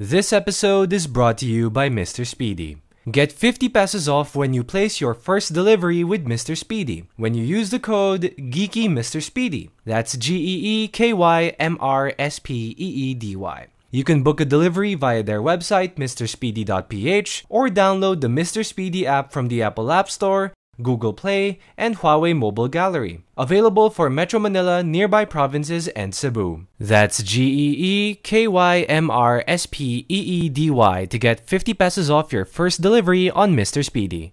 [0.00, 2.24] This episode is brought to you by Mr.
[2.24, 2.78] Speedy.
[3.10, 6.56] Get 50 pesos off when you place your first delivery with Mr.
[6.56, 9.20] Speedy when you use the code Geeky Mr.
[9.20, 9.70] Speedy.
[9.84, 13.66] That's G E E K Y M R S P E E D Y.
[13.90, 18.64] You can book a delivery via their website, mrspeedy.ph, or download the Mr.
[18.64, 23.24] Speedy app from the Apple App Store, Google Play, and Huawei Mobile Gallery.
[23.36, 26.66] Available for Metro Manila, nearby provinces, and Cebu.
[26.78, 31.18] That's G E E K Y M R S P E E D Y to
[31.18, 33.84] get 50 pesos off your first delivery on Mr.
[33.84, 34.32] Speedy.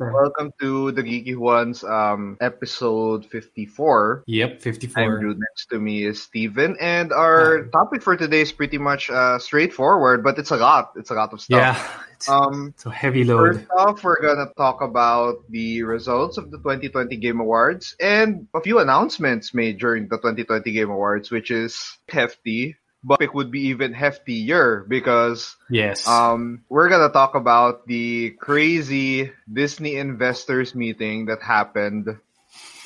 [0.00, 4.24] Welcome to the Geeky Juans, um, episode 54.
[4.26, 5.18] Yep, I'm 54.
[5.18, 5.34] Drew.
[5.34, 6.74] Next to me is Steven.
[6.80, 10.92] And our topic for today is pretty much uh, straightforward, but it's a lot.
[10.96, 11.60] It's a lot of stuff.
[11.60, 13.56] Yeah, it's, Um, it's a heavy load.
[13.56, 18.62] First off, we're gonna talk about the results of the 2020 Game Awards and a
[18.62, 22.74] few announcements made during the 2020 Game Awards, which is hefty.
[23.02, 26.06] But it would be even heftier because Yes.
[26.06, 32.18] um, we're gonna talk about the crazy Disney investors meeting that happened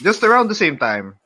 [0.02, 1.16] just around the same time,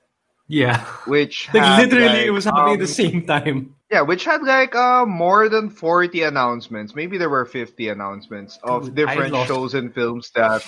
[0.47, 0.85] yeah.
[1.05, 3.75] which Like had, literally, like, it was happening at um, the same time.
[3.91, 6.95] Yeah, which had like uh, more than 40 announcements.
[6.95, 10.65] Maybe there were 50 announcements of Dude, different shows and films that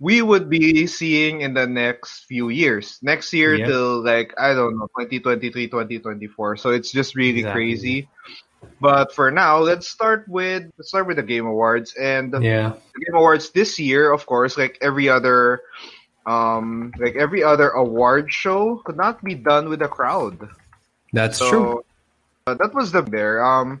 [0.00, 2.98] we would be seeing in the next few years.
[3.02, 3.62] Next year Yep.
[3.62, 6.56] till like, I don't know, 2023, 2024.
[6.56, 7.44] So it's just really Exactly.
[7.44, 8.10] crazy.
[8.80, 12.74] But for now, let's start with let's start with the Game Awards and Yeah.
[12.94, 15.60] the Game Awards this year, of course, like every other
[16.26, 20.38] um like every other award show could not be done with a crowd.
[21.12, 21.82] That's So true.
[22.46, 23.44] uh, that was the there.
[23.44, 23.80] Um,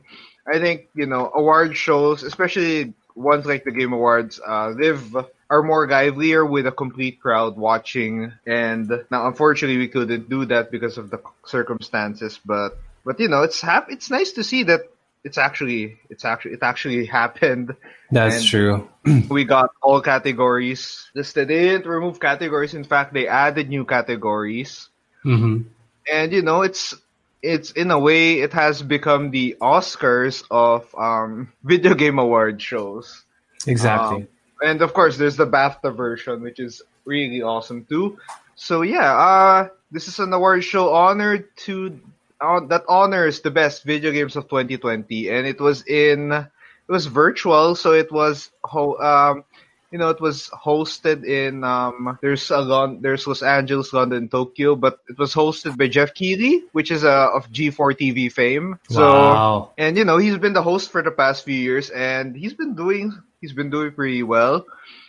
[0.52, 5.02] I think you know award shows, especially ones like the Game Awards, uh, live
[5.50, 8.32] are more livelier with a complete crowd watching.
[8.46, 12.38] And now, unfortunately, we couldn't do that because of the circumstances.
[12.44, 14.82] But but you know, it's hap- It's nice to see that
[15.24, 17.74] it's actually it's actually it actually happened.
[18.10, 18.88] That's and- true.
[19.30, 21.48] We got all categories listed.
[21.48, 22.74] They didn't remove categories.
[22.74, 24.88] In fact, they added new categories
[25.22, 25.62] hmm
[26.10, 26.94] and you know it's
[27.42, 33.24] it's in a way it has become the Oscars of um video game award shows.
[33.66, 34.22] Exactly.
[34.22, 34.28] Um,
[34.62, 38.18] and of course there's the BAFTA version which is really awesome too.
[38.54, 42.00] So yeah, uh this is an award show honored to
[42.40, 47.06] uh, that honors the best video games of 2020 and it was in it was
[47.06, 49.44] virtual so it was ho- um
[49.90, 54.76] you know, it was hosted in um there's a Lon- there's Los Angeles, London, Tokyo,
[54.76, 58.78] but it was hosted by Geoff Keighley, which is uh, of G4 TV fame.
[58.88, 59.70] So wow.
[59.76, 62.74] and you know, he's been the host for the past few years and he's been
[62.74, 64.66] doing he's been doing pretty well.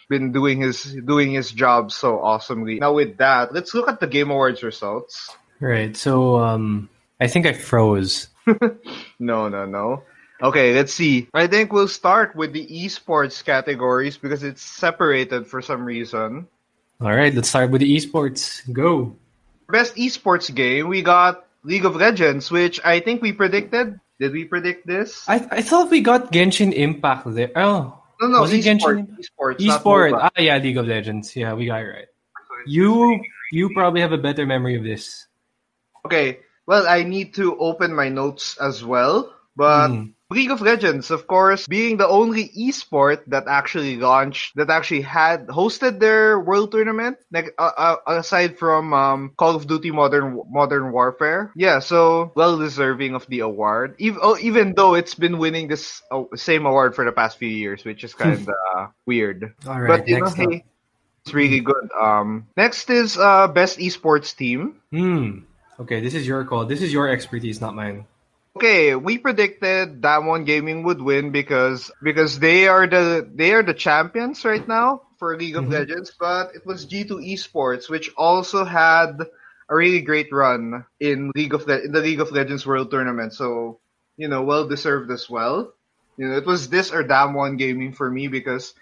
[0.09, 2.79] Been doing his doing his job so awesomely.
[2.79, 5.29] Now with that, let's look at the Game Awards results.
[5.59, 5.95] Right.
[5.95, 6.89] So, um,
[7.19, 8.27] I think I froze.
[9.19, 10.01] No, no, no.
[10.41, 11.29] Okay, let's see.
[11.31, 16.47] I think we'll start with the esports categories because it's separated for some reason.
[16.99, 17.33] All right.
[17.33, 18.65] Let's start with the esports.
[18.73, 19.15] Go.
[19.69, 23.99] Best esports game, we got League of Legends, which I think we predicted.
[24.19, 25.23] Did we predict this?
[25.29, 27.51] I I thought we got Genshin Impact there.
[27.55, 28.79] Oh, no, no, was it esports.
[28.79, 29.59] Genshin?
[29.59, 30.11] Esports.
[30.11, 31.35] not Ah, yeah, League of Legends.
[31.35, 32.07] Yeah, we got it right.
[32.67, 33.19] You
[33.51, 35.27] you probably have a better memory of this.
[36.05, 40.05] Okay, well, I need to open my notes as well, but Hmm.
[40.31, 45.47] League of Legends, of course, being the only esport that actually launched, that actually had
[45.47, 50.91] hosted their world tournament, like, uh, uh, aside from um, Call of Duty Modern Modern
[50.91, 51.51] Warfare.
[51.55, 56.01] Yeah, so well deserving of the award, even, oh, even though it's been winning this
[56.11, 59.53] uh, same award for the past few years, which is kind of weird.
[59.67, 59.99] All right.
[59.99, 60.63] but you know, hey,
[61.25, 61.91] it's really good.
[61.91, 64.79] Um, next is uh, best esports team.
[64.91, 65.39] Hmm.
[65.79, 66.65] Okay, this is your call.
[66.65, 68.05] This is your expertise, not mine.
[68.57, 73.73] Okay, we predicted Damwon Gaming would win because because they are the they are the
[73.73, 75.71] champions right now for League of Mhm.
[75.71, 79.21] Legends, but it was G2 Esports which also had
[79.69, 83.33] a really great run in League of Le- in the League of Legends World Tournament.
[83.33, 83.79] So,
[84.17, 85.73] you know, well deserved as well.
[86.17, 88.73] You know, it was this or Damwon Gaming for me because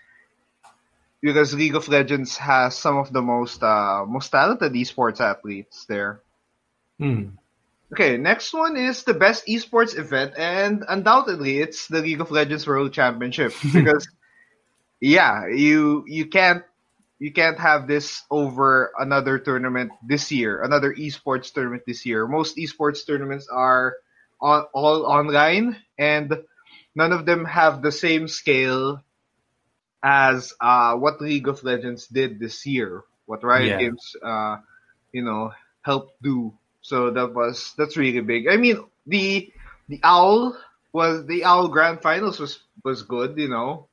[1.21, 6.21] because League of Legends has some of the most uh most talented esports athletes there.
[6.99, 7.37] Hmm.
[7.93, 12.67] Okay, next one is the best esports event, and undoubtedly it's the League of Legends
[12.67, 14.07] World Championship because,
[15.01, 16.63] yeah, you you can't
[17.19, 22.27] you can't have this over another tournament this year, another esports tournament this year.
[22.27, 23.95] Most esports tournaments are
[24.41, 26.33] on, all online, and
[26.95, 29.03] none of them have the same scale
[30.03, 33.03] as uh, what League of Legends did this year.
[33.25, 33.77] What Riot Yeah.
[33.77, 34.57] Games, uh,
[35.11, 36.53] you know, helped do.
[36.81, 38.47] So that was that's really big.
[38.47, 39.51] I mean, the
[39.87, 40.57] the owl
[40.93, 43.37] was the Owl Grand Finals was was good.
[43.37, 43.87] You know,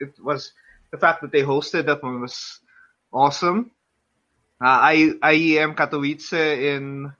[0.00, 0.52] it was
[0.90, 2.60] the fact that they hosted that one was
[3.12, 3.70] awesome.
[4.62, 7.12] Uh, I IEM Katowice in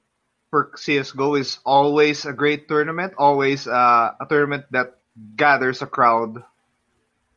[0.50, 5.00] for CS:GO is always a great tournament, always uh, a tournament that
[5.36, 6.44] gathers a crowd.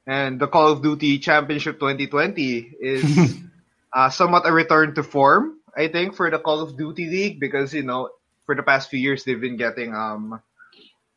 [0.05, 3.35] And the Call of Duty Championship 2020 is
[3.93, 7.73] uh, somewhat a return to form, I think, for the Call of Duty League because
[7.73, 8.09] you know
[8.45, 10.39] for the past few years they've been getting um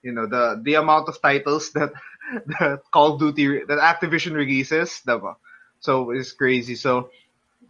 [0.02, 1.92] you know the the amount of titles that
[2.58, 5.36] that Call of Duty that Activision releases, diba?
[5.80, 6.74] so it's crazy.
[6.74, 7.10] So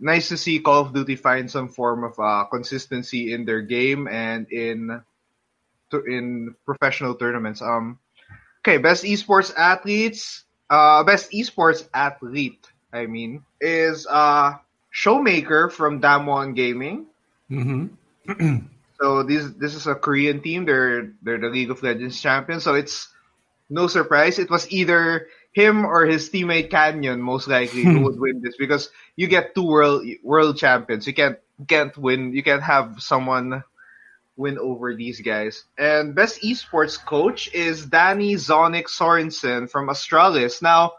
[0.01, 4.09] nice to see Call of Duty find some form of uh, consistency in their game
[4.09, 5.03] and in
[6.07, 7.63] in professional tournaments.
[7.63, 7.99] Um,
[8.61, 10.45] okay, best esports athletes.
[10.69, 12.67] Uh, best esports athlete.
[12.93, 14.57] I mean, is uh
[14.93, 17.07] Showmaker from Damwon Gaming.
[17.51, 18.57] Mm-hmm.
[19.01, 20.67] So this this is a Korean team.
[20.67, 22.65] They're they're the League of Legends champions.
[22.65, 23.09] So it's
[23.71, 24.39] no surprise.
[24.39, 28.91] It was either him or his teammate Canyon most likely who would win this because
[29.15, 31.07] you get two world world champions.
[31.07, 31.39] You can't
[31.69, 32.33] can't win.
[32.35, 33.63] You can't have someone
[34.37, 35.65] win over these guys.
[35.77, 40.61] And best esports coach is Danny Zonic Sorensen from Astralis.
[40.61, 40.95] Now,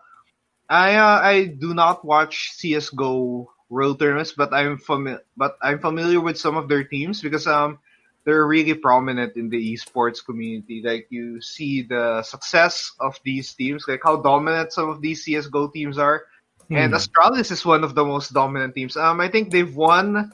[0.69, 6.19] I uh, I do not watch CS:GO World Tournaments, but I'm familiar but I'm familiar
[6.19, 7.79] with some of their teams because um
[8.25, 10.81] they're really prominent in the esports community.
[10.83, 15.69] Like you see the success of these teams, like how dominant some of these CS:GO
[15.69, 16.25] teams are.
[16.73, 16.95] And Hmm.
[16.95, 18.95] Astralis is one of the most dominant teams.
[18.97, 20.31] Um, I think they've won,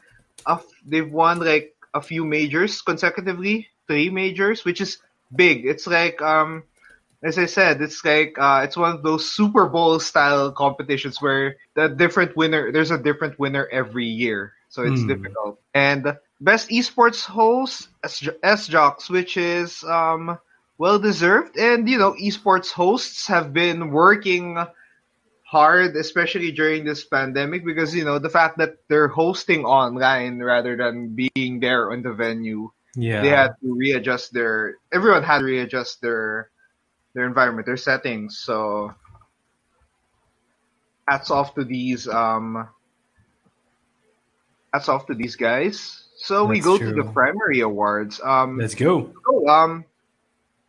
[0.47, 4.97] a f- they've won like a few majors consecutively, three majors, which is
[5.35, 5.65] big.
[5.65, 6.63] It's like um,
[7.23, 11.55] as I said, it's like uh, it's one of those Super Bowl style competitions where
[11.75, 15.05] the different winner, there's a different winner every year, so it's Hmm.
[15.05, 15.59] difficult.
[15.73, 20.37] And best esports host, Sjokz, which is um
[20.77, 24.57] well deserved, and you know, esports hosts have been working
[25.43, 30.75] hard, especially during this pandemic, because you know the fact that they're hosting online rather
[30.77, 33.19] than being there on the venue Yeah.
[33.19, 36.49] they had to readjust their everyone had to readjust their
[37.15, 38.37] their environment, their settings.
[38.37, 38.93] So
[41.07, 42.67] hats off to these um
[44.73, 46.03] hats off to these guys.
[46.17, 48.21] So we That's go to the primary awards.
[48.23, 49.11] Um Let's go.
[49.25, 49.85] so, um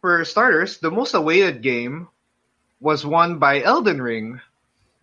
[0.00, 2.08] for starters, the most awaited game
[2.80, 4.40] was won by Elden Ring,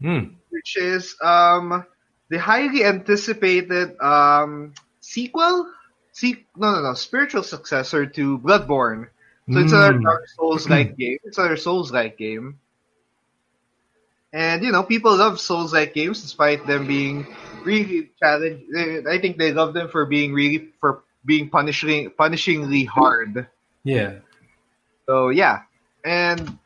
[0.01, 0.35] Hmm.
[0.49, 1.85] which is um
[2.29, 5.69] the highly anticipated um sequel
[6.13, 9.09] Se- no no no spiritual successor to Bloodborne.
[9.51, 10.03] So it's another Mm.
[10.03, 11.17] Dark Souls like game.
[11.23, 12.59] It's another Souls like game.
[14.33, 17.27] And you know, people love Souls like games despite them being
[17.63, 18.63] really challenge
[19.07, 23.47] I think they love them for being really for being punishing punishingly hard.
[23.83, 24.19] Yeah.
[25.07, 25.63] So yeah.
[26.05, 26.59] And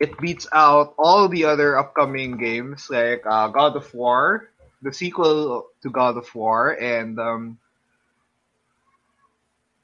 [0.00, 4.50] it beats out all the other upcoming games like uh, God of War,
[4.82, 7.59] the sequel to God of War, and um,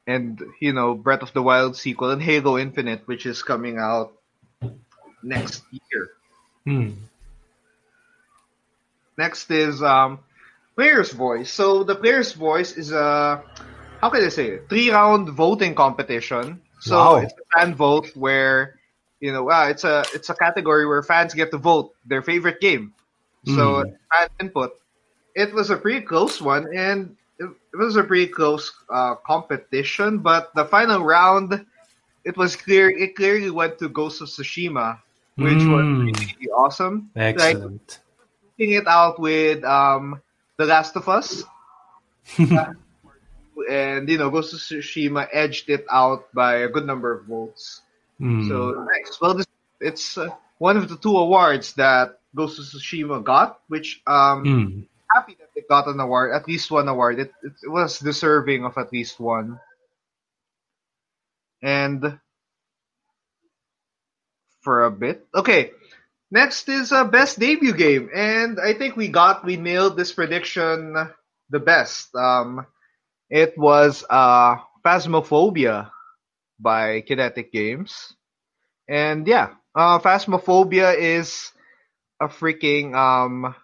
[0.07, 4.13] and you know Breath of the Wild sequel and Halo Infinite, which is coming out
[5.23, 6.09] next year.
[6.65, 6.91] Hmm.
[9.19, 10.21] Next is um,
[10.77, 11.51] Player's Voice.
[11.51, 13.43] So the Player's Voice is a
[14.01, 14.69] how can I say it?
[14.69, 16.61] Three round voting competition.
[16.81, 17.17] So Wow.
[17.17, 18.79] it's a fan vote where
[19.21, 22.61] you know uh, it's a it's a category where fans get to vote their favorite
[22.61, 22.95] game.
[23.45, 23.97] So Mm.
[24.13, 24.73] fan input.
[25.35, 27.17] It was a pretty close one, and
[27.81, 30.19] it, was a pretty close uh, competition.
[30.19, 31.65] But the final round,
[32.25, 32.89] it was clear.
[32.91, 34.99] It clearly went to Ghost of Tsushima,
[35.37, 36.13] which was Mm.
[36.17, 37.11] really awesome.
[37.15, 38.01] Like Excellent.
[38.59, 40.21] taking it out with um,
[40.57, 41.45] The Last of Us.
[43.71, 47.83] and, you know, Ghost of Tsushima edged it out by a good number of votes.
[48.19, 48.49] Hmm.
[48.49, 49.21] So, nice.
[49.21, 49.47] Well, this,
[49.81, 50.29] it's uh,
[50.59, 54.81] one of the two awards that Ghost of Tsushima got, which um, Hmm.
[55.15, 57.19] happy that got an award, at least one award.
[57.19, 59.61] It, it was deserving of at least one.
[61.63, 62.19] And
[64.63, 65.25] for a bit.
[65.35, 65.71] Okay.
[66.31, 70.93] Next is uh, best debut game, and I think we got we nailed this prediction
[71.51, 72.13] the best.
[72.17, 72.67] Um,
[73.31, 75.91] it was uh, Phasmophobia
[76.59, 78.13] by Kinetic Games,
[78.91, 81.53] and yeah, uh, Phasmophobia is
[82.21, 83.55] a freaking um,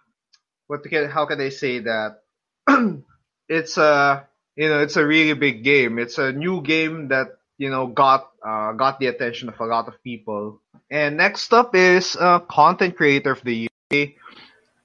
[0.67, 2.21] what can how can I say that?
[3.49, 5.99] it's a you know it's a really big game.
[5.99, 9.87] It's a new game that you know got uh, got the attention of a lot
[9.87, 10.61] of people.
[10.89, 13.69] And next up is uh, content creator of the year.
[13.89, 14.15] They,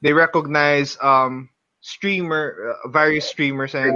[0.01, 3.95] they recognize um, streamer uh, various streamers and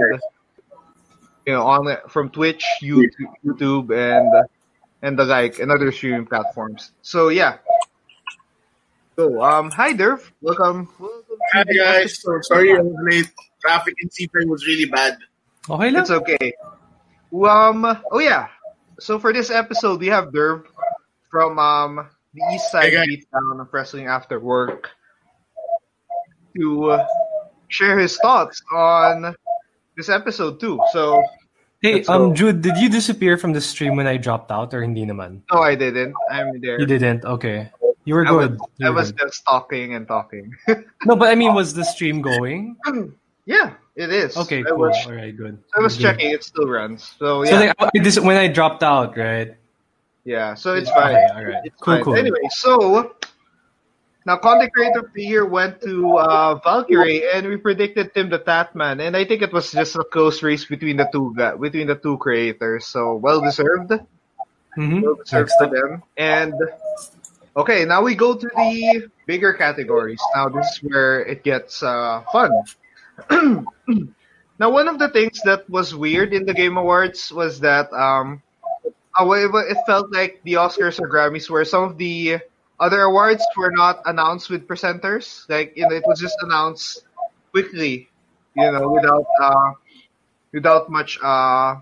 [1.45, 3.11] you know on from Twitch, YouTube,
[3.45, 4.47] YouTube and
[5.01, 6.91] and the like, and other streaming platforms.
[7.01, 7.57] So yeah.
[9.15, 10.89] So um, hi Dirv, welcome.
[10.99, 12.45] welcome to Hi the guys, episode.
[12.45, 13.29] sorry I was late.
[13.61, 15.17] Traffic in Seaframe was really bad.
[15.69, 16.01] Okay lang.
[16.01, 16.53] It's okay.
[17.33, 17.85] Um.
[18.11, 18.47] Oh yeah.
[18.99, 20.65] So for this episode, we have Dirv
[21.29, 23.07] from um the East Side Hey, guys.
[23.29, 24.89] Beatdown of Wrestling After Work
[26.57, 27.05] to uh,
[27.69, 29.35] share his thoughts on
[29.95, 30.81] this episode too.
[30.91, 31.21] So
[31.81, 32.31] Hey, Let's go.
[32.31, 35.43] um, Jude, did you disappear from the stream when I dropped out or hindi naman?
[35.51, 36.15] no, I didn't.
[36.31, 36.79] I'm there.
[36.79, 37.25] You didn't?
[37.27, 37.69] Okay.
[38.05, 38.59] You were I was, good.
[38.83, 40.53] I was just talking and talking.
[41.05, 42.75] No, but I mean, was the stream going?
[43.45, 44.35] yeah, it is.
[44.37, 44.87] Okay, I cool.
[44.87, 45.57] was, All right, good.
[45.75, 46.03] I was Good.
[46.03, 46.31] checking.
[46.31, 47.15] It still runs.
[47.19, 49.55] So yeah, So like, I- this when I dropped out, right?
[50.25, 50.53] yeah.
[50.55, 51.15] So it's fine.
[51.15, 51.61] Okay, all right.
[51.63, 52.03] It's Cool, fine.
[52.03, 52.15] cool.
[52.15, 53.11] Anyway, so
[54.25, 58.39] now content creator of the year went to uh, Valkyrae, and we predicted Tim the
[58.39, 61.95] Tatman, and I think it was just a close race between the two between the
[61.95, 62.85] two creators.
[62.87, 63.91] So well deserved,
[64.75, 65.01] Mm-hmm.
[65.01, 66.01] well deserved for them.
[66.17, 66.55] And
[67.55, 70.21] okay, now we go to the bigger categories.
[70.35, 72.51] Now this is where it gets uh, fun.
[74.59, 78.41] now, one of the things that was weird in the Game Awards was that um,
[79.19, 82.39] uh, it felt like the Oscars or Grammys where some of the
[82.79, 85.47] other awards were not announced with presenters.
[85.49, 87.05] Like you know, it was just announced
[87.51, 88.09] quickly,
[88.55, 89.71] you know, without uh,
[90.51, 91.75] without much uh,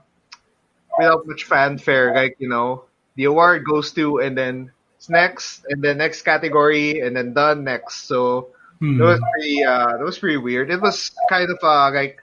[0.98, 2.14] without much fanfare.
[2.14, 2.86] Like you know,
[3.16, 4.72] the award goes to and then
[5.10, 8.08] next and then next category and then done next.
[8.08, 8.98] So Hmm.
[8.98, 10.70] that was pretty uh, that was pretty weird.
[10.72, 12.20] It was kind of uh, like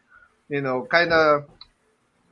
[0.49, 1.45] you know, kind of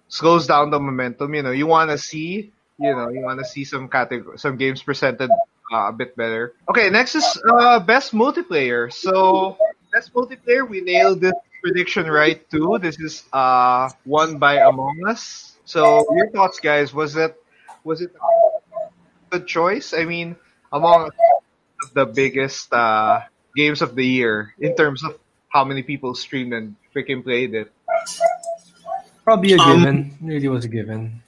[0.08, 1.34] slows down the momentum.
[1.34, 4.56] You know, you want to see, you know, you want to see some category, some
[4.56, 5.30] games presented
[5.72, 6.54] uh, a bit better.
[6.68, 8.92] Okay, next is uh, best multiplayer.
[8.92, 9.56] So
[9.92, 12.78] best multiplayer, we nailed this prediction right too.
[12.80, 15.56] This is uh won by Among Us.
[15.64, 16.92] So your thoughts, guys?
[16.94, 17.36] Was it
[17.84, 18.10] was it
[19.38, 19.92] good choice?
[19.94, 20.36] I mean,
[20.72, 21.10] Among
[21.94, 23.20] the biggest uh,
[23.54, 25.16] games of the year in terms of
[25.48, 27.70] how many people streamed and freaking played it.
[29.24, 29.96] Probably a Um, given.
[30.22, 31.22] really was a given.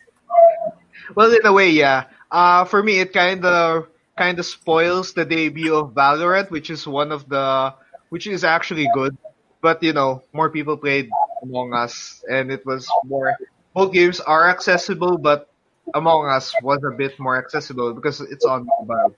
[1.14, 2.04] Well, in a way, yeah.
[2.30, 6.86] Uh, for me, it kind of kind of spoils the debut of Valorant, which is
[6.86, 7.74] one of the
[8.10, 9.16] which is actually good.
[9.60, 11.10] But you know, more people played
[11.42, 13.34] Among Us, and it was more.
[13.74, 15.47] Both games are accessible, but
[15.94, 19.14] Among Us was a bit more accessible because it's on mobile.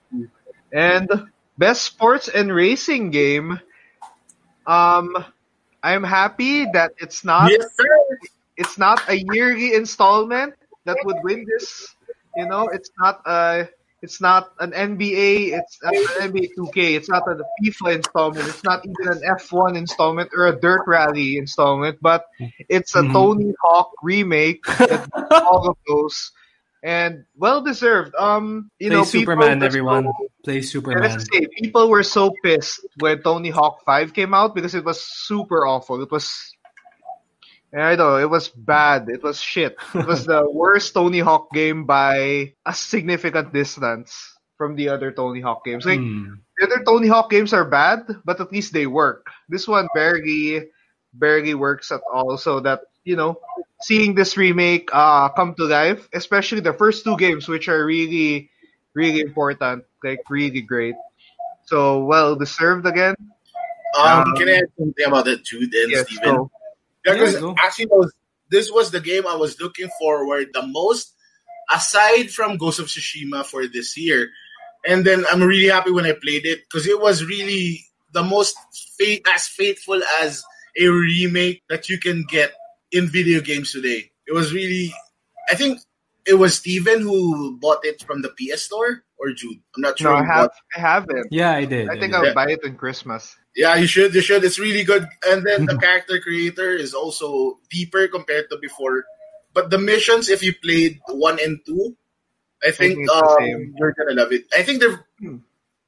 [0.71, 1.09] And
[1.57, 3.59] best sports and racing game.
[4.65, 5.25] Um,
[5.83, 7.65] I'm happy that it's not yes,
[8.57, 10.53] it's not a yearly installment
[10.85, 11.95] that would win this.
[12.35, 13.67] You know, it's not a
[14.01, 18.63] it's not an NBA, it's not an NBA 2K, it's not a FIFA installment, it's
[18.63, 22.25] not even an F1 installment or a Dirt Rally installment, but
[22.67, 23.13] it's a Mhm.
[23.13, 25.07] Tony Hawk remake that
[25.45, 26.31] all of those.
[26.83, 28.15] And well deserved.
[28.15, 30.05] Um, you Play know, Superman, everyone.
[30.05, 31.19] so- Play Superman.
[31.19, 35.67] say people were so pissed when Tony Hawk 5 came out because it was super
[35.67, 36.01] awful.
[36.01, 36.31] It was
[37.73, 39.07] I know, it was bad.
[39.07, 39.77] It was shit.
[39.95, 44.11] It was the worst Tony Hawk game by a significant distance
[44.57, 45.85] from the other Tony Hawk games.
[45.85, 46.41] Like Hmm.
[46.59, 49.27] the other Tony Hawk games are bad, but at least they work.
[49.47, 50.67] This one barely
[51.13, 52.35] barely works at all.
[52.37, 53.39] So that you know,
[53.81, 58.49] seeing this remake uh come to life, especially the first two games, which are really
[58.93, 60.95] really important, like really great.
[61.65, 63.15] So well deserved again.
[63.97, 66.35] Um, Um, can I add something about that, Jude then, Yes, Steven?
[66.35, 66.51] so
[67.03, 68.13] because Yeah, actually, was,
[68.49, 71.13] this was the game I was looking forward the most,
[71.69, 74.29] aside from Ghost of Tsushima for this year.
[74.85, 78.55] And then I'm really happy when I played it because it was really the most
[78.97, 80.43] fa- as faithful as
[80.79, 82.51] a remake that you can get
[82.91, 84.11] in video games today.
[84.27, 84.93] It was really,
[85.49, 85.79] I think
[86.25, 89.59] it was Steven who bought it from the PS Store or Jude.
[89.75, 90.11] I'm not sure.
[90.11, 91.27] no, I have bought- I haven't.
[91.31, 91.89] Yeah, I did.
[91.89, 92.27] I think did.
[92.29, 93.35] I'll buy it in Christmas.
[93.55, 94.13] Yeah, you should.
[94.15, 94.43] You should.
[94.43, 95.07] It's really good.
[95.27, 99.03] And then the character creator is also deeper compared to before.
[99.53, 101.97] But the missions, if you played one and two,
[102.63, 104.45] I think, think um, you're gonna love it.
[104.55, 105.03] I think they're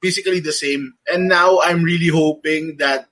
[0.01, 0.95] basically the same.
[1.07, 3.07] And now I'm really hoping that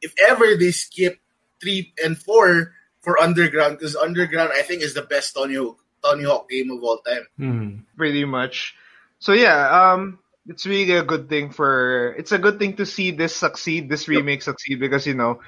[0.00, 1.18] if ever they skip
[1.60, 6.24] three and four for Underground, because Underground I think is the best Tony Hawk, Tony
[6.24, 7.26] Hawk game of all time.
[7.36, 7.70] Hmm.
[7.96, 8.74] pretty much.
[9.18, 12.14] So yeah, um, it's really a good thing for.
[12.18, 15.40] It's a good thing to see this succeed, this remake succeed, because you know,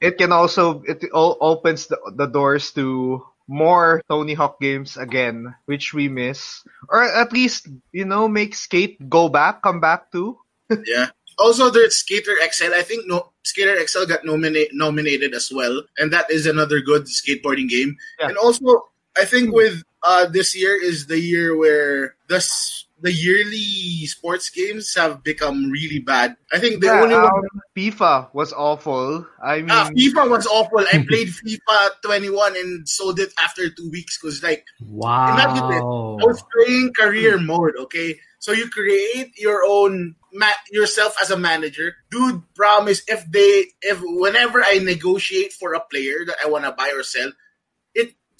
[0.00, 5.54] it can also it all opens the, the doors to more Tony Hawk games again,
[5.66, 10.38] which we miss, or at least you know make Skate go back, come back to.
[10.86, 11.10] Yeah.
[11.40, 12.74] Also, there's Skater XL.
[12.74, 17.04] I think no Skater XL got nominate, nominated as well, and that is another good
[17.06, 17.96] skateboarding game.
[18.20, 18.28] Yeah.
[18.28, 23.12] And also, I think with uh, this year is the year where the s- the
[23.12, 26.36] yearly sports games have become really bad.
[26.52, 27.30] I think the Yeah, only one.
[27.30, 29.26] um, FIFA was awful.
[29.42, 30.80] I mean, Ah, FIFA was awful.
[30.80, 35.84] I played FIFA 21 and sold it after two weeks because like wow, Imagine it.
[36.20, 38.18] I was playing career mode, okay?
[38.40, 41.94] So you create your own ma- yourself as a manager.
[42.10, 46.72] Dude, promise if they if whenever I negotiate for a player that I want to
[46.72, 47.34] buy or sell, it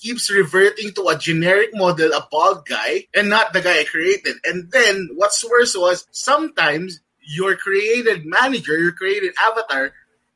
[0.00, 4.36] keeps reverting to a generic model, a bald guy, and not the guy I created.
[4.44, 9.92] And then what's worse was sometimes your created manager, your created avatar,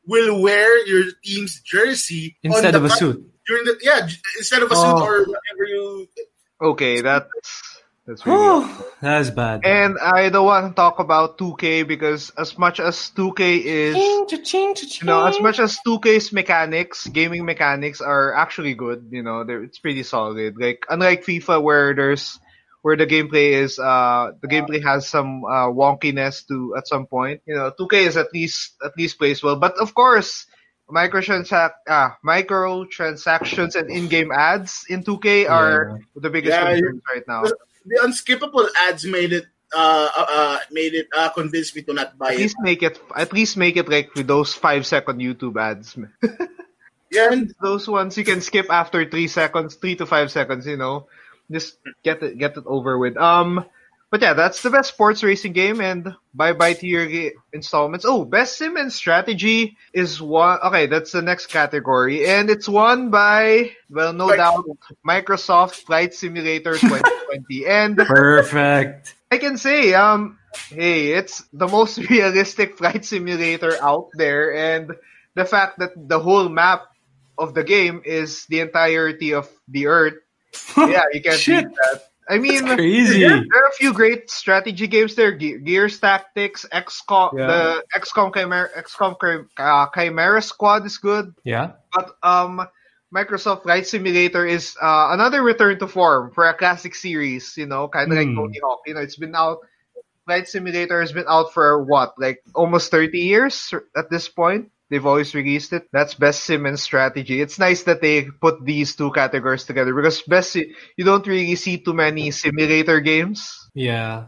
[0.06, 3.30] will wear your team's jersey Instead of a suit.
[3.46, 5.04] During the yeah, instead of a suit Oh.
[5.04, 6.08] or whatever you
[6.60, 7.28] okay, that's
[8.06, 8.68] that's really.
[9.00, 9.64] That's bad.
[9.64, 13.94] And I don't want to talk about 2K because as much as 2K is,
[15.00, 19.62] you know, as much as 2K's mechanics, gaming mechanics are actually good, you know, they're,
[19.62, 20.56] it's pretty solid.
[20.58, 22.38] Like unlike FIFA where there's
[22.82, 27.40] where the gameplay is, uh, the gameplay has some uh, wonkiness to at some point.
[27.46, 30.46] You know, 2K is at least at least plays well, but of course.
[30.84, 37.44] Microtransac- ah, microtransactions and in-game ads in 2K are the biggest Yeah, concerns right now.
[37.84, 42.16] The unskippable ads made it uh, uh, uh made it uh convinced me to not
[42.18, 42.38] buy At it.
[42.38, 45.96] least make it at least make it like with those five second YouTube ads.
[47.10, 50.76] Yeah, and those ones you can skip after three seconds, three to five seconds, you
[50.76, 51.06] know.
[51.50, 53.16] Just get it get it over with.
[53.16, 53.64] Um
[54.14, 58.04] but yeah, that's the best sports racing game and bye bye to your installments.
[58.06, 62.24] Oh, best sim and strategy is one okay, that's the next category.
[62.24, 64.36] And it's won by well no Right.
[64.38, 64.62] doubt
[65.04, 67.66] Microsoft Flight Simulator 2020.
[67.66, 69.16] and Perfect.
[69.32, 70.38] I can say, um,
[70.70, 74.94] hey, it's the most realistic flight simulator out there, and
[75.34, 76.86] the fact that the whole map
[77.36, 80.22] of the game is the entirety of the Earth.
[80.78, 81.66] Yeah, you can't Shit.
[81.66, 82.13] beat that.
[82.28, 83.20] I mean, That's crazy.
[83.20, 85.36] there are a few great strategy games there.
[85.36, 87.46] Ge- Gears Tactics, XCOM, Yeah.
[87.46, 91.34] the XCOM Chimera, XCOM Chim- uh, Chimera Squad is good.
[91.44, 91.72] Yeah.
[91.92, 92.66] But um,
[93.14, 97.56] Microsoft Flight Simulator is uh, another return to form for a classic series.
[97.56, 98.36] You know, kind of like Hmm.
[98.36, 98.80] Tony Hawk.
[98.86, 99.58] You know, it's been out.
[100.24, 104.70] Flight Simulator has been out for what, like almost 30 years at this point.
[104.90, 105.88] They've always released it.
[105.92, 107.40] That's best sim and strategy.
[107.40, 111.78] It's nice that they put these two categories together because best you don't really see
[111.78, 113.48] too many simulator games.
[113.74, 114.26] Yeah.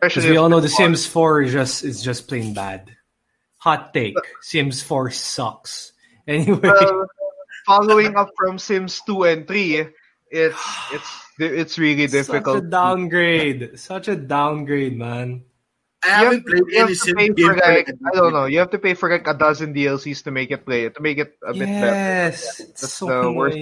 [0.00, 2.90] Because we all know the Sims 4 is just is just plain bad.
[3.58, 4.16] Hot take.
[4.40, 5.92] Sims 4 sucks.
[6.28, 6.60] Anyway.
[6.60, 7.06] Well,
[7.64, 9.88] following up from Sims 2 and 3,
[10.30, 12.58] it's it's it's really difficult.
[12.58, 13.78] Such a downgrade.
[13.78, 15.44] Such a downgrade, man.
[16.04, 18.46] I you haven't have, played you have any to pay for like I don't know.
[18.46, 21.18] You have to pay for like a dozen DLCs to make it play to make
[21.18, 22.00] it a bit better.
[22.00, 22.60] Yes.
[22.60, 23.60] It's That's so the worst.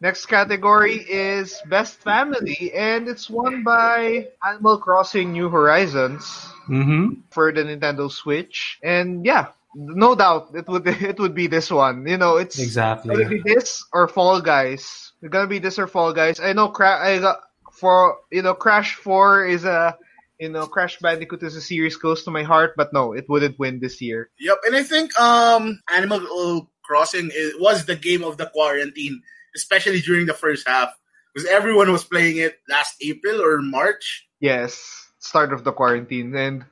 [0.00, 7.20] Next category is best family, and it's won by Animal Crossing: New Horizons Mm-hmm.
[7.30, 8.78] for the Nintendo Switch.
[8.82, 12.06] And yeah, no doubt it would it would be this one.
[12.06, 13.14] You know, it's Exactly.
[13.16, 15.12] gonna be this or Fall Guys.
[15.22, 16.40] It's gonna be this or Fall Guys.
[16.40, 17.40] I know Cra- I got
[17.72, 19.96] for you know Crash Four is a
[20.38, 23.58] you know Crash Bandicoot is a series close to my heart, but no, it wouldn't
[23.58, 24.30] win this year.
[24.40, 29.22] Yep, and I think um Animal Crossing is, was the game of the quarantine,
[29.54, 30.94] especially during the first half,
[31.34, 34.26] because everyone was playing it last April or March.
[34.40, 36.64] Yes, start of the quarantine, and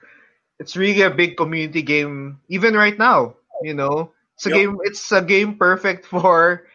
[0.59, 2.41] it's really a big community game.
[2.49, 4.59] Even right now, you know, it's a Yep.
[4.59, 4.79] game.
[4.85, 6.67] It's a game perfect for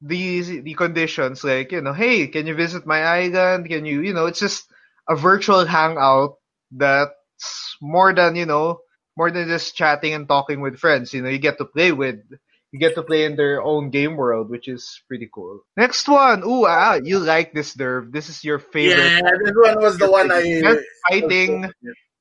[0.00, 1.44] these the conditions.
[1.44, 3.68] Like you know, hey, can you visit my island?
[3.68, 4.66] Can you, you know, it's just
[5.08, 6.37] a virtual hangout
[6.70, 8.80] that's more than you know,
[9.16, 11.12] more than just chatting and talking with friends.
[11.12, 12.20] You know, you get to play with.
[12.70, 15.60] You get to play in their own game world, which is pretty cool.
[15.78, 18.12] Next one, ooh, ah, you like this, Dirv.
[18.12, 21.72] This is your favorite Yeah, this one was the one I Best fighting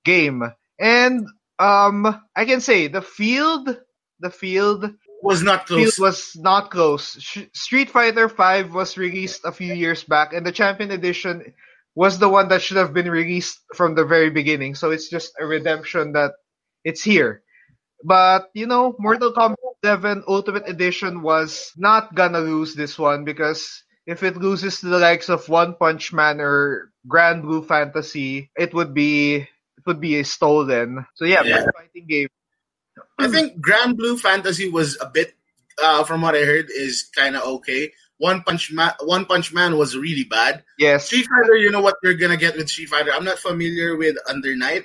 [0.06, 0.44] game.
[0.80, 1.28] And
[1.60, 3.78] um I can say the field
[4.20, 6.00] the field was not field close.
[6.00, 7.18] was not close.
[7.20, 11.54] Sh- Street Fighter 5 was released a few years back and the Champion Edition
[11.98, 14.76] was the one that should have been released from the very beginning.
[14.78, 16.34] So it's just a redemption that
[16.86, 17.42] it's here.
[18.06, 23.66] But you know, Mortal Kombat 11 Ultimate Edition was not gonna lose this one because
[24.06, 28.94] if it loses to the likes of One Punch Man or Granblue Fantasy, it would
[28.94, 31.02] be it would be a stolen.
[31.16, 31.66] So yeah, Yeah.
[31.66, 32.30] best fighting game.
[33.18, 35.34] I think Granblue Fantasy was a bit,
[35.82, 37.92] uh, from what I heard, is kind of okay.
[38.18, 40.64] One Punch Man, One Punch Man was really bad.
[40.78, 41.06] Yes.
[41.06, 43.12] Street Fighter, you know what you're gonna get with Street Fighter.
[43.14, 44.84] I'm not familiar with Under Night,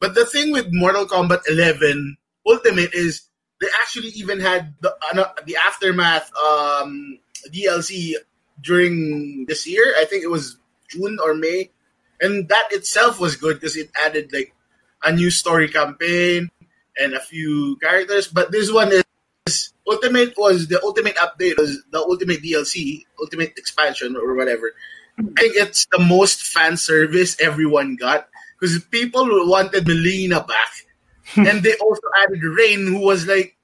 [0.00, 3.22] but the thing with Mortal Kombat 11 Ultimate is
[3.60, 8.14] they actually even had the uh, the aftermath um, DLC
[8.60, 9.94] during this year.
[9.98, 10.56] I think it was
[10.88, 11.70] June or May,
[12.20, 14.52] and that itself was good because it added like
[15.02, 16.50] a new story campaign
[16.98, 18.28] and a few characters.
[18.28, 19.04] But this one is
[19.86, 24.72] Ultimate was the ultimate update was the ultimate DLC, ultimate expansion or whatever.
[25.18, 30.72] I think it's the most fan service everyone got because people wanted Mileena back,
[31.36, 33.56] and they also added Rain, who was like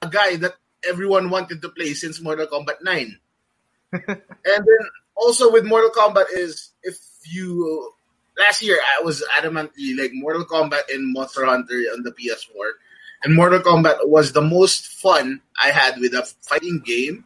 [0.00, 0.54] a guy that
[0.88, 3.18] everyone wanted to play since Mortal Kombat Nine.
[3.92, 4.04] and
[4.46, 4.82] then
[5.16, 7.92] also with Mortal Kombat is if you
[8.38, 12.70] last year I was adamantly like Mortal Kombat and Monster Hunter on the PS4,
[13.24, 17.24] and Mortal Kombat was the most fun I had with a fighting game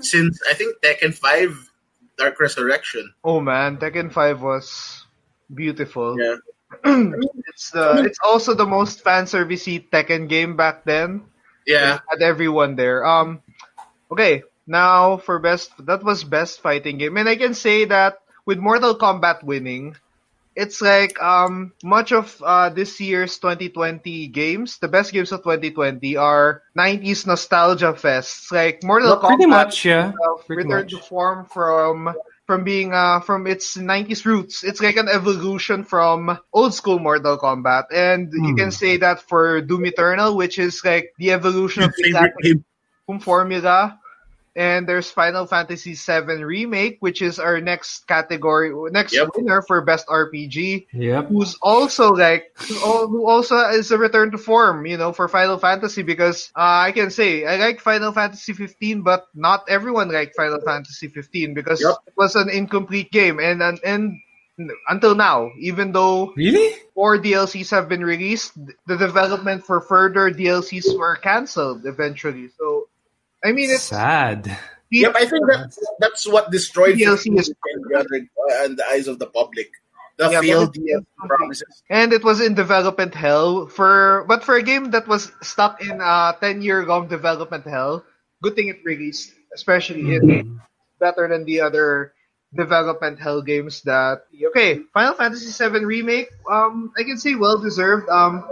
[0.00, 1.70] since I think Tekken Five
[2.16, 3.12] Dark Resurrection.
[3.22, 5.04] Oh man, Tekken Five was
[5.52, 6.16] beautiful.
[6.18, 6.36] Yeah.
[6.84, 11.22] it's the it's also the most fan servicey Tekken game back then.
[11.66, 12.00] Yeah.
[12.10, 13.06] Had everyone there.
[13.06, 13.40] Um,
[14.10, 18.58] okay, now for best that was best fighting game, and I can say that with
[18.58, 19.96] Mortal Kombat winning,
[20.56, 26.16] it's like um much of uh, this year's 2020 games, the best games of 2020
[26.16, 28.50] are 90s nostalgia fests.
[28.52, 30.12] Like Mortal Well, pretty Kombat much, yeah.
[30.46, 30.90] Pretty returned much.
[30.90, 32.14] to form from
[32.46, 34.62] from being uh from its 90s roots.
[34.64, 38.54] It's like an evolution from old school Mortal Kombat, and you Hmm.
[38.54, 42.34] can say that for Doom Eternal, which is like the evolution of the Favorite classic
[42.42, 42.64] game.
[43.20, 43.98] Formula.
[44.56, 49.30] And there's Final Fantasy VII Remake, which is our next category, next Yep.
[49.36, 51.28] winner for best RPG Yep.
[51.28, 56.02] who's also like who also is a return to form, you know, for Final Fantasy
[56.02, 60.60] because uh, I can say I like Final Fantasy 15, but not everyone liked Final
[60.60, 61.96] Fantasy 15 because Yep.
[62.06, 64.20] it was an incomplete game, and and, and
[64.88, 66.74] until now, even though Really?
[66.94, 68.54] four DLCs have been released,
[68.86, 72.48] the development for further DLCs were cancelled eventually.
[72.56, 72.86] So,
[73.44, 74.48] I mean, it's Sad.
[74.90, 78.86] Yep, I think that's that's what destroyed DLC is- 15 the other uh, in the
[78.86, 79.70] eyes of the public.
[80.16, 81.82] The Yeah, failed DLC promises.
[81.90, 85.98] and it was in development hell for but for a game that was stuck in
[86.00, 88.04] a 10 year long development hell
[88.40, 90.22] good thing it released especially it
[91.02, 92.14] better than the other
[92.54, 94.22] development hell games that
[94.54, 98.46] okay final fantasy 7 remake um i can say well deserved um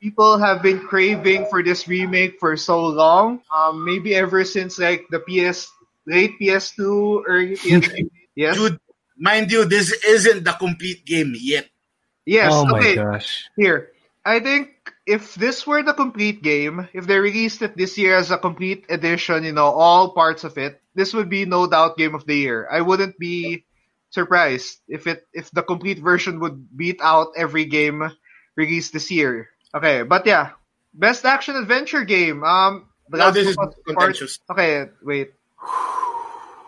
[0.00, 5.06] people have been craving for this remake for so long um maybe ever since like
[5.10, 5.68] the ps
[6.06, 8.78] late ps2 early ps3 yes Dude,
[9.16, 11.68] mind you, this isn't the complete game yet.
[12.24, 13.48] yes oh my okay gosh.
[13.56, 13.92] Here,
[14.24, 14.70] I think
[15.06, 18.84] if this were the complete game, if they released it this year as a complete
[18.90, 22.34] edition, you know, all parts of it, this would be no doubt game of the
[22.34, 22.68] year.
[22.70, 23.64] I wouldn't be
[24.10, 28.10] surprised if it if the complete version would beat out every game
[28.56, 29.48] released this year.
[29.76, 30.50] Okay, but yeah,
[30.94, 32.42] best action adventure game.
[32.44, 34.38] Um, The Now Last this of is Us Part contentious.
[34.50, 35.32] Okay, wait.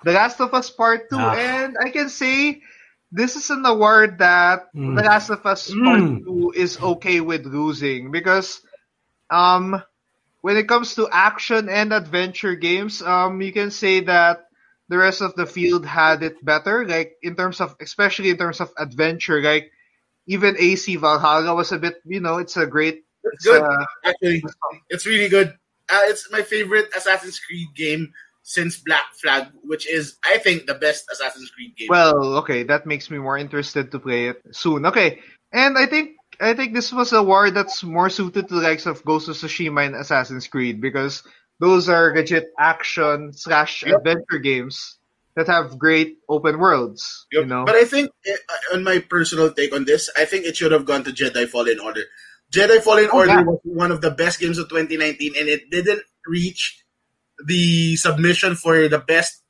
[0.04, 1.32] The Last of Us Part 2, Ah.
[1.32, 2.62] and I can say
[3.10, 4.96] this is an award that Mm.
[4.96, 6.24] The Last of Us Part Mm.
[6.24, 8.60] 2 is okay with losing because
[9.30, 9.82] um
[10.42, 14.46] when it comes to action and adventure games, um you can say that
[14.88, 18.60] the rest of the field had it better, like in terms of especially in terms
[18.60, 19.70] of adventure, like
[20.28, 23.62] even AC Valhalla was a bit, you know, it's a great It's it's good.
[23.62, 24.42] a- Actually,
[24.88, 25.48] it's really good.
[25.88, 28.12] Uh, it's my favorite Assassin's Creed game
[28.44, 31.88] since Black Flag, which is, I think, the best Assassin's Creed game.
[31.90, 34.84] Well, okay, that makes me more interested to play it soon.
[34.86, 35.20] Okay,
[35.52, 38.86] and I think I think this was a war that's more suited to the likes
[38.86, 41.24] of Ghost of Tsushima and Assassin's Creed because
[41.58, 43.96] those are legit action slash Yep.
[44.04, 44.97] adventure games
[45.38, 47.26] that have great open worlds.
[47.30, 50.56] You know, But I think, uh, on my personal take on this, I think it
[50.58, 52.02] should have gone to Jedi Fallen Order.
[52.50, 53.42] Jedi Fallen Oh, Order yeah.
[53.46, 56.82] was one of the best games of 2019, and it didn't reach
[57.46, 59.42] the submission for the best,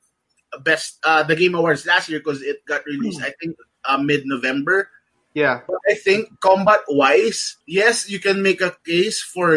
[0.61, 2.91] best uh, the Game Awards last year because it got Hmm.
[3.01, 4.89] released, I think, uh, mid November.
[5.37, 9.55] yeah, But I think combat wise, yes, you can make a case for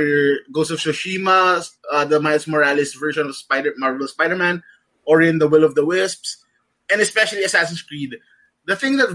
[0.52, 4.62] Ghost of Tsushima, uh, the Miles Morales version of Spider Marvel Spider Man,
[5.04, 6.44] or in the Will of the Wisps,
[6.90, 8.16] and especially Assassin's Creed.
[8.66, 9.10] The thing that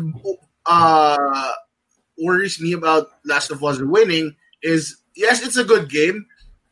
[0.66, 1.52] uh,
[2.18, 6.26] worries me about Last of Us winning is yes, it's a good game,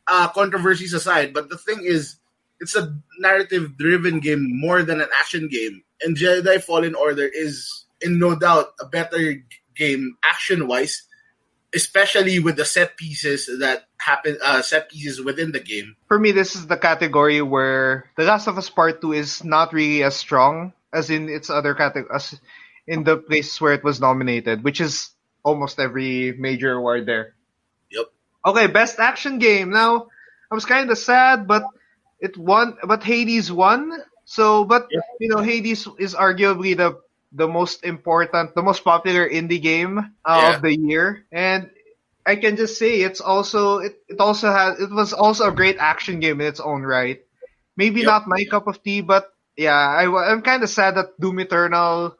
[0.06, 2.16] uh, controversies aside, but the thing is,
[2.60, 7.84] it's a narrative driven game more than an action game, and Jedi Fallen Order is,
[8.00, 9.34] in no doubt, a better
[9.76, 11.02] game action wise,
[11.74, 15.96] especially with the set pieces that happen, uh, set pieces within the game.
[16.08, 19.72] for me, this is the category where The Last of Us Part Two is not
[19.72, 22.38] really as strong as in its other category, as
[22.86, 25.10] in the places where it was nominated, which is
[25.42, 27.34] almost every major award there.
[27.90, 28.06] Yep.
[28.46, 29.70] Okay, best action game.
[29.70, 30.06] Now,
[30.50, 31.64] I was kind of sad, but
[32.20, 32.78] it won.
[32.86, 33.90] But Hades won.
[34.24, 35.00] So, but Yeah.
[35.20, 36.98] you know, Hades is arguably the
[37.36, 40.50] the most important, the most popular indie game uh, Yeah.
[40.50, 41.70] of the year, and
[42.26, 45.76] I can just say it's also it, it also has it was also a great
[45.78, 47.20] action game in its own right.
[47.76, 48.04] Maybe Yep.
[48.04, 52.16] not my cup of tea, but yeah, I, am kind of sad that Doom Eternal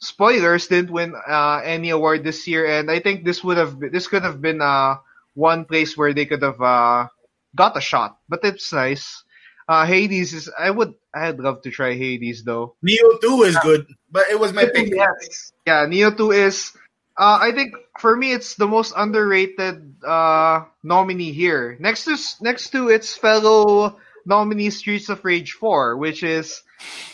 [0.00, 3.92] spoilers didn't win uh, any award this year, and I think this would have been,
[3.92, 4.96] this could have been uh,
[5.34, 7.08] one place where they could have uh,
[7.56, 8.18] got a shot.
[8.28, 9.23] But it's nice.
[9.68, 12.76] Uh, Hades is I would I'd love to try Hades though.
[12.84, 14.92] Nioh 2 is good, but it was my pick.
[14.92, 15.52] Yes.
[15.66, 16.72] Yeah, Nioh 2 is
[17.16, 21.76] uh, I think for me it's the most underrated uh, nominee here.
[21.80, 23.96] Next to next to its fellow
[24.26, 26.62] nominee Streets of Rage 4, which is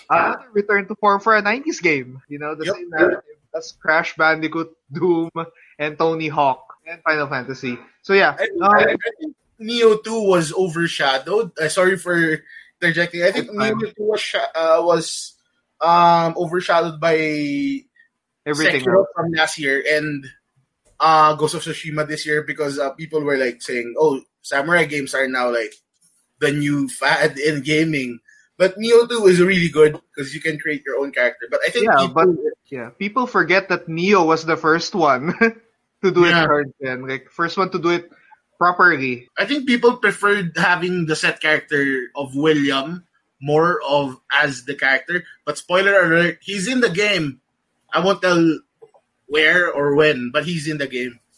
[0.09, 2.23] another return to form for a 90s game.
[2.29, 2.75] You know, the Yep.
[2.75, 3.23] same narrative
[3.55, 5.31] as Crash Bandicoot, Doom,
[5.79, 7.79] and Tony Hawk and Final Fantasy.
[8.03, 11.53] So yeah, I, uh, I, I think Nioh 2 was overshadowed.
[11.59, 12.41] Uh, sorry for
[12.81, 13.23] interjecting.
[13.23, 15.37] I think Nioh 2 was sha- uh, was
[15.81, 17.15] um, overshadowed by
[18.47, 20.25] everything Sekiro from last year and
[20.99, 25.15] uh, Ghost of Tsushima this year because uh, people were like saying, "Oh, samurai games
[25.15, 25.75] are now like
[26.41, 28.21] the new fad in gaming."
[28.57, 31.49] But Nioh 2 is really good because you can create your own character.
[31.51, 32.29] But I think Yeah, people, but
[32.69, 35.33] yeah, people forget that Nioh was the first one
[36.05, 36.45] to do Yeah.
[36.45, 38.11] it current gen, like first one to do it
[38.61, 39.27] properly.
[39.41, 43.09] I think people preferred having the set character of William
[43.41, 45.25] more of as the character.
[45.47, 47.41] But spoiler alert, he's in the game.
[47.93, 48.61] I won't tell
[49.27, 51.19] where or when, but he's in the game.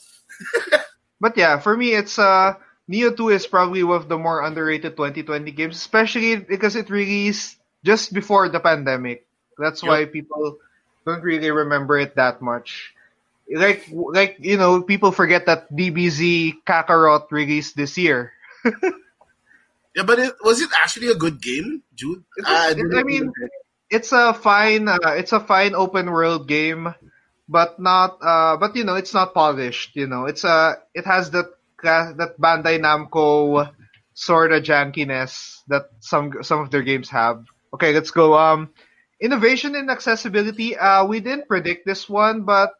[1.21, 2.55] But yeah, for me, it's uh
[2.91, 7.59] Nioh 2 is probably one of the more underrated 2020 games, especially because it released
[7.85, 9.27] just before the pandemic.
[9.59, 9.89] That's Yep.
[9.89, 10.59] why people
[11.07, 12.95] don't really remember it that much.
[13.51, 18.33] Like, like you know, people forget that DBZ Kakarot released this year.
[19.95, 22.25] Yeah, but it, was it actually a good game, Jude?
[22.37, 23.33] It didn't I mean,
[23.91, 26.95] it's a fine, uh, it's a fine open world game,
[27.49, 29.95] but not, uh, but you know, it's not polished.
[29.95, 31.47] You know, it's a, it has that
[31.83, 33.71] that Bandai Namco
[34.15, 37.45] sort of jankiness that some some of their games have.
[37.75, 38.39] Okay, let's go.
[38.39, 38.71] Um,
[39.21, 40.77] innovation and accessibility.
[40.77, 42.73] Uh, we didn't predict this one, but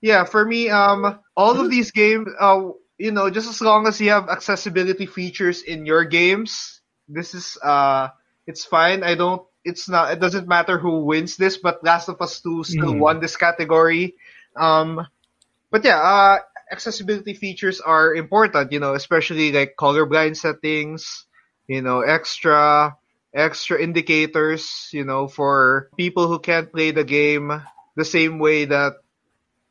[0.00, 2.60] yeah, for me, um, all of these games, uh,
[2.98, 7.58] you know, just as long as you have accessibility features in your games, this is
[7.62, 8.08] uh,
[8.46, 9.02] it's fine.
[9.02, 9.42] I don't.
[9.64, 10.12] It's not.
[10.12, 12.96] It doesn't matter who wins this, but Last of Us Two still Mhm.
[12.96, 14.14] won this category.
[14.56, 15.06] Um,
[15.70, 16.38] but yeah, uh,
[16.70, 18.72] accessibility features are important.
[18.72, 21.26] You know, especially like colorblind settings.
[21.66, 22.96] You know, extra
[23.34, 24.88] extra indicators.
[24.92, 27.50] You know, for people who can't play the game
[27.96, 28.94] the same way that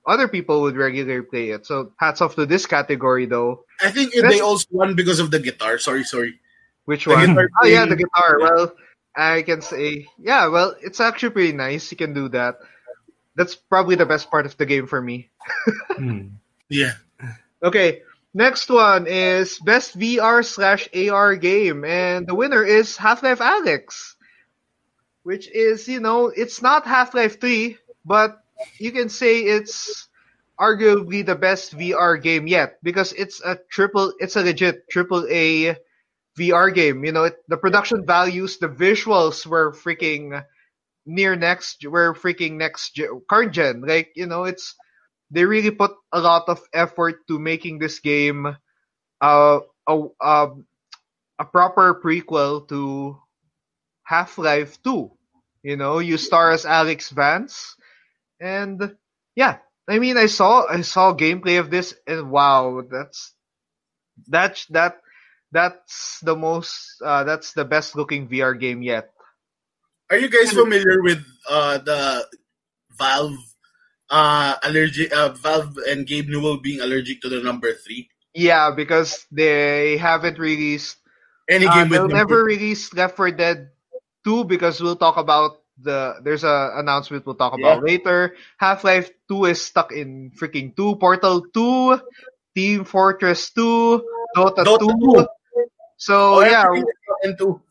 [0.09, 1.65] other people would regularly play it.
[1.69, 3.65] So hats off to this category though.
[3.79, 5.77] I think it, they also won because of the guitar.
[5.77, 6.39] Sorry, sorry.
[6.85, 7.37] Which The one?
[7.37, 8.09] guitar Oh yeah, the playing.
[8.09, 8.39] guitar.
[8.41, 8.73] Well,
[9.15, 10.47] I can say yeah.
[10.49, 11.91] Well, it's actually pretty nice.
[11.91, 12.57] You can do that.
[13.35, 15.29] That's probably the best part of the game for me.
[15.95, 16.35] Hmm.
[16.69, 16.93] Yeah.
[17.63, 18.01] Okay,
[18.33, 24.15] next one is best VR slash AR game, and the winner is Half Life Alyx,
[25.23, 28.41] which is you know it's not Half Life Three, but
[28.79, 30.07] you can say it's
[30.59, 35.75] arguably the best VR game yet because it's a triple, it's a legit triple A
[36.37, 37.03] VR game.
[37.05, 40.43] You know, it, the production values, the visuals were freaking
[41.05, 43.81] near next, were freaking next current gen.
[43.81, 44.75] Like you know, it's
[45.31, 48.47] they really put a lot of effort to making this game
[49.21, 50.49] uh, a a
[51.39, 53.17] a proper prequel to
[54.03, 55.11] Half Life Two.
[55.63, 57.75] You know, you star as Alyx Vance,
[58.39, 58.95] and
[59.35, 63.33] yeah, I mean, I saw I saw gameplay of this, and wow, that's
[64.27, 65.01] that's that
[65.51, 69.09] that's the most uh, that's the best looking VR game yet.
[70.09, 72.27] Are you guys familiar with uh, the
[72.97, 73.37] Valve
[74.09, 78.09] uh, allergic uh, Valve and Gabe Newell being allergic to the number three?
[78.33, 80.97] Yeah, because they haven't released
[81.49, 83.71] Any Uh, game with they'll never release Left 4 Dead
[84.23, 88.35] 2 because we'll talk about the there's a announcement we'll talk about later.
[88.57, 91.99] Half-Life 2 is stuck in freaking 2, Portal 2,
[92.55, 94.03] Team Fortress 2,
[94.35, 94.87] Dota, Dota 2.
[94.87, 95.27] 2.
[95.97, 96.63] So Oh, yeah,
[97.23, 97.61] into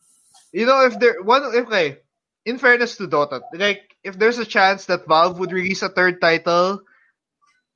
[0.53, 1.97] you know if there one if okay,
[2.45, 6.21] in fairness to Dota, like if there's a chance that Valve would release a third
[6.21, 6.81] title,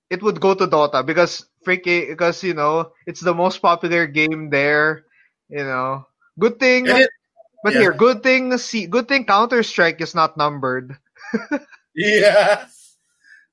[0.10, 4.50] it would go to Dota because freaking because you know it's the most popular game
[4.50, 5.06] there.
[5.50, 6.06] You know,
[6.38, 6.88] good thing.
[6.88, 7.10] It-
[7.64, 7.80] but yeah.
[7.80, 8.58] here, good thing.
[8.58, 10.98] See, good thing Counter Strike is not numbered.
[11.96, 12.66] Yeah.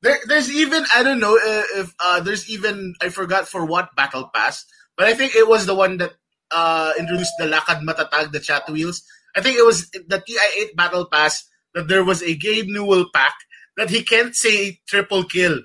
[0.03, 3.95] There, there's even I don't know uh, if uh, there's even I forgot for what
[3.97, 4.65] battle pass,
[4.97, 6.13] but I think it was the one that
[6.51, 9.03] uh, introduced the lakad matatag, the chat wheels.
[9.37, 11.45] I think it was the TI8 Battle Pass
[11.75, 13.35] that there was a Gabe Newell pack
[13.77, 15.61] that he can't say triple kill.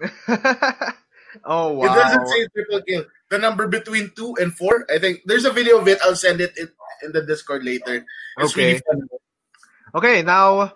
[1.44, 1.84] oh wow!
[1.84, 3.04] It doesn't say triple kill.
[3.30, 4.86] The number between two and four.
[4.90, 5.98] I think there's a video of it.
[6.02, 6.68] I'll send it in,
[7.02, 8.04] in the Discord later.
[8.38, 8.80] It's Okay.
[8.88, 9.08] really.
[9.94, 10.72] Okay, now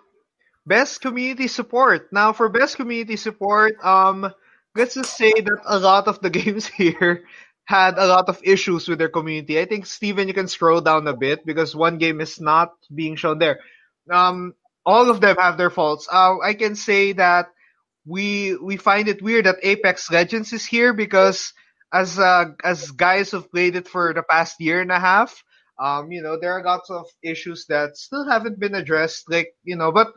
[0.65, 2.11] best community support.
[2.11, 4.31] Now for best community support, um,
[4.75, 7.23] let's just say that a lot of the games here
[7.65, 9.59] had a lot of issues with their community.
[9.59, 13.15] I think Steven, you can scroll down a bit because one game is not being
[13.15, 13.59] shown there.
[14.11, 14.53] Um,
[14.85, 16.07] all of them have their faults.
[16.11, 17.47] Uh, I can say that
[18.05, 21.53] we we find it weird that Apex Legends is here because
[21.93, 25.43] as uh, as guys who've played it for the past year and a half,
[25.81, 29.29] um, you know, there are lots of issues that still haven't been addressed.
[29.29, 30.09] Like, you know, but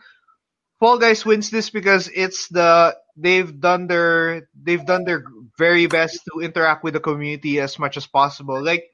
[0.80, 5.24] Fall Guys wins this because it's the they've done their they've done their
[5.58, 8.62] very best to interact with the community as much as possible.
[8.62, 8.84] Like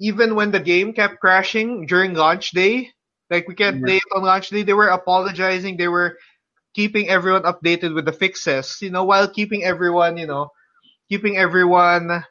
[0.00, 2.90] even when the game kept crashing during launch day,
[3.30, 5.76] like we can't play it on launch day, they were apologizing.
[5.76, 6.18] They were
[6.74, 10.50] keeping everyone updated with the fixes, you know, while keeping everyone, you know,
[11.08, 12.24] keeping everyone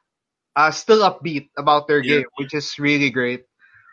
[0.55, 2.17] uh, still upbeat about their Yeah.
[2.21, 3.45] game, which is really great.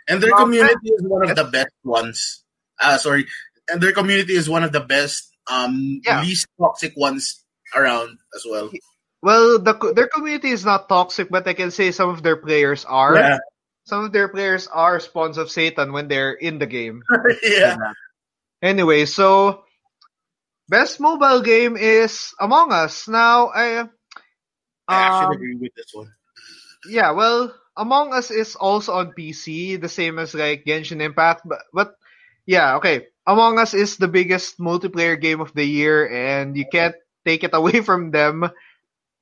[0.08, 2.44] And their Well, community is one of the best ones.
[2.80, 3.26] Uh, sorry.
[3.68, 6.20] And their community is one of the best, um, Yeah.
[6.22, 8.70] least toxic ones around as well.
[9.22, 12.84] Well, the their community is not toxic, but I can say some of their players
[12.84, 13.14] are.
[13.16, 13.38] Yeah.
[13.84, 17.02] Some of their players are spawns of Satan when they're in the game.
[17.42, 17.76] yeah.
[18.62, 19.64] Anyway, so
[20.68, 23.08] best mobile game is Among Us.
[23.08, 23.88] Now, I
[24.90, 26.12] I actually um, agree with this one.
[26.84, 31.60] yeah, well, Among Us is also on PC, the same as like Genshin Impact, but
[31.72, 31.94] but
[32.46, 33.08] yeah, okay.
[33.26, 36.94] Among Us is the biggest multiplayer game of the year, and you can't
[37.26, 38.48] take it away from them.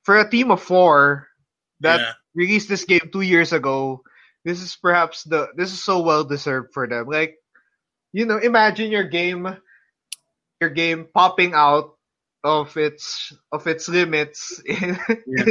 [0.03, 1.27] For a team of four
[1.81, 2.13] that Yeah.
[2.35, 4.01] released this game two years ago,
[4.45, 7.07] this is perhaps the this is so well deserved for them.
[7.07, 7.37] Like,
[8.13, 9.47] you know, imagine your game,
[10.61, 11.97] your game popping out
[12.43, 15.45] of its of its limits, Yeah.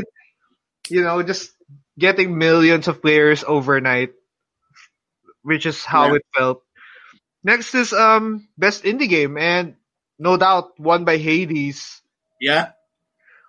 [0.89, 1.53] you know, just
[1.99, 4.13] getting millions of players overnight,
[5.43, 6.17] which is how Yeah.
[6.17, 6.63] it felt.
[7.45, 9.77] Next is um best indie game, and
[10.19, 12.03] no doubt won by Hades.
[12.41, 12.73] Yeah.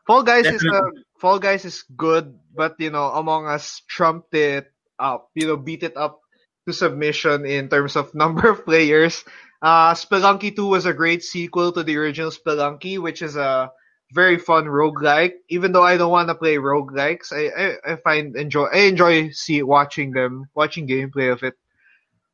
[0.08, 4.72] Fall Guys is uh, Fall Guys is good, but you know, Among Us trumped it
[5.00, 5.30] up.
[5.36, 6.22] You know, beat it up
[6.68, 9.24] to submission in terms of number of players.
[9.62, 13.72] Uh, Spelunky 2 was a great sequel to the original Spelunky, which is a
[14.14, 15.34] very fun roguelike.
[15.50, 19.30] Even though I don't want to play roguelikes, I, I, I find enjoy I enjoy
[19.32, 21.56] see watching them, watching gameplay of it.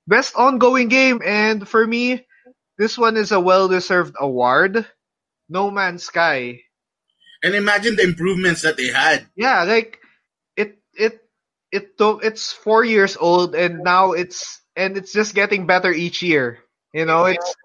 [0.08, 2.26] Best ongoing game, and for me,
[2.78, 4.86] this one is a well deserved award.
[5.50, 6.62] No Man's Sky.
[7.44, 9.28] And imagine the improvements that they had.
[9.36, 10.00] Yeah, like
[10.56, 11.22] it it
[11.72, 16.22] it took it's four years old and now it's and it's just getting better each
[16.22, 16.60] year.
[16.96, 17.56] You know, it's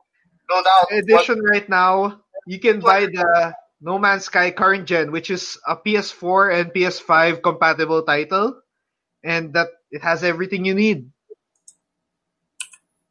[0.51, 0.89] No doubt.
[0.91, 2.23] edition right now.
[2.47, 7.43] You can buy the No Man's Sky current gen, which is a PS4 and PS5
[7.43, 8.61] compatible title,
[9.25, 11.11] and that it has everything you need.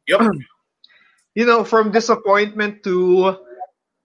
[0.08, 0.20] Yep.
[1.34, 3.38] You know, from disappointment to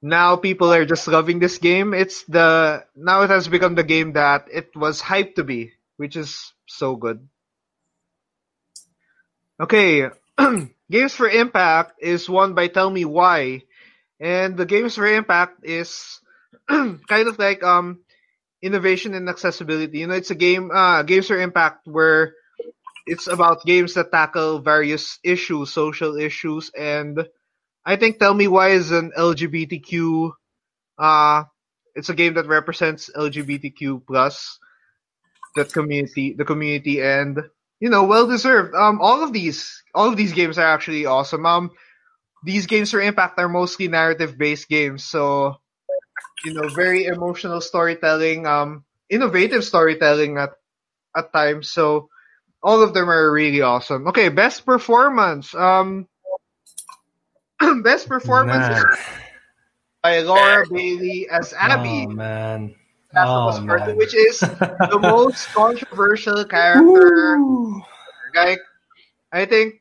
[0.01, 1.93] now people are just loving this game.
[1.93, 6.15] It's the now it has become the game that it was hyped to be, which
[6.15, 7.27] is so good.
[9.59, 10.09] Okay,
[10.91, 13.63] Games for Impact is won by Tell Me Why,
[14.19, 16.19] and the Games for Impact is
[16.69, 18.01] kind of like um
[18.61, 19.99] innovation and accessibility.
[19.99, 22.33] You know, it's a game uh Games for Impact where
[23.05, 27.27] it's about games that tackle various issues, social issues, and
[27.85, 30.31] I think Tell Me Why is an LGBTQ.
[30.97, 31.43] Uh,
[31.93, 34.59] it's a game that represents LGBTQ plus
[35.55, 37.39] that community, the community, and
[37.79, 38.73] you know, well deserved.
[38.75, 41.45] Um, all of these, all of these games are actually awesome.
[41.45, 41.71] Um,
[42.43, 45.57] these games for Impact are mostly narrative based games, so
[46.43, 50.51] you know, very emotional storytelling, um, innovative storytelling at
[51.15, 51.71] at times.
[51.71, 52.09] So
[52.63, 54.07] all of them are really awesome.
[54.09, 55.53] Okay, best performance.
[55.55, 56.07] Um,
[57.83, 58.83] best performance Nah.
[60.03, 62.75] by Laura Bailey as Abby, Oh man.
[63.15, 64.39] Last of Oh, Us Part Two, which is
[64.91, 67.39] the most controversial character.
[68.35, 68.59] Like,
[69.31, 69.75] I think.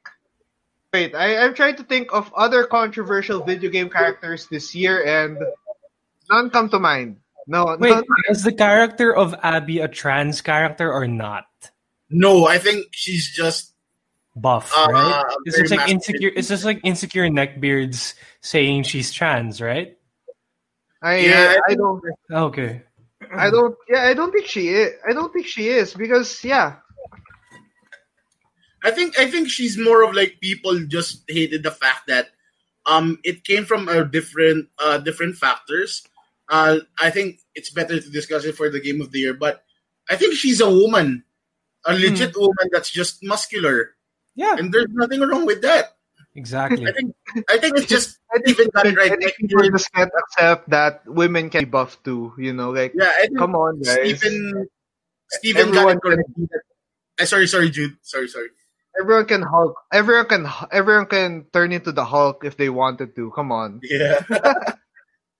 [0.92, 5.38] Wait, I, I'm trying to think of other controversial video game characters this year, and
[6.30, 7.18] none come to mind.
[7.46, 11.44] No, Wait, none, is the character of Abby a trans character or not?
[12.08, 13.74] No, I think she's just
[14.36, 15.24] Buff, Uh, right?
[15.44, 16.30] It's very just like insecure.
[16.34, 19.96] It's just like insecure neckbeards saying she's trans, right?
[21.02, 22.02] I, Yeah, I I don't.
[22.30, 22.82] Okay.
[23.32, 23.76] I don't.
[23.88, 24.92] Yeah, I don't think she is.
[25.08, 26.76] I don't think she is because yeah,
[28.82, 32.28] I think I think she's more of like people just hated the fact that
[32.86, 36.02] um it came from a different uh different factors.
[36.48, 39.64] Uh I think it's better to discuss it for the game of the year, but
[40.08, 41.24] I think she's a woman.
[41.86, 43.94] A legit woman that's just muscular.
[44.34, 45.96] Yeah, And there's nothing wrong with that.
[46.34, 46.86] Exactly.
[46.86, 47.14] I think
[47.48, 49.12] I think it's just even got it right.
[49.12, 52.32] I think people just can't accept that women can be buff too.
[52.38, 54.18] You know, like Yeah, I think come on, guys.
[54.18, 54.66] Steven
[55.30, 56.28] Steven got it correct.
[57.20, 57.96] Uh, sorry, sorry, Jude.
[58.02, 58.48] Sorry, sorry.
[59.00, 59.74] Everyone can Hulk.
[59.92, 60.46] Everyone can.
[60.72, 63.30] Everyone can turn into the Hulk if they wanted to.
[63.34, 63.80] Come on.
[63.82, 64.20] Yeah.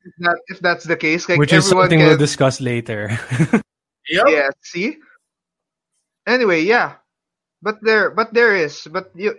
[0.04, 2.08] If, that, if that's the case, like Which is something can.
[2.08, 3.18] we'll discuss later.
[4.06, 4.26] yep.
[4.28, 4.50] Yeah.
[4.60, 4.98] See.
[6.26, 6.96] Anyway, yeah,
[7.62, 9.34] but there, but there is, but you,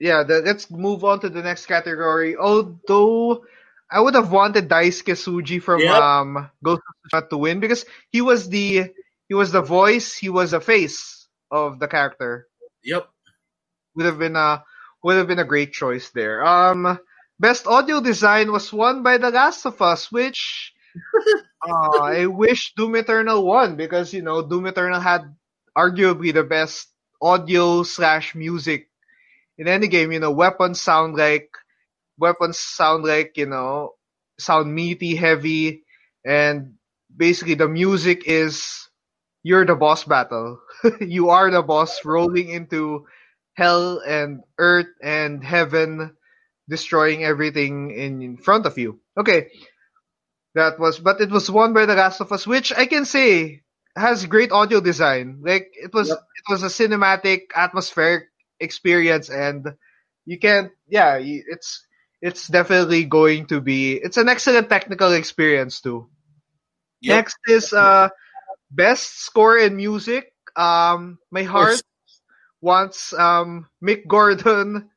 [0.00, 0.24] yeah.
[0.24, 2.36] The, let's move on to the next category.
[2.36, 3.44] Although
[3.90, 5.96] I would have wanted Daisuke Tsuji from Yep.
[5.96, 8.90] um Ghost of Tsushima to win because he was the
[9.28, 12.48] he was the voice, he was the face of the character.
[12.84, 13.10] Yep.
[13.94, 14.64] would have been a
[15.02, 16.44] would have been a great choice there.
[16.44, 16.98] Um,
[17.40, 20.74] best audio design was won by The Last of Us, which
[21.68, 25.34] uh, I wish Doom Eternal won because you know Doom Eternal had
[25.76, 26.88] arguably the best
[27.22, 28.89] audio slash music
[29.60, 30.12] in any game.
[30.12, 31.50] You know, weapons sound like
[32.18, 33.94] weapons sound like you know
[34.38, 35.84] sound meaty, heavy,
[36.24, 36.74] and
[37.14, 38.88] basically the music is
[39.44, 40.60] you're the boss battle.
[41.00, 43.06] you are the boss rolling into
[43.54, 46.16] hell and earth and heaven
[46.68, 49.00] destroying everything in front of you.
[49.18, 49.48] Okay.
[50.54, 53.62] That was but it was won by The Last of Us, which I can say
[53.96, 55.42] has great audio design.
[55.44, 56.18] Like it was Yep.
[56.18, 58.29] it was a cinematic atmospheric
[58.60, 59.66] experience and
[60.26, 61.86] you can yeah, it's
[62.22, 66.08] it's definitely going to be it's an excellent technical experience too.
[67.02, 67.16] Yep.
[67.16, 68.08] Next is uh
[68.70, 70.32] best score in music.
[70.56, 71.82] Um my heart
[72.60, 74.90] wants um Mick Gordon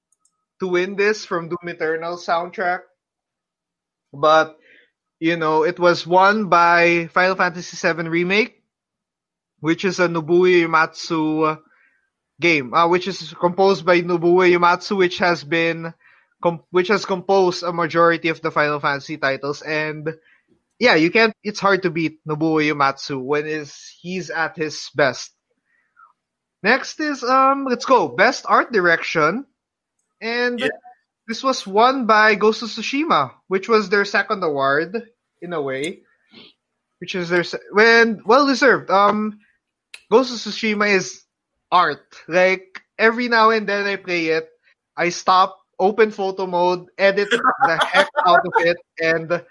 [0.60, 2.80] to win this from Doom Eternal soundtrack.
[4.12, 4.56] But
[5.20, 8.62] you know, it was won by Final Fantasy VII Remake,
[9.60, 11.58] which is a Nobuo Uematsu
[12.42, 15.94] game, uh, which is composed by Nobuo Uematsu, which has been
[16.42, 20.10] com- which has composed a majority of the Final Fantasy titles and
[20.78, 23.70] yeah, you can't it's hard to beat Nobuo Uematsu when is
[24.02, 25.30] he's at his best.
[26.62, 29.46] Next is um let's go best art direction,
[30.20, 30.68] and Yeah.
[31.28, 34.94] this was won by Ghost of Tsushima, which was their second award
[35.40, 36.02] in a way,
[37.00, 38.90] which is their se- when well deserved.
[38.90, 39.38] Um,
[40.10, 41.21] Ghost of Tsushima is
[41.72, 42.04] art.
[42.28, 44.48] Like every now and then I play it,
[44.96, 49.44] I stop, open photo mode, edit the heck out of it, and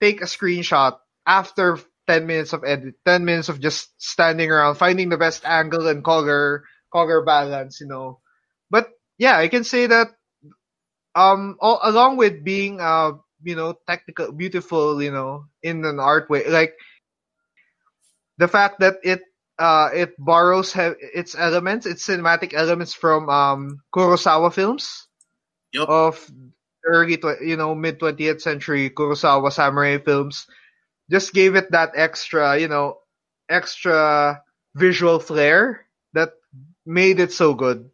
[0.00, 5.10] take a screenshot after 10 minutes of edit, 10 minutes of just standing around, finding
[5.10, 8.20] the best angle and color, color balance, you know.
[8.70, 10.08] But yeah, I can say that,
[11.14, 13.12] um, all, along with being, uh,
[13.42, 16.74] you know, technical, beautiful, you know, in an art way, like,
[18.38, 19.20] the fact that it,
[19.58, 25.08] uh, it borrows its elements, its cinematic elements from, um, Kurosawa films
[25.72, 25.88] Yup.
[25.88, 26.30] of
[26.84, 30.46] early, tw- you know, mid 20th century Kurosawa samurai films
[31.10, 32.98] just gave it that extra, you know,
[33.48, 34.42] extra
[34.74, 36.32] visual flair that
[36.86, 37.90] made it so good.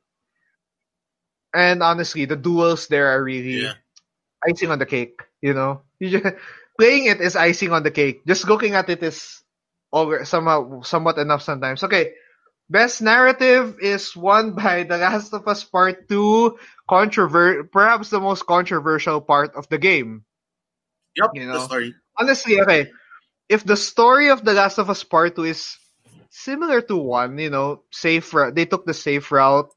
[1.55, 3.75] And honestly, the duels there are really Yeah.
[4.49, 5.21] icing on the cake.
[5.43, 6.37] You know, you just,
[6.81, 8.27] playing it is icing on the cake.
[8.27, 9.44] Just looking at it is
[9.95, 11.85] over somehow somewhat enough sometimes.
[11.87, 12.13] Okay,
[12.69, 16.59] best narrative is won by The Last of Us Part Two.
[16.91, 20.27] Controver- perhaps the most controversial part of the game.
[21.17, 21.31] Yep.
[21.35, 21.65] You the know.
[21.65, 21.95] story.
[22.19, 22.91] Honestly, okay,
[23.49, 25.77] if the story of The Last of Us Part 2 is
[26.31, 29.71] similar to 1, you know, safe route, they took the safe route,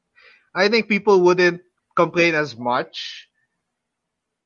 [0.54, 1.62] I think people wouldn't
[1.96, 3.28] complain as much.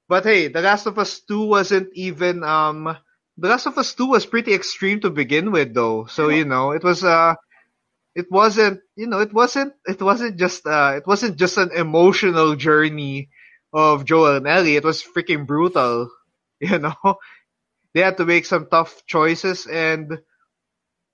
[0.08, 2.96] But hey, The Last of Us 2 wasn't even, um,
[3.36, 6.06] The Last of Us 2 was pretty extreme to begin with though.
[6.06, 7.34] So, you know, it was, uh,
[8.14, 12.54] it wasn't, you know, it wasn't, it wasn't just, uh, it wasn't just an emotional
[12.56, 13.30] journey
[13.72, 14.76] of Joel and Ellie.
[14.76, 16.10] It was freaking brutal,
[16.60, 16.96] you know?
[17.94, 20.20] they had to make some tough choices and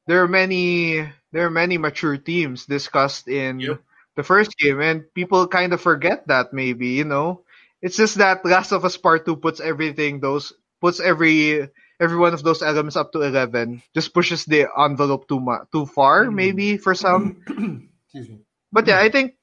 [0.07, 1.01] there are many
[1.33, 3.81] there are many mature themes discussed in Yep.
[4.17, 7.45] the first game and people kind of forget that maybe you know
[7.83, 11.69] it's just that last of us part 2 puts everything those puts every
[12.01, 15.87] every one of those elements up to 11 just pushes the envelope too mu- too
[15.87, 17.43] far maybe for some
[18.07, 18.39] Excuse me.
[18.73, 19.35] but yeah i think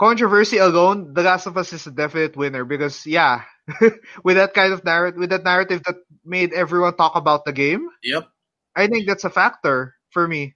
[0.00, 3.42] controversy alone the last of us is a definite winner because yeah
[4.24, 7.88] with that kind of narrative with that narrative that made everyone talk about the game
[8.02, 8.28] Yep.
[8.76, 10.54] I think that's a factor for me.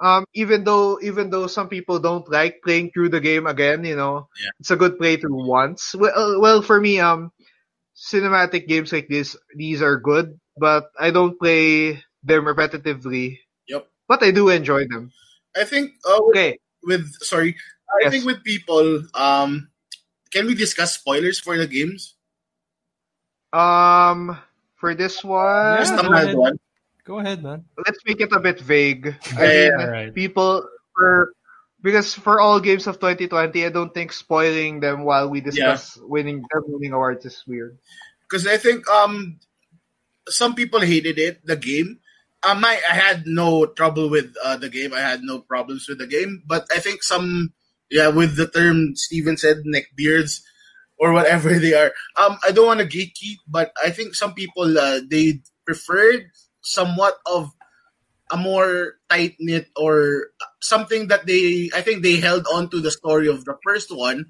[0.00, 3.96] Um, even though even though some people don't like playing through the game again, you
[3.96, 4.50] know, Yeah.
[4.60, 5.94] it's a good playthrough once.
[5.94, 7.30] Well, uh, well, for me, um,
[7.96, 13.38] cinematic games like this, these are good, but I don't play them repetitively.
[13.68, 13.86] Yep.
[14.08, 15.12] But I do enjoy them.
[15.56, 16.58] I think uh, with, Okay.
[16.82, 17.56] with sorry,
[17.88, 18.10] I Yes.
[18.12, 19.70] think with people, um,
[20.32, 22.14] can we discuss spoilers for the games?
[23.52, 24.36] Um,
[24.74, 26.36] for this one, Yeah, go ahead.
[26.36, 26.58] one.
[27.04, 27.64] Go ahead, man.
[27.86, 29.14] let's make it a bit vague.
[29.38, 30.14] I Yeah, mean, alright.
[30.14, 30.66] people
[30.96, 31.32] for
[31.84, 36.40] because for all games of 2020, I don't think spoiling them while we discuss winning
[36.40, 37.76] them winning awards is weird.
[38.24, 39.38] because I think um
[40.28, 42.00] some people hated it, the game.
[42.46, 44.92] Um, I, I had no trouble with uh, the game.
[44.92, 47.52] I had no problems with the game, but I think some,
[47.90, 50.40] yeah, with the term Steven said, neckbeards
[50.98, 51.92] or whatever they are.
[52.16, 56.28] Um, I don't want to gatekeep, but I think some people uh, they preferred
[56.60, 57.50] somewhat of
[58.30, 60.28] a more tight knit or
[60.64, 61.70] something that they.
[61.74, 64.26] I think they held on to the story of the first one,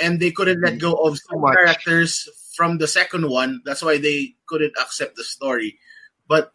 [0.00, 1.54] and they couldn't let go of some much.
[1.54, 3.60] characters from the second one.
[3.64, 5.78] That's why they couldn't accept the story.
[6.28, 6.50] But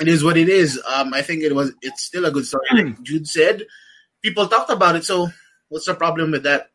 [0.00, 0.80] it is what it is.
[0.86, 1.72] Um, I think it was.
[1.82, 2.66] It's still a good story.
[2.72, 3.66] Like Jude said,
[4.22, 5.04] people talked about it.
[5.04, 5.28] So
[5.68, 6.70] what's the problem with that,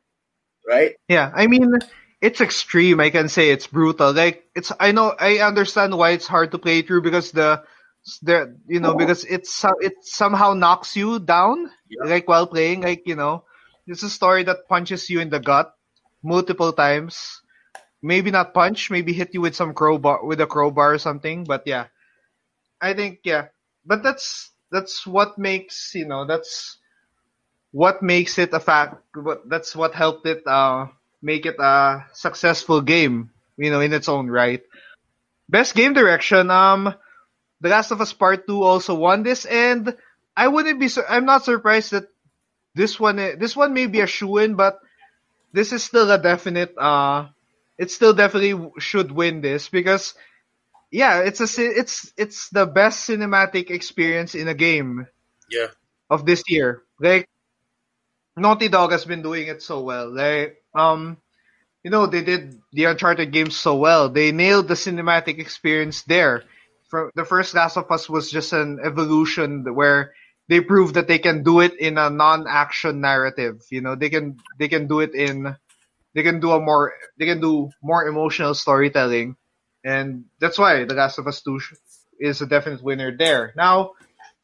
[0.67, 0.95] right?
[1.07, 1.79] Yeah, I mean,
[2.21, 2.99] it's extreme.
[2.99, 4.11] I can say it's brutal.
[4.11, 7.63] Like it's, I know, I understand why it's hard to play through because the,
[8.21, 12.05] the, you know, because it's it somehow knocks you down, Yeah.
[12.05, 12.81] like while playing.
[12.81, 13.43] Like you know,
[13.87, 15.73] it's a story that punches you in the gut
[16.23, 17.41] multiple times.
[18.01, 21.43] Maybe not punch, maybe hit you with some crowbar with a crowbar or something.
[21.43, 21.87] But yeah,
[22.81, 23.47] I think yeah.
[23.85, 26.77] But that's that's what makes you know that's
[27.71, 29.01] what makes it a fact.
[29.15, 30.87] What that's what helped it uh
[31.21, 33.31] make it a successful game.
[33.57, 34.61] You know, in its own right.
[35.49, 36.49] Best game direction.
[36.51, 36.93] Um,
[37.61, 39.95] The Last of Us Part Two also won this, and
[40.35, 40.87] I wouldn't be.
[40.89, 42.07] Sur- I'm not surprised that
[42.75, 43.17] this one.
[43.17, 44.79] This one may be a shoe in, but
[45.53, 46.77] this is still a definite.
[46.77, 47.27] Uh,
[47.77, 50.13] it still definitely should win this because,
[50.91, 55.07] yeah, it's a it's it's the best cinematic experience in a game
[55.49, 55.67] Yeah.
[56.09, 56.83] of this year.
[56.99, 57.27] Like
[58.37, 60.09] Naughty Dog has been doing it so well.
[60.13, 61.17] Like um
[61.83, 64.09] you know, they did the Uncharted games so well.
[64.09, 66.43] They nailed the cinematic experience there.
[66.87, 70.13] For the first Last of Us was just an evolution where
[70.47, 73.61] they proved that they can do it in a non-action narrative.
[73.69, 75.55] You know, they can they can do it in
[76.15, 79.35] they can do a more they can do more emotional storytelling,
[79.83, 81.59] and that's why The Last of Us Two
[82.19, 83.53] is a definite winner there.
[83.55, 83.91] Now,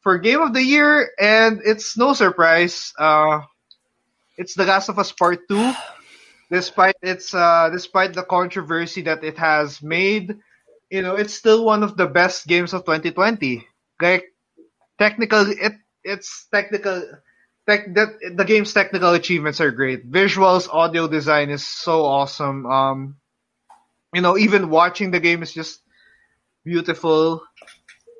[0.02, 3.40] for Game of the Year, and it's no surprise, uh,
[4.36, 5.72] it's The Last of Us Part Two.
[6.50, 10.36] Despite its uh, despite the controversy that it has made,
[10.94, 13.66] you know, it's still one of the best games of 2020.
[14.00, 14.26] Like
[14.98, 15.74] technical, it
[16.04, 17.04] it's technical.
[17.68, 20.10] Tech, that the game's technical achievements are great.
[20.10, 22.66] Visuals, audio design is so awesome.
[22.66, 23.16] Um,
[24.14, 25.82] you know, even watching the game is just
[26.64, 27.42] beautiful.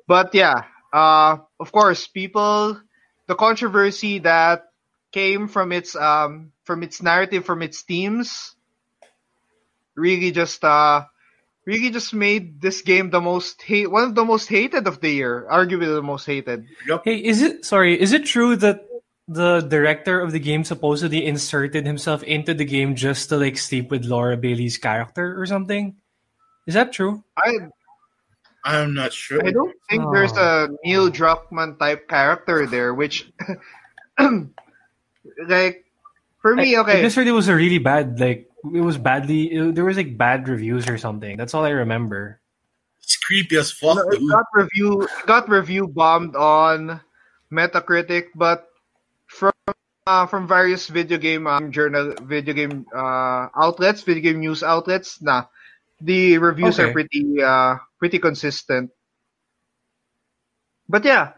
[0.07, 0.63] But yeah,
[0.93, 2.79] uh, of course, people,
[3.27, 4.63] the controversy that
[5.11, 8.55] came from its um from its narrative, from its themes,
[9.95, 11.05] really just uh
[11.65, 15.09] really just made this game the most hate one of the most hated of the
[15.09, 16.65] year, arguably the most hated.
[17.03, 17.99] Hey, is it sorry?
[17.99, 18.85] Is it true that
[19.27, 23.89] the director of the game supposedly inserted himself into the game just to like sleep
[23.89, 25.95] with Laura Bailey's character or something?
[26.67, 27.23] Is that true?
[27.37, 27.69] I
[28.65, 29.45] I'm not sure.
[29.45, 30.11] I don't think oh.
[30.11, 33.31] there's a Neil Druckmann type character there, which
[35.47, 35.85] like
[36.41, 37.01] for me, I, I okay.
[37.01, 40.17] just heard it was a really bad like it was badly it- there was like
[40.17, 41.37] bad reviews or something.
[41.37, 42.39] That's all I remember.
[43.01, 43.97] It's creepy as fuck.
[43.97, 47.01] No, it got review it got review bombed on
[47.51, 48.65] Metacritic, but
[49.27, 49.53] from
[50.07, 55.21] uh, from various video game um, journal, video game uh, outlets, video game news outlets,
[55.21, 55.45] nah,
[56.01, 58.89] the reviews are pretty uh, pretty consistent.
[60.89, 61.33] But yeah,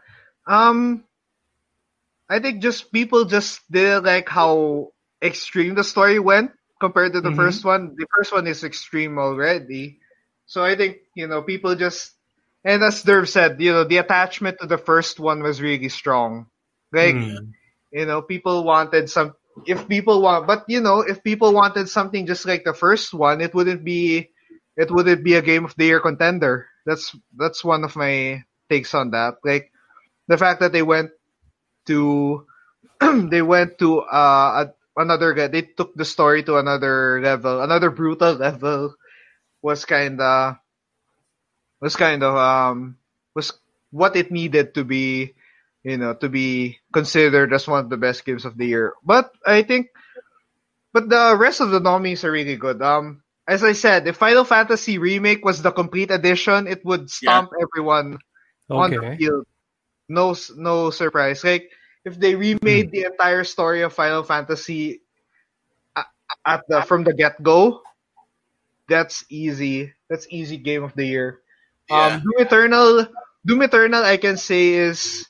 [0.46, 1.04] um,
[2.28, 7.30] I think just people just didn't like how extreme the story went compared to the
[7.30, 7.32] Mhm.
[7.32, 7.94] first one.
[7.96, 9.98] The first one is extreme already.
[10.46, 12.14] So I think, you know, people just,
[12.64, 16.46] and as Dirv said, you know, the attachment to the first one was really strong.
[16.92, 17.52] Like, Hmm.
[17.92, 19.34] you know, people wanted some,
[19.66, 23.40] if people want, but you know, if people wanted something just like the first one,
[23.40, 24.30] it wouldn't be,
[24.76, 26.66] it wouldn't be a game of the year contender.
[26.86, 29.36] That's, that's one of my takes on that.
[29.44, 29.70] Like,
[30.28, 31.10] the fact that they went
[31.86, 32.46] to,
[33.00, 37.90] they went to, uh, a, another, guy they took the story to another level, another
[37.90, 38.94] brutal level
[39.62, 40.56] was kind of
[41.80, 42.96] was kind of um
[43.34, 43.52] was
[43.90, 45.34] what it needed to be
[45.84, 48.94] you know, to be considered as one of the best games of the year.
[49.04, 49.88] But I think,
[50.92, 52.82] but the rest of the nominees are really good.
[52.82, 57.50] Um, as I said, if Final Fantasy Remake was the complete edition, it would stomp
[57.60, 58.18] everyone
[58.74, 59.18] on the Okay.
[59.18, 59.46] field.
[60.08, 61.44] No, no surprise.
[61.44, 61.70] Like
[62.08, 65.02] if they remade the entire story of Final Fantasy
[66.46, 67.82] at the from the get go,
[68.88, 69.92] that's easy.
[70.08, 71.40] That's easy game of the year.
[71.90, 72.16] Yeah.
[72.16, 73.06] Um, Doom Eternal,
[73.46, 75.26] Doom Eternal, I can say is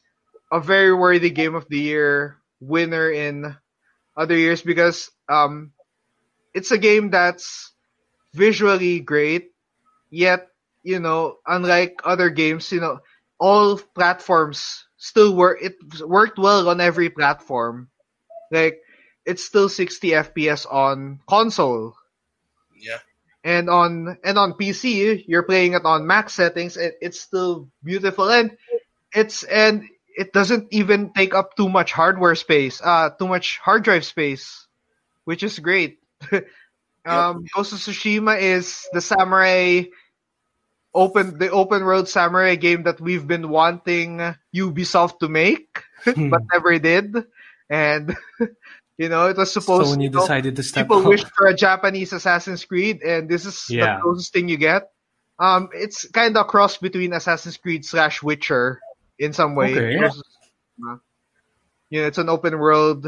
[0.53, 3.57] a very worthy game of the year winner in
[4.16, 5.72] other years because um,
[6.55, 7.72] it's a game that's
[8.35, 9.53] visually great,
[10.11, 10.49] yet
[10.83, 13.01] you know, unlike other games, you know,
[13.39, 15.59] all platforms still work.
[15.62, 17.90] It worked well on every platform.
[18.53, 18.80] Like
[19.26, 21.94] it's still 60 FPS on console
[22.76, 22.99] Yeah.
[23.44, 26.76] and on and on PC, you're playing it on max settings.
[26.76, 28.57] It, it's still beautiful and
[29.14, 29.84] it's and
[30.16, 34.66] it doesn't even take up too much hardware space, uh, too much hard drive space,
[35.24, 36.01] which is great.
[37.07, 39.84] um, Ghost of Tsushima is the samurai
[40.99, 44.18] open the open world samurai game that we've been wanting
[44.55, 46.28] Ubisoft to make, Hmm.
[46.30, 47.14] but never did,
[47.70, 48.16] and.
[48.99, 51.07] You know, it was supposed Sony you know, decided to step people up.
[51.07, 53.94] wish for a Japanese Assassin's Creed, and this is Yeah.
[53.94, 54.90] the closest thing you get.
[55.38, 58.82] Um, it's kind of a cross between Assassin's Creed slash Witcher
[59.14, 59.70] in some way.
[59.70, 60.03] Okay.
[60.03, 60.26] Versus-
[60.82, 60.99] uh,
[61.94, 63.07] You know, it's an open world.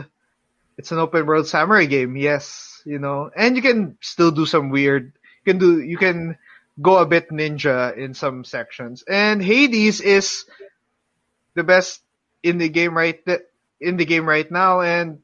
[0.78, 2.14] It's an open world samurai game.
[2.14, 5.10] Yes, you know, and you can still do some weird.
[5.42, 5.82] You can do.
[5.82, 6.38] You can
[6.80, 9.04] go a bit ninja in some sections.
[9.06, 10.44] And Hades is
[11.54, 12.00] the best
[12.42, 13.20] in the game right
[13.80, 15.20] in the game right now, and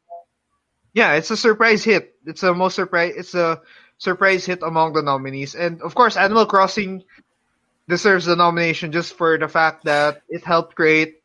[0.92, 2.14] yeah, it's a surprise hit.
[2.26, 3.14] It's a most surprise.
[3.16, 3.60] It's a
[3.98, 7.04] surprise hit among the nominees, and of course, Animal Crossing
[7.88, 11.22] deserves the nomination just for the fact that it helped create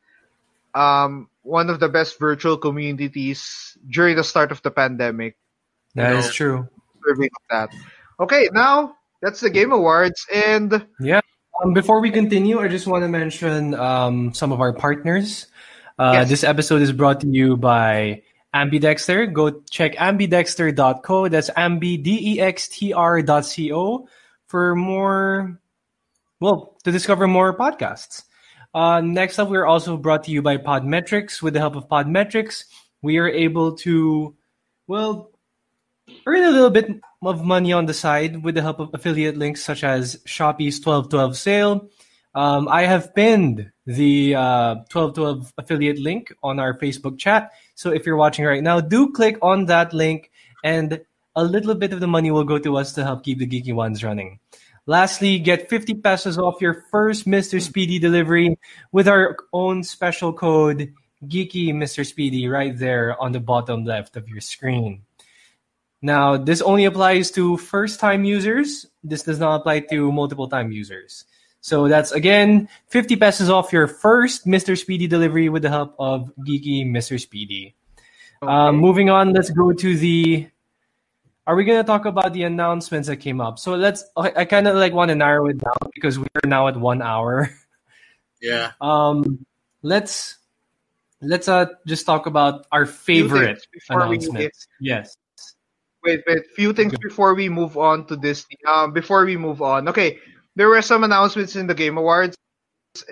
[0.76, 5.36] um, one of the best virtual communities during the start of the pandemic.
[5.96, 6.70] That you is true.
[7.04, 7.74] Deserving that.
[8.20, 11.22] Okay, now that's the Game Awards, and Yeah.
[11.64, 15.48] Um, before we continue, I just want to mention um, some of our partners.
[16.00, 16.30] Uh, Yes.
[16.30, 18.24] This episode is brought to you by
[18.56, 19.32] Ambidextr.
[19.32, 21.28] Go check ambidextr.co.
[21.28, 24.08] That's ambidextr.co
[24.48, 25.60] for more,
[26.40, 28.24] well, to discover more podcasts.
[28.74, 31.42] Uh, next up, we're also brought to you by Podmetrics.
[31.42, 32.66] With the help of Podmetrics,
[33.02, 34.36] we are able to,
[34.88, 35.31] well,
[36.26, 36.90] earn a little bit
[37.22, 41.38] of money on the side with the help of affiliate links such as Shopee's 1212
[41.38, 41.90] sale.
[42.34, 47.52] Um, I have pinned the uh, 1212 affiliate link on our Facebook chat.
[47.76, 50.32] So if you're watching right now, do click on that link
[50.64, 51.02] and
[51.36, 53.74] a little bit of the money will go to us to help keep the Geeky
[53.74, 54.40] Juans running.
[54.88, 57.62] Lastly, get 50 pesos off your first Mr.
[57.62, 58.58] Speedy delivery
[58.92, 60.94] with our own special code
[61.26, 62.06] Geeky Mr.
[62.06, 65.04] Speedy right there on the bottom left of your screen.
[66.02, 68.88] Now, this only applies to first time users.
[69.04, 71.26] This does not apply to multiple time users.
[71.62, 74.76] So that's again 50 pesos off your first Mr.
[74.78, 77.20] Speedy delivery with the help of Geeky Mr.
[77.22, 77.76] Speedy.
[78.42, 80.48] Um, moving on, let's go to the.
[81.46, 83.60] Are we gonna talk about the announcements that came up?
[83.60, 84.04] So let's.
[84.18, 86.78] I, I kind of like want to narrow it down because we are now at
[86.78, 87.52] one hour.
[88.42, 88.72] Yeah.
[88.82, 89.46] Um,
[89.84, 90.38] let's
[91.22, 94.68] let's uh just talk about our favorite things before we announcements.
[94.80, 95.16] Yes.
[96.04, 96.48] Wait, wait.
[96.56, 98.46] Few things before we move on to this.
[98.68, 100.20] Um, before we move on, okay.
[100.56, 102.36] There were some announcements in the Game Awards,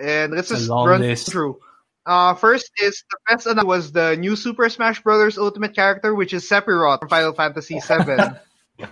[0.00, 1.30] and let's just run list.
[1.30, 1.58] through.
[2.04, 5.38] Uh, first is the best announcement was the new Super Smash Bros.
[5.38, 8.86] Ultimate character, which is Sephiroth from Final Fantasy VII.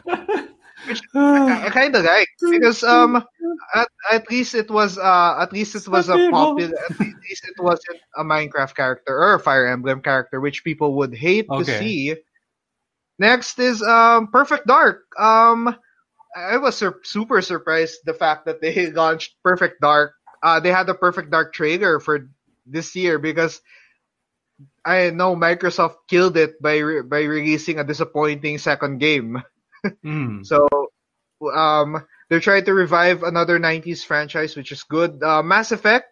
[0.87, 3.25] which I, I kind of like because um,
[3.75, 7.63] at, at least it was uh, at least it was a popular, at least it
[7.63, 12.17] wasn't a Minecraft character or a Fire Emblem character, which people would hate to see.
[13.19, 15.07] Next is um Perfect Dark.
[15.19, 15.75] Um,
[16.37, 20.15] I was sur- super surprised the fact that they launched Perfect Dark.
[20.43, 22.31] Uh, they had the Perfect Dark trailer for
[22.67, 23.61] this year because
[24.85, 29.43] I know Microsoft killed it by re- by releasing a disappointing second game.
[30.05, 30.45] Mm.
[30.45, 30.67] So,
[31.55, 35.23] um, they're trying to revive another 90s franchise, which is good.
[35.23, 36.07] Uh, Mass Effect.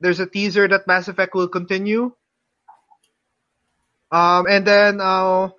[0.00, 2.10] There's a teaser that Mass Effect will continue.
[4.10, 5.50] Um, and then uh,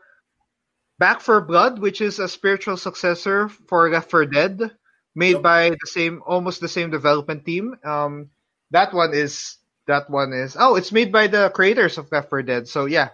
[0.97, 4.71] Back 4 Blood, which is a spiritual successor for Left 4 Dead,
[5.15, 7.75] made by the same, almost the same development team.
[7.83, 8.29] Um,
[8.71, 12.43] that one is that one is oh, it's made by the creators of Left 4
[12.43, 12.67] Dead.
[12.67, 13.09] So yeah,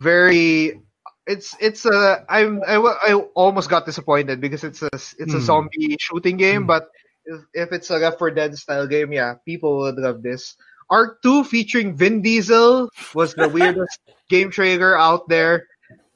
[0.00, 0.80] very.
[1.26, 5.44] It's it's a I'm I, I almost got disappointed because it's a it's a Hmm.
[5.44, 6.66] zombie shooting game, Hmm.
[6.66, 6.88] but
[7.24, 10.56] if, if it's a Left 4 Dead style game, yeah, people would love this.
[10.90, 15.68] ARK 2 featuring Vin Diesel was the weirdest game trailer out there.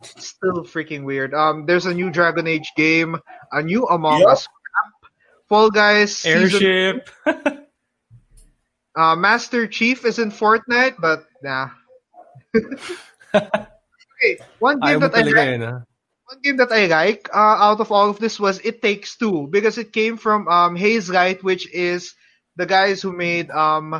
[0.07, 1.35] Still freaking weird.
[1.35, 3.17] Um, there's a new Dragon Age game,
[3.53, 4.31] a new Among Yup.
[4.31, 5.11] Us map,
[5.49, 7.11] Fall Guys season Airship.
[8.95, 11.71] Uh, Master Chief is in Fortnite, but nah.
[12.55, 15.83] okay, one game Ayaw that I like, yun, ah.
[16.31, 19.49] one game that I like uh, out of all of this was It Takes Two
[19.51, 22.15] because it came from um, Hazelight, which is
[22.55, 23.99] the guys who made um,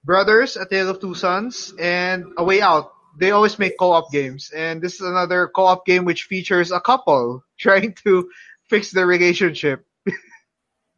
[0.00, 2.95] Brothers: A Tale of Two Sons and A Way Out.
[3.16, 7.44] They always make co-op games, and this is another co-op game which features a couple
[7.58, 8.30] trying to
[8.68, 9.84] fix their relationship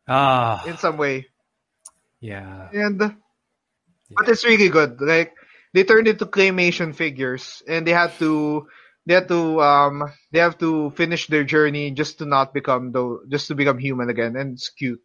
[0.07, 1.29] Ah, in some way.
[2.21, 2.71] yeah.
[2.73, 5.01] and but it's really good.
[5.01, 5.35] Like
[5.75, 8.67] they turned into claymation figures, and they had to
[9.07, 13.21] they had to um they have to finish their journey just to not become though
[13.29, 15.01] just to become human again, and it's cute.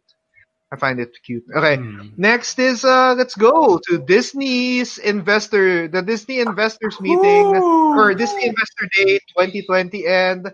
[0.72, 1.44] I find it cute.
[1.54, 2.08] Okay, Hmm.
[2.16, 7.62] next is uh let's go to Disney's investor the Disney investors meeting
[7.94, 10.52] or Disney Investor Day 2020, and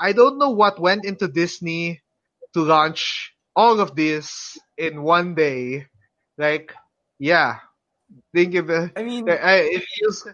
[0.00, 2.02] I don't know what went into Disney
[2.54, 5.86] to launch all of this in one day.
[6.38, 6.72] Like,
[7.18, 7.58] yeah,
[8.34, 8.92] think of it.
[8.96, 10.26] I mean, it feels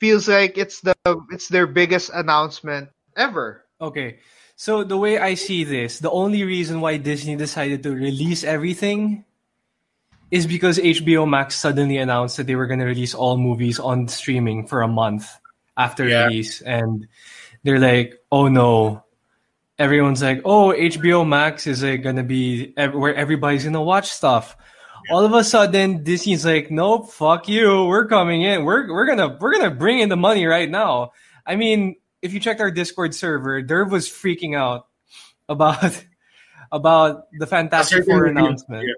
[0.00, 0.94] feels like it's the
[1.30, 3.64] it's their biggest announcement ever.
[3.80, 4.18] Okay.
[4.60, 9.24] So the way I see this, the only reason why Disney decided to release everything
[10.30, 14.06] is because HBO Max suddenly announced that they were going to release all movies on
[14.08, 15.32] streaming for a month
[15.78, 16.28] after Yeah.
[16.28, 17.08] release and
[17.64, 19.02] they're like, "Oh no."
[19.78, 23.80] Everyone's like, "Oh, HBO Max is like, going to be ev- where everybody's going to
[23.80, 24.60] watch stuff."
[25.08, 27.88] All of a sudden Disney's like, "Nope, fuck you.
[27.88, 28.68] We're coming in.
[28.68, 31.16] We're we're going to we're going to bring in the money right now."
[31.48, 34.86] I mean, if you checked our Discord server, Dirv was freaking out
[35.48, 36.04] about
[36.72, 38.88] about the Fantastic Four announcement.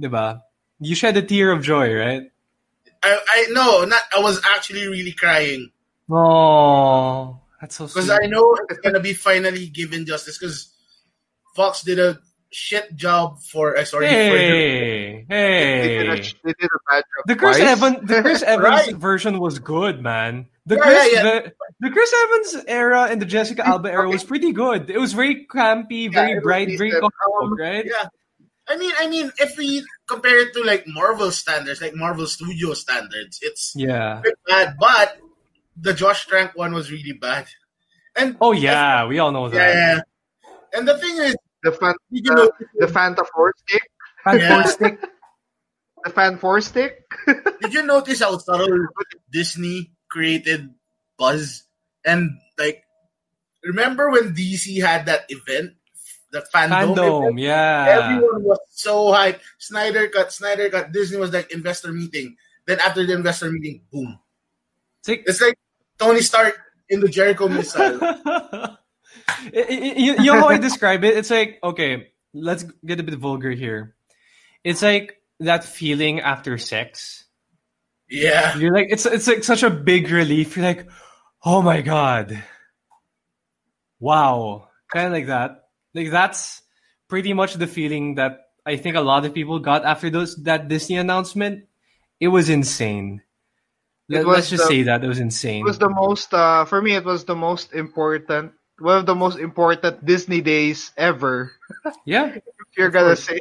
[0.00, 0.42] Diba?
[0.80, 2.22] You shed a tear of joy, right?
[3.02, 4.02] I, I no, not.
[4.16, 5.70] I was actually really crying
[6.10, 8.10] Oh, that's so because.
[8.10, 10.38] I know it's gonna be finally given justice.
[10.38, 10.74] Because
[11.54, 12.18] Fox did a
[12.52, 13.76] shit job for.
[13.76, 17.68] Uh, sorry, hey, They did a, they did a bad job The Chris twice.
[17.68, 18.96] Evans, the Chris Evans Right.
[18.96, 20.46] version was good, man.
[20.66, 21.22] The Yeah, Chris, yeah, yeah.
[21.40, 24.90] The, the Chris Evans era and the Jessica Alba era was pretty good.
[24.90, 27.00] It was very campy, very it bright, very decent.
[27.02, 27.84] comic Um, book, right?
[27.84, 28.06] yeah.
[28.68, 32.74] I mean, I mean, if we compare it to like Marvel standards, like Marvel Studio
[32.74, 34.22] standards, it's Yeah.
[34.46, 34.76] bad.
[34.78, 35.18] But
[35.76, 37.46] the Josh Trank one was really bad.
[38.14, 39.74] And Oh yeah, we all know that.
[39.74, 40.00] yeah.
[40.74, 43.82] And the thing is, the fan, did you know, the Fanta Four stick,
[44.26, 44.62] Yeah.
[46.04, 47.04] the Fan Four stick.
[47.60, 48.86] did you notice how subtle
[49.30, 50.70] Disney created
[51.18, 51.64] buzz?
[52.04, 52.82] And like,
[53.62, 55.74] remember when DC had that event,
[56.32, 57.38] the fandom, Fandom, event?
[57.38, 57.86] yeah.
[58.10, 59.40] Everyone was so hyped.
[59.58, 60.90] Snyder cut, Snyder cut.
[60.92, 62.36] Disney was like investor meeting.
[62.66, 64.18] Then after the investor meeting, boom.
[65.00, 65.58] It's like- It's like
[65.98, 66.58] Tony Stark
[66.88, 68.00] in the Jericho missile.
[69.28, 71.16] I- I- you, you know how I describe it?
[71.16, 73.94] It's like, okay, let's get a bit vulgar here.
[74.64, 77.24] It's like that feeling after sex.
[78.08, 78.56] yeah.
[78.58, 80.56] You're like, it's it's like such a big relief.
[80.56, 80.88] You're like,
[81.44, 82.42] oh my god,
[84.00, 85.64] wow, kind of like that.
[85.94, 86.62] Like that's
[87.08, 90.68] pretty much the feeling that I think a lot of people got after those that
[90.68, 91.66] Disney announcement.
[92.20, 93.22] It was insane.
[94.08, 95.60] It Let, was us just the- say that it was insane.
[95.62, 96.94] It was the most uh for me.
[96.94, 98.52] It was the most important.
[98.82, 101.54] One of the most important Disney days ever.
[102.04, 102.42] yeah, if
[102.76, 103.30] you're gonna course.
[103.30, 103.38] say.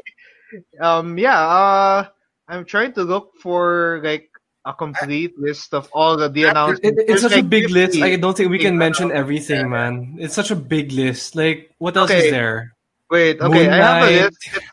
[0.79, 1.39] Um, yeah.
[1.41, 2.07] Uh,
[2.47, 4.29] I'm trying to look for like
[4.65, 6.85] a complete list of all the, the announcements.
[6.85, 7.97] It, it's There's, such a like, big list.
[7.97, 9.15] I don't think we can mention Yeah.
[9.23, 10.17] everything, man.
[10.19, 11.33] It's such a big list.
[11.35, 12.25] Like, what else Okay.
[12.27, 12.75] is there?
[13.09, 14.37] Wait, okay, I have a list.
[14.53, 14.65] Let's,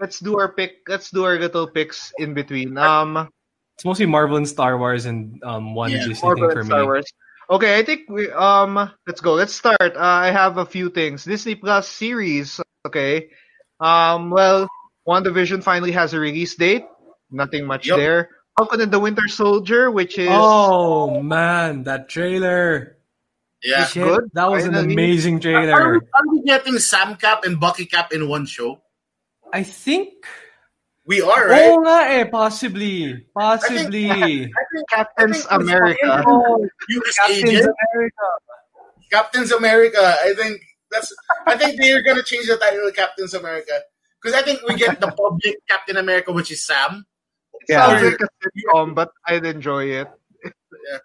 [0.00, 0.82] let's do our pick.
[0.88, 2.76] Let's do our little picks in between.
[2.76, 3.30] Um,
[3.76, 6.66] It's mostly Marvel and Star Wars and um one Yeah, Disney Marvel thing for and
[6.66, 6.86] Star me.
[6.90, 7.06] Wars.
[7.50, 8.76] Okay, I think we um
[9.06, 9.32] let's go.
[9.34, 9.96] Let's start.
[9.96, 11.24] Uh, I have a few things.
[11.24, 12.60] Disney Plus series.
[12.86, 13.30] Okay.
[13.80, 14.30] Um.
[14.30, 14.68] Well,
[15.06, 16.84] WandaVision finally has a release date.
[17.30, 17.96] Nothing much Yup.
[17.98, 18.28] there.
[18.58, 22.98] Falcon and the Winter Soldier, which is Oh man, that trailer!
[23.62, 23.86] Yeah.
[23.86, 24.92] Shit, good, that was an finally.
[24.94, 25.94] amazing Are we, trailer.
[25.96, 28.80] are we getting Sam Cap and Bucky Cap in one show?
[29.52, 30.12] I think.
[31.08, 31.72] We are, right?
[31.72, 34.12] Oh nga eh, possibly, possibly.
[34.12, 36.22] I think Captain's I think America.
[36.28, 38.26] Oh, US Captain's Agent, America.
[39.10, 40.04] Captain's America.
[40.20, 40.60] I think
[40.92, 41.08] that's.
[41.48, 43.72] I think they're gonna change the title to Captain's America
[44.20, 47.06] because I think we get the public Captain America, which is Sam.
[47.64, 47.88] It Yeah.
[47.88, 50.12] sounds like a sitcom, but I'd enjoy it.
[50.44, 50.98] Yeah.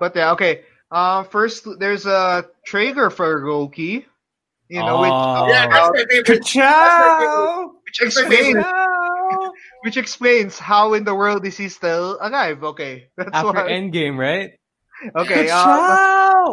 [0.00, 0.64] But yeah, okay.
[0.90, 4.06] Uh, first, there's a trailer for Loki.
[4.68, 5.46] You know, which, Oh.
[5.52, 6.40] Yeah, that's my favorite.
[6.40, 7.76] Ka-chow!
[8.00, 8.64] Which explains
[9.82, 12.62] which explains how in the world is he still alive.
[12.64, 13.70] Okay, that's After why.
[13.70, 14.52] Endgame, right?
[15.16, 16.44] okay, uh,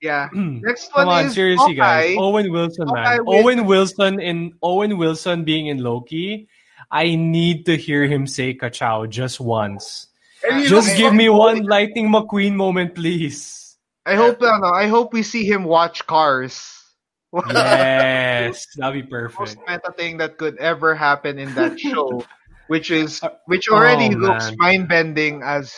[0.00, 0.28] yeah.
[0.34, 2.16] Next one Come on, is seriously, guys.
[2.18, 3.24] Owen Wilson, man.
[3.24, 6.48] With- Owen Wilson in Owen Wilson being in Loki.
[6.90, 10.06] I need to hear him say "Kachow" just once.
[10.66, 13.76] Just know, give me one Lightning McQueen moment, please.
[14.06, 16.77] I hope uh, no, I hope we see him watch Cars.
[17.32, 19.38] Yes, that'd be perfect.
[19.38, 19.68] most perfect.
[19.68, 22.24] meta thing that could ever happen in that show,
[22.66, 24.56] which is which already Oh, looks man.
[24.58, 25.74] mind bending as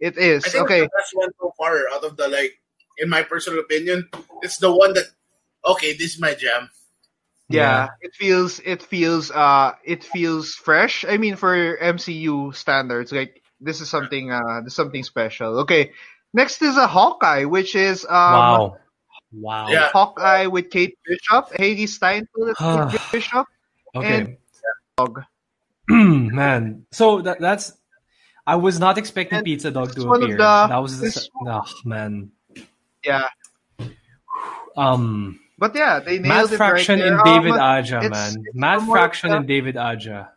[0.00, 0.44] it is.
[0.44, 2.60] I think Okay, the best one so far out of the like,
[2.98, 4.08] in my personal opinion,
[4.42, 5.06] it's the one that
[5.66, 6.70] okay, this is my jam.
[7.48, 11.04] yeah, it feels it feels uh it feels fresh.
[11.08, 15.58] I mean, for MCU standards, like this is something uh this is something special.
[15.60, 15.92] Okay,
[16.32, 18.79] next is a Hawkeye, which is um Wow.
[19.32, 19.68] Wow.
[19.68, 19.88] Yeah.
[19.90, 22.56] Hawkeye with Kate Bishop, Hailee Steinfeld as
[22.92, 23.46] Kate Bishop.
[23.94, 24.38] Okay.
[24.98, 25.22] Dog.
[25.88, 26.86] Man.
[26.92, 27.72] So that, that's.
[28.46, 30.36] I was not expecting And Pizza Dog to appear.
[30.36, 31.28] the- that was the.
[31.46, 32.32] Oh, man.
[33.04, 33.28] Yeah,
[34.76, 35.40] Um.
[35.58, 37.14] but yeah, they Matt nailed it Fraction right there.
[37.18, 38.44] and David Um, Aja, it's- man.
[38.46, 40.28] it's Matt one of Fraction the- and David Aja.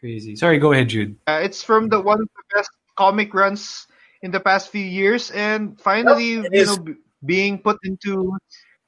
[0.00, 0.36] Crazy.
[0.36, 1.16] Sorry, go ahead, Jude.
[1.26, 3.86] Uh, it's from the one of the best comic runs
[4.22, 6.68] in the past few years, and finally, Yep, you is.
[6.76, 6.94] know, b-
[7.24, 8.36] being put into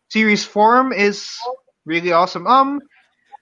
[0.08, 1.36] series form is
[1.84, 2.46] really awesome.
[2.46, 2.80] Um,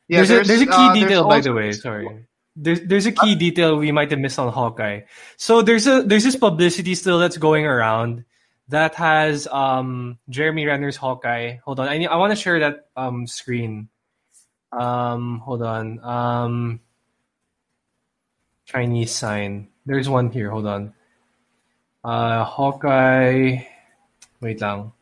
[0.09, 1.73] yeah, there's, a, there's a key uh, there's detail, by the way.
[1.73, 2.27] Sorry.
[2.57, 5.03] There's there's a key detail we might have missed on Hawkeye.
[5.37, 8.25] So there's a there's this publicity still that's going around
[8.69, 11.59] that has um Jeremy Renner's Hawkeye.
[11.65, 13.89] Hold on, I need, I want to share that um screen.
[14.71, 15.99] Um, hold on.
[16.03, 16.81] Um,
[18.67, 19.69] Chinese sign.
[19.87, 20.51] There's one here.
[20.51, 20.95] Hold on.
[22.03, 23.67] Uh, Hawkeye.
[24.45, 24.93] Wait lang.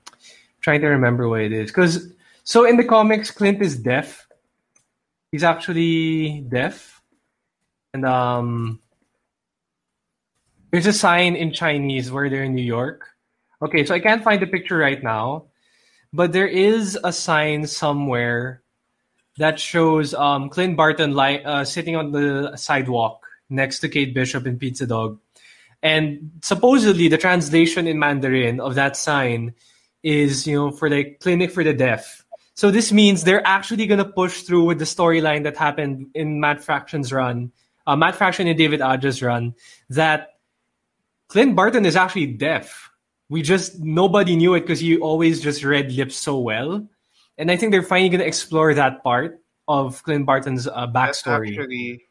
[0.60, 1.66] trying to remember what it is.
[1.66, 2.14] Because
[2.44, 4.28] so in the comics, Clint is deaf.
[5.32, 7.02] He's actually deaf,
[7.92, 8.78] and um,
[10.70, 13.08] there's a sign in Chinese where they're in New York.
[13.60, 15.46] Okay, so I can't find the picture right now,
[16.12, 18.62] but there is a sign somewhere
[19.38, 24.46] that shows um, Clint Barton li- uh, sitting on the sidewalk next to Kate Bishop
[24.46, 25.18] and Pizza Dog.
[25.82, 29.54] And supposedly, the translation in Mandarin of that sign
[30.02, 32.24] is, you know, for the clinic for the deaf.
[32.54, 36.38] So this means they're actually going to push through with the storyline that happened in
[36.38, 37.50] Matt Fraction's run,
[37.86, 39.54] uh, Matt Fraction and David Aja's run,
[39.90, 40.38] that
[41.28, 42.90] Clint Barton is actually deaf.
[43.28, 46.86] We just, nobody knew it because he always just read lips so well.
[47.38, 51.22] And I think they're finally going to explore that part of Clint Barton's uh, That's
[51.22, 51.58] backstory.
[51.58, 52.02] actually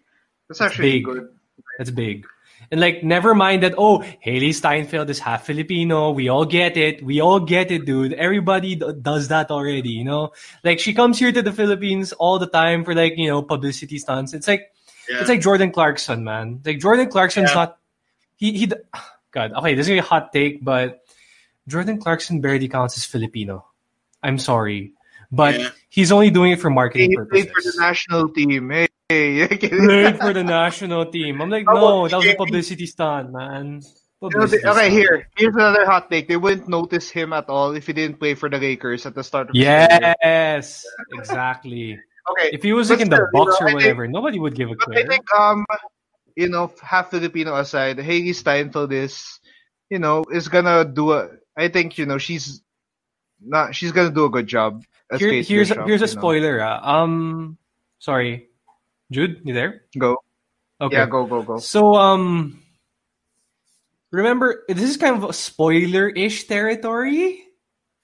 [0.49, 1.05] that's actually big.
[1.05, 1.29] good.
[1.77, 2.25] That's big.
[2.71, 3.75] And like, never mind that.
[3.77, 6.11] Oh, Hailee Steinfeld is half Filipino.
[6.11, 7.03] We all get it.
[7.03, 8.13] We all get it, dude.
[8.13, 9.89] Everybody d- does that already.
[9.89, 10.31] You know,
[10.63, 13.97] like she comes here to the Philippines all the time for like you know publicity
[13.99, 14.33] stunts.
[14.33, 14.71] It's like
[15.09, 15.19] Yeah.
[15.19, 16.61] it's like Jordan Clarkson, man.
[16.63, 17.55] Like Jordan Clarkson's Yeah.
[17.55, 17.77] not.
[18.37, 18.71] He he.
[19.31, 21.03] God, okay, this is gonna be a hot take, but
[21.67, 23.65] Jordan Clarkson barely counts as Filipino.
[24.23, 24.93] I'm sorry,
[25.31, 25.69] but Yeah.
[25.89, 28.69] he's only doing it for He marketing played purposes for the national team.
[28.69, 31.41] Hey, played for the national team.
[31.41, 33.81] I'm like, no, that was a publicity stunt, man.
[34.19, 34.91] Publicity okay, stunt.
[34.93, 35.27] here.
[35.35, 36.27] Here's another hot take.
[36.27, 39.23] They wouldn't notice him at all if he didn't play for the Lakers at the
[39.23, 40.13] start of the season.
[40.23, 41.99] Yes, exactly.
[42.31, 42.49] Okay.
[42.53, 44.55] If he was like in the you box know, or I think- whatever, nobody would
[44.55, 45.65] give a But I think, um,
[46.35, 49.39] you know, half Filipino aside, Hailee Steinfeld is,
[49.89, 51.29] you know, is gonna do a.
[51.57, 52.61] I think you know she's
[53.41, 53.75] not.
[53.75, 54.85] She's gonna do a good job.
[55.17, 56.61] Here, here's Bishop, here's a spoiler.
[56.63, 56.79] ah.
[57.03, 57.57] Um,
[57.99, 58.47] sorry,
[59.11, 59.83] Jude, you there?
[59.97, 60.17] Go.
[60.79, 60.95] Okay.
[60.95, 61.57] Yeah, go, go, go.
[61.59, 62.63] So um,
[64.11, 67.43] remember this is kind of a spoiler-ish territory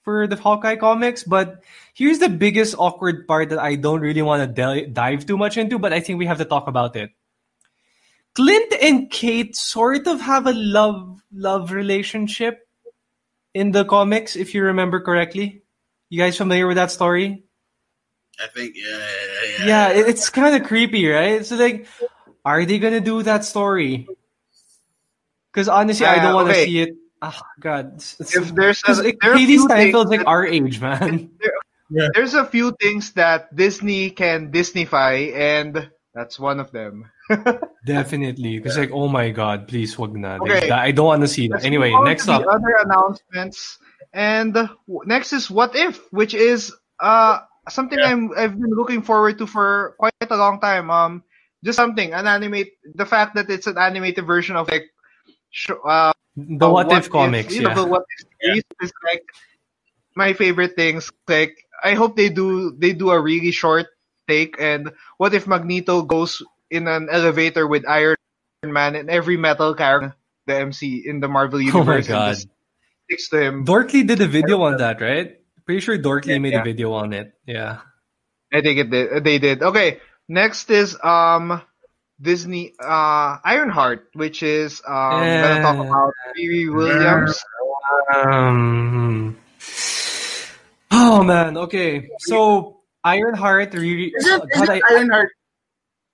[0.03, 4.55] for the Hawkeye comics, but here's the biggest awkward part that I don't really want
[4.55, 7.09] to dive too much into, but I think we have to talk about it.
[8.35, 12.67] Clint and Kate sort of have a love love relationship
[13.55, 15.63] in the comics, if you remember correctly.
[16.09, 17.46] You guys familiar with that story?
[18.39, 19.65] I think yeah, yeah, yeah.
[19.93, 21.45] Yeah, it's kind of creepy, right?
[21.45, 21.87] So like,
[22.45, 24.07] are they gonna do that story?
[25.51, 26.65] Because honestly, I don't Uh, want to okay.
[26.65, 26.93] see it.
[27.21, 30.21] Ah, God, it's, it's, If there's a, 'cause, like, there are a few Steinfeld's things
[30.21, 31.31] like our age, man.
[31.89, 37.09] that- there's a few things that Disney can Disneyfy, and that's one of them.
[37.87, 40.35] Definitely, because like, oh my God, please, wag na.
[40.37, 40.67] Like, Okay.
[40.69, 41.63] that- I don't want to see that.
[41.63, 42.43] Let's Anyway, next up.
[42.45, 43.79] other announcements,
[44.13, 44.67] and uh,
[45.05, 46.69] next is What If, which is
[46.99, 48.11] uh something Yeah.
[48.11, 50.89] I'm I've been looking forward to for quite a long time.
[50.89, 51.23] Um,
[51.63, 52.73] just something an animate.
[52.95, 54.89] The fact that it's an animated version of like.
[55.69, 57.81] Uh, The uh, What, If comics, you know, yeah.
[57.81, 59.25] the What If series is like
[60.13, 61.09] my favorite things.
[61.27, 63.87] Like I hope they do they do a really short
[64.27, 68.17] take and what if Magneto goes in an elevator with Iron
[68.65, 70.13] Man and every metal character
[70.45, 72.09] the MC in the Marvel universe?
[72.09, 72.37] Oh my god.
[73.07, 73.65] sticks to him.
[73.65, 75.39] Dorkly did a video on that, right?
[75.67, 76.61] Pretty sure Dorkly Yeah, made yeah.
[76.61, 77.33] a video on it.
[77.45, 77.83] Yeah.
[78.53, 79.23] I think it did.
[79.23, 79.61] They did.
[79.61, 79.99] Okay.
[80.29, 81.61] Next is um
[82.19, 87.35] Disney uh Ironheart, which is um gonna talk about Riri Williams.
[88.15, 89.37] Um.
[90.91, 91.57] Oh man.
[91.57, 92.07] Okay.
[92.19, 94.13] So Ironheart really.
[94.17, 95.31] Isn't, God, isn't I, Ironheart?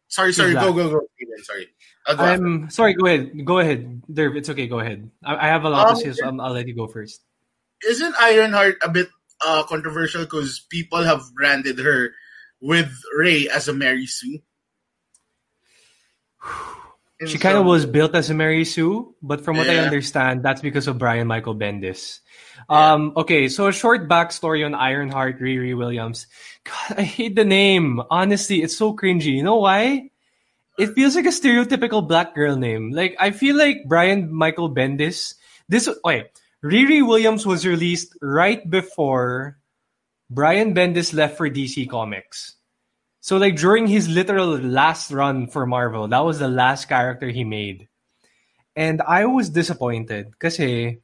[0.07, 0.53] Sorry, sorry.
[0.53, 1.01] Who's Go, go, go.
[1.43, 1.69] Sorry.
[2.07, 2.45] I'll go after.
[2.45, 2.93] I'm sorry.
[2.95, 3.45] Go ahead.
[3.45, 4.35] Go ahead, Dirv.
[4.35, 4.67] It's okay.
[4.67, 5.09] Go ahead.
[5.23, 7.21] I, I have a lot Um, to say, so I'm, I'll let you go first.
[7.87, 9.09] Isn't Ironheart a bit
[9.45, 12.11] uh, controversial because people have branded her
[12.61, 14.39] with Rey as a Mary Sue?
[17.25, 20.61] She kind of was built as a Mary Sue, but from what I understand, that's
[20.61, 22.19] because of Brian Michael Bendis.
[22.69, 26.27] Um, okay, so a short backstory on Ironheart, Riri Williams.
[26.63, 28.01] God, I hate the name.
[28.09, 29.35] Honestly, it's so cringy.
[29.35, 30.09] You know why?
[30.77, 32.91] It feels like a stereotypical black girl name.
[32.91, 35.35] Like I feel like Brian Michael Bendis.
[35.69, 36.29] This okay,
[36.63, 39.59] Riri Williams was released right before
[40.29, 42.55] Brian Bendis left for DC Comics.
[43.19, 47.43] So like during his literal last run for Marvel, that was the last character he
[47.43, 47.87] made.
[48.75, 50.99] And I was disappointed kasi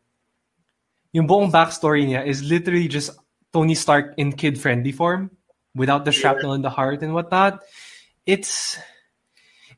[1.12, 3.12] yung buong backstory niya is literally just
[3.52, 5.32] Tony Stark in kid-friendly form
[5.76, 7.60] without the shrapnel in the heart and whatnot.
[8.26, 8.78] It's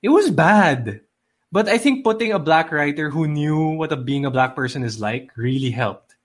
[0.01, 1.01] it was bad.
[1.51, 4.83] But I think putting a black writer who knew what a, being a black person
[4.83, 6.15] is like really helped.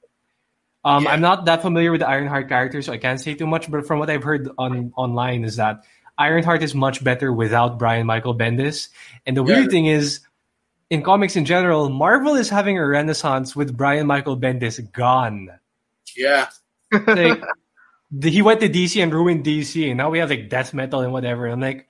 [0.84, 1.10] Um, Yeah.
[1.10, 3.68] I'm not that familiar with the Ironheart character, so I can't say too much.
[3.70, 5.82] But from what I've heard on online, is that
[6.16, 8.88] Ironheart is much better without Brian Michael Bendis.
[9.26, 9.70] And the weird Yeah.
[9.70, 10.20] thing is,
[10.90, 15.50] in comics in general, Marvel is having a renaissance with Brian Michael Bendis gone.
[16.16, 16.46] Yeah.
[16.92, 17.42] Like,
[18.22, 21.12] he went to DC and ruined DC, and now we have like death metal and
[21.12, 21.48] whatever.
[21.48, 21.88] I'm like,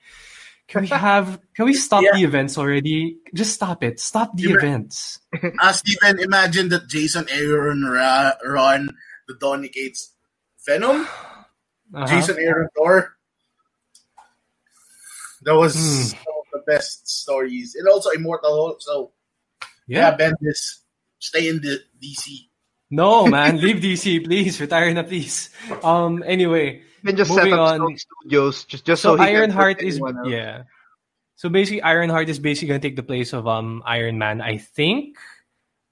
[0.67, 1.39] can we have?
[1.55, 2.11] Can we stop Yeah.
[2.15, 3.17] the events already?
[3.33, 3.99] Just stop it.
[3.99, 5.19] Stop the events.
[5.61, 8.89] Uh, Steven, imagine that Jason Aaron Ra- Ron,
[9.27, 10.11] the Donny Cates
[10.65, 11.07] Venom,
[11.93, 12.05] Uh-huh.
[12.07, 13.15] Jason Aaron Thor.
[15.43, 17.75] That was of the best stories.
[17.75, 18.75] And also Immortal.
[18.79, 19.11] So,
[19.87, 20.17] yeah, Yeah.
[20.17, 20.81] Bendis,
[21.19, 22.49] stay in the DC.
[22.91, 24.59] No, man, leave DC, please.
[24.59, 25.49] Retire na, please.
[25.83, 26.23] Um.
[26.25, 27.75] Anyway, can just set up on.
[27.77, 30.27] Stone Studios just just so so, he can Ironheart is anyone else.
[30.29, 30.63] yeah.
[31.35, 34.41] So basically, Ironheart is basically gonna take the place of um Iron Man.
[34.41, 35.17] I think.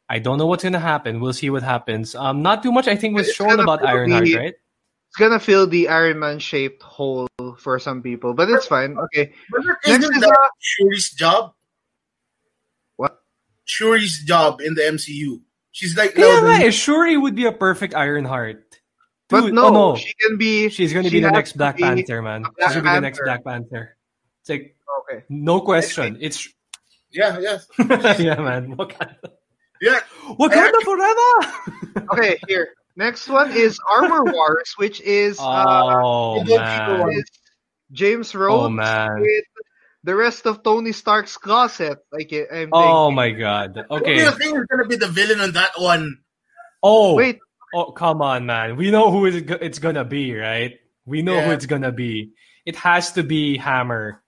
[0.08, 1.20] I don't know what's gonna happen.
[1.20, 2.14] We'll see what happens.
[2.14, 2.88] Um, not too much.
[2.88, 4.54] I think was It's shown about probably- Ironheart, right?
[4.54, 7.28] It's gonna fill the Iron Man shaped hole
[7.58, 8.98] for some people, but it's fine.
[8.98, 9.34] Okay.
[9.50, 11.54] But Next isn't is that uh, Shuri's job?
[12.98, 13.20] What?
[13.66, 15.42] Shuri's job in the MCU.
[15.72, 16.74] She's like, Yeah, no, right.
[16.74, 18.65] Shuri would be a perfect Ironheart.
[19.30, 20.70] But no, oh no, she can be.
[20.70, 22.44] she's gonna she be the next Black Panther, man.
[22.44, 23.98] Black She's gonna be the next Black Panther.
[24.42, 24.76] It's like
[25.12, 25.24] Okay.
[25.30, 26.18] no question.
[26.22, 26.48] It's
[27.12, 27.68] yeah, yes,
[28.20, 28.76] yeah, man.
[28.76, 29.18] Wakanda,
[29.82, 30.00] yeah.
[30.40, 31.54] Wakanda forever.
[32.14, 32.38] Okay.
[32.48, 32.70] Here.
[32.96, 37.10] Next one is Armor Wars, which is uh, oh you don't man.
[37.12, 37.26] is
[37.92, 39.20] James Rhodes Oh man.
[39.22, 39.44] with
[40.04, 41.98] the rest of Tony Stark's closet.
[42.12, 43.16] Like I'm Oh thinking.
[43.16, 43.86] my god.
[43.90, 46.20] Okay, Who do you think is gonna be the villain on that one?
[46.84, 47.40] Oh Wait,
[47.76, 48.78] Oh come on, man.
[48.78, 50.80] We know who it's gonna be, right?
[51.06, 52.32] We know who it's gonna be.
[52.66, 54.24] It has to be Hammer.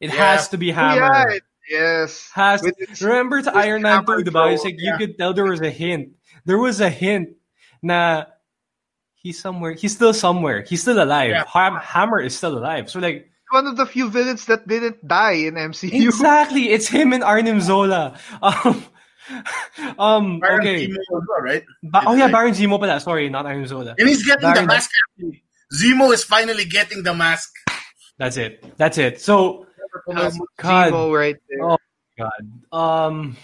[0.00, 0.16] It Yeah.
[0.16, 1.30] has to be Hammer.
[1.30, 1.38] yeah,
[1.70, 2.30] yes.
[2.34, 4.52] has its- remember to Iron Man 2, diba?
[4.52, 6.10] It's like you could tell there was a hint.
[6.44, 7.36] There was a hint
[7.80, 8.24] na
[9.14, 9.72] he's somewhere.
[9.72, 10.62] He's still somewhere.
[10.66, 11.30] He's still alive.
[11.30, 11.44] Yeah.
[11.46, 12.90] Ham- Hammer is still alive.
[12.90, 15.92] So like one of the few villains that didn't die in MCU.
[16.06, 18.18] exactly, it's him and Arnim Zola.
[18.42, 18.84] Um,
[19.98, 20.86] um Baron okay.
[20.88, 21.64] Zemo as well, right?
[21.82, 23.00] Ba- oh yeah, Baron Zemo pala.
[23.00, 23.94] Sorry, not Arnim Zola.
[23.98, 24.90] And he's getting Baron- the mask.
[25.16, 25.42] actually.
[25.72, 27.52] Zemo is finally getting the mask.
[28.18, 28.64] That's it.
[28.76, 29.20] That's it.
[29.20, 29.66] So
[30.08, 30.92] Um, God.
[30.92, 31.62] Zemo right there.
[31.64, 31.78] Oh.
[32.18, 32.42] God.
[32.72, 33.36] Um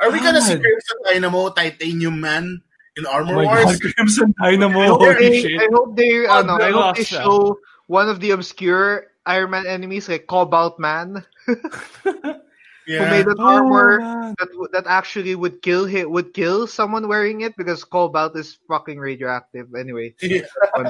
[0.00, 0.62] Are we gonna see God.
[0.62, 2.62] Crimson Dynamo, Titanium Man
[2.96, 3.78] in oh Armor my Wars?
[3.78, 4.80] God, Crimson Dynamo.
[4.82, 5.56] I hope they.
[5.58, 9.66] I hope they, Oh, ano, I hope they show one of the obscure Iron Man
[9.66, 11.24] enemies, like Cobalt Man,
[12.88, 14.34] who made an Oh, armor man.
[14.40, 18.98] that that actually would kill hit, would kill someone wearing it because Cobalt is fucking
[18.98, 19.74] radioactive.
[19.76, 20.46] Anyway, Yeah.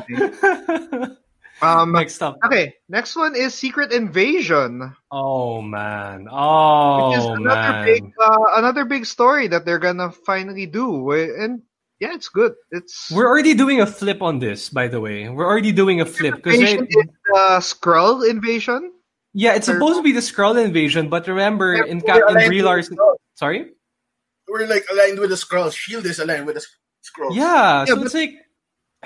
[1.61, 2.39] Um, Next up.
[2.47, 6.29] okay, next one is Secret Invasion, Oh man.
[6.31, 7.85] Oh which is another man.
[7.85, 11.63] big, uh, another big story that they're gonna finally do, and
[11.99, 12.55] yeah, it's good.
[12.71, 15.29] It's We're already doing a flip on this, by the way.
[15.29, 18.93] We're already doing a flip because is the Skrull invasion.
[19.39, 22.63] Yeah, it's supposed to be the Skrull invasion, but remember in We're Captain aligned Brie
[22.63, 22.99] Larson.
[23.37, 23.71] Sorry.
[24.49, 25.75] We're like aligned with the Skrulls.
[25.77, 26.65] Shield is aligned with the
[27.07, 27.37] Skrulls.
[27.37, 28.35] Yeah, Yeah, so but- it's like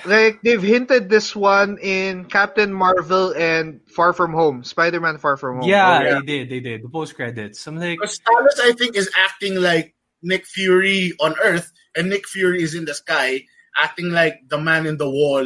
[0.07, 5.61] like they've hinted this one in Captain Marvel and Far From Home, Spider-Man Far From
[5.61, 5.69] Home.
[5.69, 6.49] Yeah, Oh, they did.
[6.49, 6.83] They did.
[6.83, 7.67] The post credits.
[7.67, 12.27] I'm like, Because Talos, I think, is acting like Nick Fury on Earth, and Nick
[12.27, 13.45] Fury is in the sky,
[13.77, 15.45] acting like the man in the wall,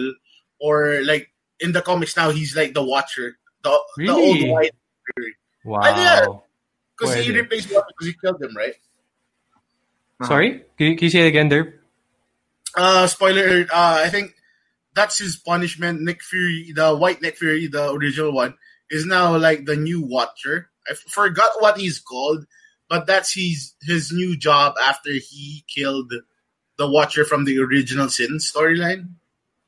[0.61, 1.26] or like
[1.59, 4.51] in the comics now, he's like the Watcher, the, the old Really?
[4.51, 4.75] white.
[5.64, 5.83] wow.
[5.85, 6.27] yeah.
[6.99, 7.35] Because he Pwede.
[7.37, 8.75] replaced Watcher because he killed him, right?
[10.21, 10.29] Uh-huh.
[10.29, 11.75] Sorry, can you, can you say it again, there?
[12.77, 14.35] Uh, spoiler alert, uh, I think
[14.95, 16.01] that's his punishment.
[16.01, 18.55] Nick Fury, the white Nick Fury, the original one,
[18.91, 20.71] is now like the new Watcher.
[20.89, 22.47] I f- forgot what he's called,
[22.89, 26.12] but that's his his new job after he killed
[26.79, 29.11] the Watcher from the original Sin storyline.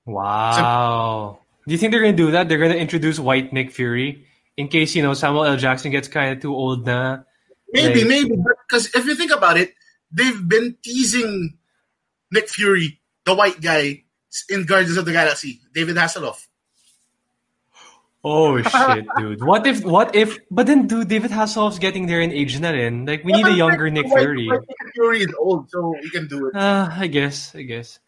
[0.07, 1.38] Wow.
[1.69, 2.49] Do you think they're gonna do that?
[2.49, 4.25] They're gonna introduce White Nick Fury
[4.57, 5.61] in case you know Samuel L.
[5.61, 7.29] Jackson gets kind of too old na.
[7.77, 8.33] Maybe, Like- maybe,
[8.65, 9.75] because if you think about it,
[10.11, 11.59] they've been teasing
[12.33, 14.05] Nick Fury, the white guy,
[14.49, 16.49] in Guardians of the Galaxy, David Hasselhoff.
[18.25, 19.45] Oh shit, dude.
[19.45, 19.85] What if?
[19.85, 20.39] What if?
[20.51, 23.05] But then, dude, David Hasselhoff's getting there in age na rin.
[23.05, 24.49] Like we need a younger Nick Fury.
[24.49, 24.65] Nick
[24.97, 26.57] Fury is old, so we can do it.
[26.57, 27.55] Uh, I guess.
[27.55, 28.01] I guess.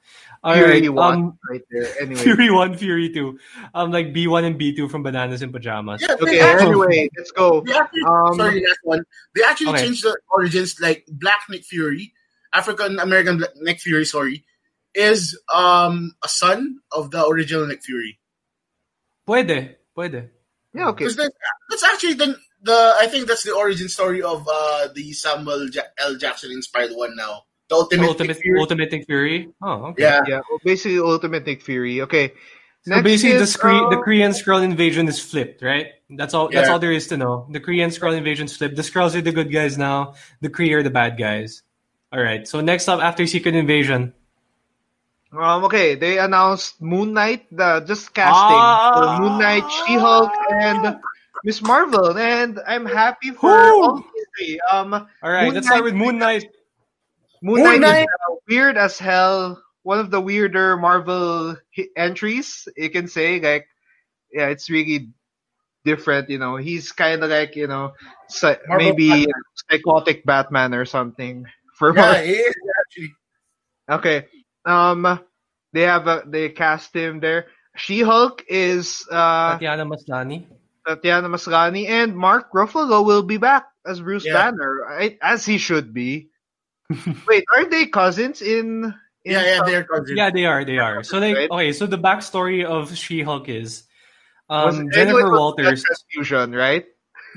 [0.43, 0.91] All Fury right.
[0.91, 1.87] one Um, right there.
[2.01, 2.21] Anyway.
[2.23, 3.39] Fury one, Fury two.
[3.75, 6.01] Um, like B one and B two from Bananas in Pajamas.
[6.01, 7.61] Yeah, Okay, actually, anyway, let's go.
[7.61, 9.05] they actually Um, sorry, last one.
[9.35, 9.83] They actually Okay.
[9.85, 12.15] changed the origins, like Black Nick Fury,
[12.55, 14.45] African American Nick Fury, sorry,
[14.95, 18.19] is um a son of the original Nick Fury.
[19.27, 19.77] Puede.
[19.95, 20.31] Puede.
[20.73, 21.07] Yeah, okay.
[21.07, 21.33] That,
[21.69, 25.83] that's actually the, the I think that's the origin story of uh the Samuel ja-
[25.99, 26.17] L.
[26.17, 27.43] Jackson inspired one now.
[27.71, 28.61] The ultimate, Ultimate, Nick Fury.
[28.61, 29.49] Ultimate Nick Fury.
[29.63, 30.03] Oh, okay.
[30.03, 30.21] Yeah.
[30.27, 32.03] Yeah, well, basically Ultimate Nick Fury.
[32.03, 32.35] Okay.
[32.83, 35.89] So Next basically, the, is, screen, the uh, Korean Skrull invasion is flipped, right?
[36.09, 36.49] That's all.
[36.49, 37.47] That's all there is to know.
[37.51, 38.75] The Korean Skrull invasion is flipped.
[38.75, 40.15] The Skrulls are the good guys now.
[40.41, 41.63] The Kree are the bad guys.
[42.13, 42.49] All right.
[42.49, 44.15] So next up, after Secret Invasion,
[45.31, 48.91] Um, okay, they announced Moon Knight, the just casting Ah!
[48.99, 50.99] for Moon Knight, She-Hulk, and
[51.45, 53.83] Miss Marvel, and I'm happy for Woo!
[53.85, 54.05] all
[54.37, 54.59] three.
[54.73, 54.93] Um,
[55.23, 55.47] all right.
[55.47, 56.51] Moon let's start with Moon Knight.
[57.43, 58.03] Moon, Moon Knight, Knight!
[58.03, 59.63] is uh, weird as hell.
[59.83, 63.41] One of the weirder Marvel hi- entries, you can say.
[63.41, 63.67] Like,
[64.33, 65.09] yeah, it's really
[65.85, 66.29] different.
[66.31, 67.93] You know, he's kind of like you know,
[68.29, 69.43] psy- Marvel maybe Batman.
[69.71, 71.47] psychotic Batman or something.
[71.75, 72.23] For Yeah, Marvel.
[72.25, 73.13] he is actually.
[73.91, 74.27] Okay.
[74.67, 75.21] Um,
[75.73, 77.47] they have a, they cast him there.
[77.77, 80.45] She-Hulk is uh Tatiana Maslany.
[80.87, 84.35] Tatiana Maslany and Mark Ruffalo will be back as Bruce Yeah.
[84.35, 85.19] Banner, right?
[85.23, 86.30] As he should be.
[87.29, 88.95] Wait, are they cousins in?
[89.25, 90.17] in Yeah, yeah, they're cousins.
[90.17, 90.65] Yeah, they are.
[90.65, 91.03] They are.
[91.03, 91.51] So like, Right.
[91.51, 91.73] okay.
[91.73, 93.85] So the backstory of She-Hulk is
[94.49, 95.83] um, anyway, Jennifer it was Walters.
[95.85, 96.85] transfusion, right?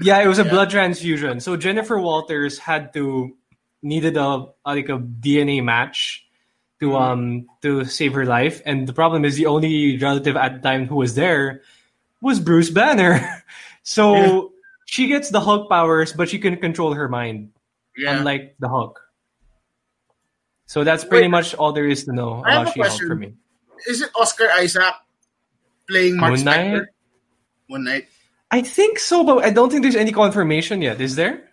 [0.01, 0.49] Yeah, it was a Yeah.
[0.49, 1.39] blood transfusion.
[1.39, 3.37] So Jennifer Walters had to
[3.83, 6.25] needed a like a DNA match
[6.79, 6.97] to Mhm.
[6.97, 10.87] um to save her life, and the problem is the only relative at the time
[10.87, 11.61] who was there
[12.21, 13.19] was Bruce Banner.
[13.83, 14.41] so Yeah.
[14.85, 17.51] she gets the Hulk powers, but she can control her mind,
[17.95, 18.17] Yeah.
[18.17, 19.02] unlike the Hulk.
[20.73, 21.37] So that's pretty Wait.
[21.37, 23.07] much all there is to know I have about a She-Hulk question.
[23.07, 23.33] for me.
[23.85, 24.95] Is it Oscar Isaac
[25.87, 26.65] playing Mark Moon Knight?
[26.65, 26.85] Spector?
[27.69, 28.07] Moon Knight.
[28.49, 30.99] I think so, but I don't think there's any confirmation yet.
[30.99, 31.45] Is there?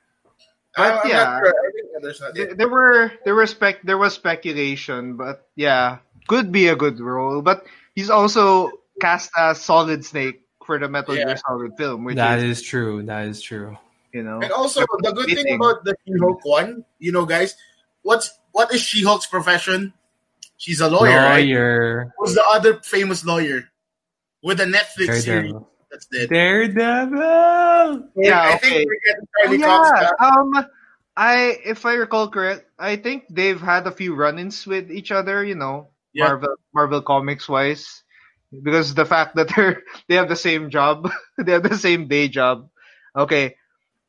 [0.75, 1.25] But oh, I'm- I'm yeah.
[1.25, 1.53] not sure.
[1.53, 5.99] I think there's not There, there were there were spec there was speculation, but yeah,
[6.27, 7.43] could be a good role.
[7.43, 8.73] But he's also
[9.05, 11.25] cast as Solid Snake for the Metal Yeah.
[11.29, 13.03] Gear Solid film, which That is is true.
[13.05, 13.77] That is true.
[14.17, 17.53] you know And also, the good thing about the She-Hulk one, you know, guys,
[18.01, 19.93] what's what is She-Hulk's profession?
[20.57, 21.45] She's a lawyer, right?
[21.45, 22.13] Lawyer.
[22.19, 23.65] Who's the other famous lawyer
[24.43, 25.69] with a Netflix series Daredevil.
[25.91, 26.29] that's dead?
[26.31, 28.09] Daredevil.
[28.17, 28.69] Yeah, I okay.
[28.69, 29.67] think we're getting Oh, Charlie yeah.
[29.67, 30.13] Cox back.
[30.21, 30.67] Um,
[31.17, 35.45] I if I recall correct, I think they've had a few run-ins with each other.
[35.45, 36.27] You know, Yeah.
[36.29, 38.03] Marvel Marvel Comics wise,
[38.53, 42.29] because the fact that they're they have the same job, they have the same day
[42.29, 42.69] job.
[43.17, 43.57] Okay.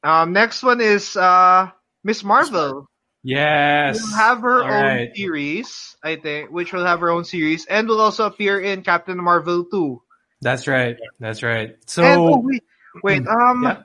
[0.03, 1.69] Um, next one is uh
[2.03, 2.87] Miss Marvel.
[3.23, 4.01] Yes.
[4.01, 5.15] will have her All own right.
[5.15, 9.17] series, I think, which will have her own series, and will also appear in Captain
[9.17, 10.01] Marvel 2.
[10.41, 10.97] That's right.
[11.19, 11.77] That's right.
[11.85, 12.63] So and oh, wait,
[13.03, 13.83] wait, um, Yeah.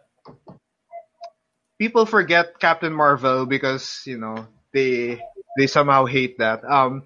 [1.78, 5.20] people forget Captain Marvel because you know they
[5.58, 6.64] they somehow hate that.
[6.64, 7.04] Um,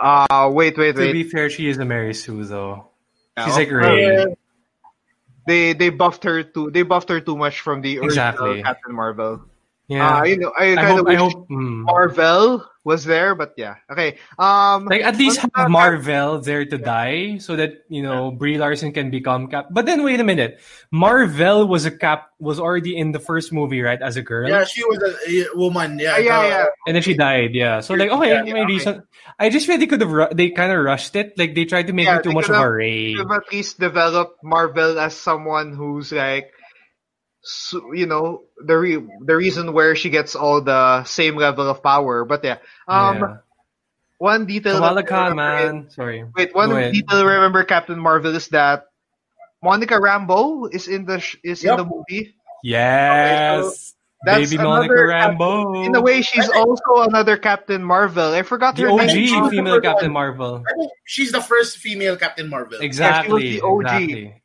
[0.00, 1.06] uh, wait, wait, wait.
[1.08, 2.88] to be fair, she is a Mary Sue though.
[3.36, 4.34] Yeah, She's like Rey.
[5.46, 6.70] They they buffed her too.
[6.70, 8.62] They buffed her too much from the original Exactly.
[8.62, 9.44] Captain Marvel.
[9.92, 10.18] Yeah.
[10.20, 11.00] Uh, you know, I I kind hope.
[11.04, 11.48] of I hope.
[11.52, 11.84] mm.
[11.84, 13.76] Marvel was there, but yeah.
[13.92, 14.18] Okay.
[14.40, 18.58] Um, Like at least have the- Marvel there to die so that you know Brie
[18.58, 19.70] Larson can become Cap.
[19.70, 20.58] But then wait a minute,
[20.90, 24.64] Marvel was a Cap was already in the first movie right as a girl, Yeah,
[24.66, 25.98] she was a, a woman.
[26.02, 26.64] Yeah, Ah, yeah, yeah.
[26.86, 27.54] and then she died.
[27.54, 28.72] Yeah, so like okay, Yeah, may okay.
[28.74, 28.94] reason.
[29.38, 31.38] I just feel they could have ru- they kind of rushed it.
[31.38, 32.66] Like they tried to make Yeah, it too much of a have-
[33.30, 36.50] at least developed Marvel as someone who's like,
[37.42, 41.82] so, you know, the re- the reason where she gets all the same level of
[41.82, 42.24] power.
[42.24, 43.36] But yeah, um, yeah.
[44.18, 44.80] one detail.
[44.80, 46.24] that Kamala I is- Sorry.
[46.36, 48.86] Wait, one Go detail I remember Captain Marvel is that
[49.62, 52.34] Monica Rambeau is in the sh- is in the movie.
[52.62, 53.94] Yes,
[54.24, 55.86] That's baby Monica another Rambeau.
[55.86, 58.34] In a way, she's also another Captain Marvel.
[58.34, 59.26] I forgot the her OG name.
[59.26, 60.12] She female Captain.
[60.12, 60.62] Marvel.
[61.04, 62.78] She's the first female Captain Marvel.
[62.80, 63.58] Exactly.
[63.58, 63.82] the OG.
[63.82, 64.41] Exactly.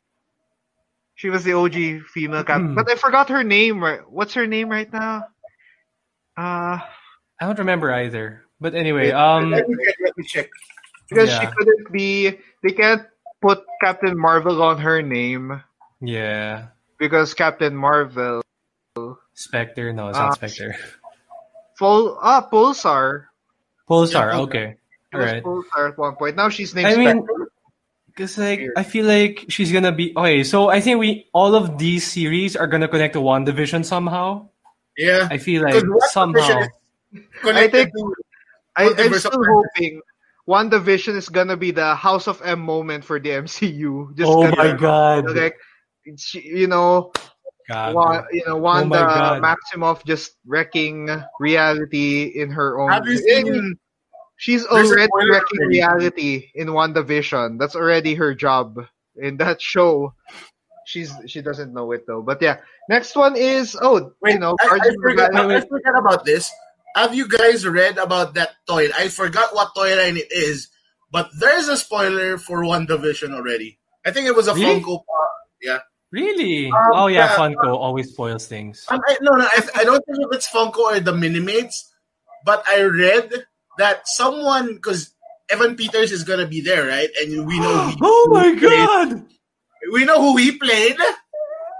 [1.17, 2.75] She was the OG female Captain, Hmm.
[2.77, 3.81] but I forgot her name.
[3.83, 5.25] right- What's her name right now?
[6.37, 8.45] Uh, I don't remember either.
[8.61, 9.95] But anyway, um, Let me check.
[10.05, 10.49] Let me check.
[11.09, 12.37] because she couldn't be.
[12.61, 13.01] They can't
[13.41, 15.61] put Captain Marvel on her name
[16.01, 16.67] yeah,
[16.99, 18.41] because Captain Marvel.
[19.33, 19.93] Spectre.
[19.93, 20.29] No, it's Ah.
[20.29, 20.75] not Spectre.
[21.77, 23.25] Full ah Pulsar.
[23.89, 24.33] Pulsar.
[24.33, 24.75] Yeah, Okay.
[25.13, 25.43] All right.
[25.43, 26.35] Pulsar at one point.
[26.35, 27.25] Now she's named I mean,
[28.17, 28.23] Spectre.
[28.25, 30.43] Cause like I feel like she's gonna be okay.
[30.43, 34.49] So I think we all of these series are gonna connect to WandaVision somehow.
[34.97, 35.27] Yeah.
[35.29, 36.63] I feel like somehow.
[37.43, 37.91] I think-
[38.75, 40.01] I, I'm still hoping
[40.47, 44.15] WandaVision is gonna be the House of M moment for the MCU.
[44.15, 45.35] Just Oh gonna- my god!
[45.35, 45.55] Like,
[46.17, 47.11] she, you know,
[47.67, 47.93] God.
[47.95, 49.41] Wa- you know, Oh my Wanda God.
[49.43, 52.91] Maximoff just wrecking reality in her own.
[52.91, 53.79] Have you I mean, seen
[54.37, 57.59] she's There's already spoiler wrecking reality in WandaVision.
[57.59, 58.79] That's already her job
[59.17, 60.13] in that show.
[60.85, 62.21] She's she doesn't know it though.
[62.21, 62.57] But yeah,
[62.87, 65.99] next one is oh Wait, you know I, I, Guardians of the forgot, I forgot
[65.99, 66.49] about this.
[66.95, 68.87] Have you guys read about that toy?
[68.97, 70.69] I forgot what toy line it is,
[71.11, 73.77] but there's a spoiler for WandaVision already.
[74.05, 74.79] I think it was a Really?
[74.79, 75.31] Funko Pop.
[75.61, 75.79] Yeah.
[76.11, 76.67] Really?
[76.67, 77.35] Um, oh yeah, yeah.
[77.35, 78.85] Funko always spoils things.
[78.87, 81.91] Um, I, no, no, I, I don't think if it's Funko or the Minimates,
[82.45, 83.45] but I read
[83.77, 85.13] that someone, because
[85.49, 87.09] Evan Peters is going to be there, right?
[87.21, 89.25] And we know he, oh my who he played- god!
[89.93, 90.97] we know who he played,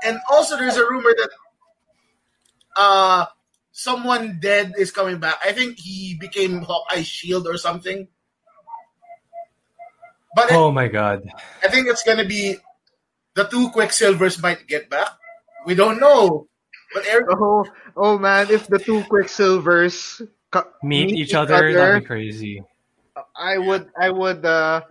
[0.05, 1.29] and also there's a rumor that
[2.77, 3.25] uh
[3.71, 5.35] someone dead is coming back.
[5.43, 8.07] I think he became Hawkeye's shield or something.
[10.35, 11.23] But Oh my god!
[11.63, 12.57] I think it's gonna be
[13.33, 15.09] the two Quicksilvers might get back.
[15.65, 16.47] We don't know,
[16.93, 17.65] but Eric, Oh,
[17.95, 20.21] oh man, if the two Quicksilvers
[20.51, 22.63] co- Meet each other, that'd be crazy.
[23.35, 24.81] I would, I would, uh,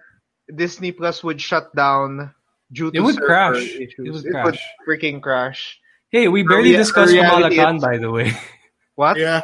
[0.52, 2.32] Disney Plus would shut down
[2.72, 3.56] due to It would crash.
[3.56, 3.94] issues.
[3.98, 4.44] It would It crash.
[4.44, 5.78] would freaking crash.
[6.10, 8.32] Hey, we barely rea- discussed Kamala Khan, by the way.
[8.96, 9.18] What?
[9.18, 9.42] yeah,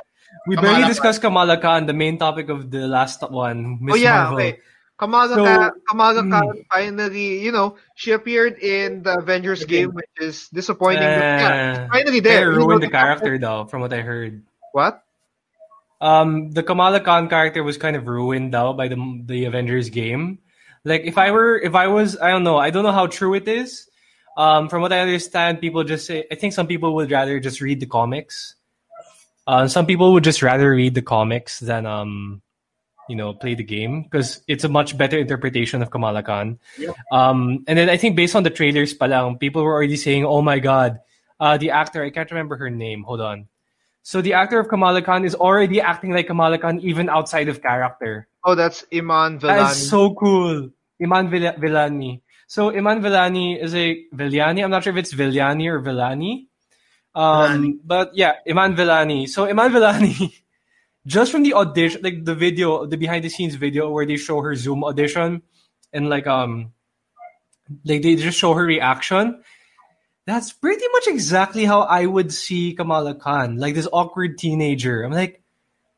[0.49, 0.91] We Kamala barely Khan.
[0.91, 4.37] discussed Kamala Khan, the main topic of the last one, Miss oh yeah, Marvel.
[4.39, 4.59] okay.
[4.99, 6.31] Kamala, So- Khan, Kamala mm.
[6.31, 11.03] Khan finally, you know, she appeared in the Avengers game, which is disappointing.
[11.03, 12.53] but yeah, Uh, finally they there.
[12.53, 14.43] You know, ruined the the- character, though, from what I heard.
[14.73, 15.03] What?
[16.03, 20.41] Um, the Kamala Khan character was kind of ruined though by the the Avengers game.
[20.85, 23.35] Like if I were if I was I don't know I don't know how true
[23.35, 23.89] it is.
[24.37, 27.61] Um, from what I understand, people just say I think some people would rather just
[27.61, 28.57] read the comics.
[29.47, 32.43] Uh, some people would just rather read the comics than um,
[33.09, 36.59] you know, play the game because it's a much better interpretation of Kamala Khan.
[37.13, 40.43] Um, and then I think based on the trailers, palang, people were already saying, "Oh
[40.43, 40.99] my god,
[41.39, 43.05] uh, the actor I can't remember her name.
[43.05, 43.52] Hold on."
[44.03, 47.63] So the actor of Kamala Khan is already acting like Kamala Khan even outside of
[47.63, 48.27] character.
[48.45, 49.71] Oh, that's Iman That Vellani.
[49.71, 50.71] is so cool.
[51.01, 52.21] Iman Villa- Villani.
[52.49, 54.63] So Iman Villani is a Villani.
[54.63, 56.49] I'm not sure if it's Villani or Villani.
[57.15, 59.27] Um, but yeah, Iman Villani.
[59.29, 60.35] So Iman Villani,
[61.07, 64.41] just from the audition, like the video, the behind the scenes video where they show
[64.41, 65.43] her Zoom audition,
[65.93, 66.73] and like um,
[67.85, 69.43] like they just show her reaction.
[70.27, 75.03] That's pretty much exactly how I would see Kamala Khan, like this awkward teenager.
[75.03, 75.43] I'm like,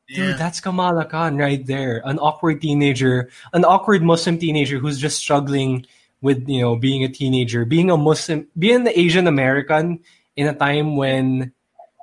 [0.09, 0.37] Dude, yeah.
[0.37, 2.03] that's Kamala Khan right there.
[2.05, 5.87] An awkward teenager, an awkward Muslim teenager who's just struggling
[6.21, 10.01] with, you know, being a teenager, being a Muslim, being an Asian American
[10.37, 11.53] in a time when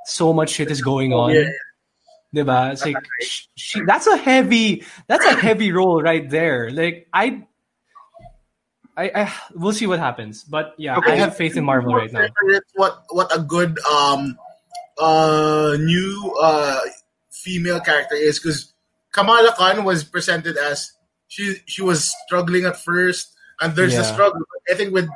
[0.06, 1.34] so much shit is going on.
[1.34, 1.50] Yeah.
[2.34, 2.72] Diba?
[2.72, 6.72] It's like sh- she, that's a heavy that's a heavy role right there.
[6.72, 7.46] Like I
[8.98, 10.44] I, I we'll see what happens.
[10.44, 12.28] But yeah, I have faith in Marvel right now.
[12.76, 14.38] What what a good um
[14.98, 16.80] uh new uh
[17.32, 18.74] female character is because
[19.12, 20.94] Kamala Khan was presented as
[21.28, 24.42] she she was struggling at first and there's a struggle.
[24.70, 25.08] I think with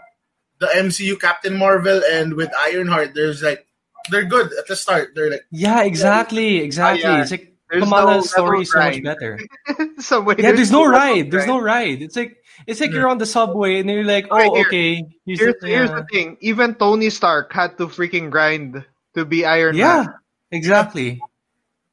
[0.59, 3.67] the MCU Captain Marvel and with Ironheart there's like
[4.09, 5.09] they're good at the start.
[5.15, 7.01] They're like Yeah, exactly, exactly.
[7.01, 7.21] yeah.
[7.21, 9.39] It's like There's Kamala's no story is so much better.
[9.99, 11.31] Some way, Yeah, there's no level ride.
[11.31, 12.01] There's no ride.
[12.01, 12.37] It's like
[12.67, 15.03] it's like you're on the subway and you're like, Okay, oh, here- okay.
[15.25, 15.95] Here's Here's, the- here's yeah.
[16.01, 16.37] the thing.
[16.41, 18.83] Even Tony Stark had to freaking grind
[19.15, 20.05] to be Iron Yeah, Man.
[20.05, 21.21] Yeah, exactly,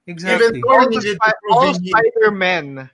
[0.07, 0.47] exactly.
[0.49, 2.91] Even Thor All, the needed Spi- to prove all Spider-Men,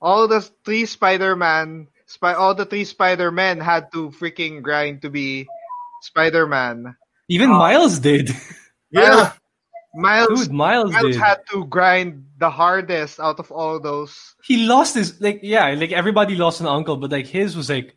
[0.00, 5.46] all the three Spider-Man, spy, all the three Spider-Men had to freaking grind to be
[6.02, 6.94] Spider-Man.
[7.28, 8.30] Even uh, Miles did.
[8.90, 9.32] yeah.
[9.96, 11.16] Miles, Dude, Miles Miles did.
[11.16, 14.36] had to grind the hardest out of all those.
[14.44, 17.94] he lost his like yeah, like everybody lost an uncle, but like his was like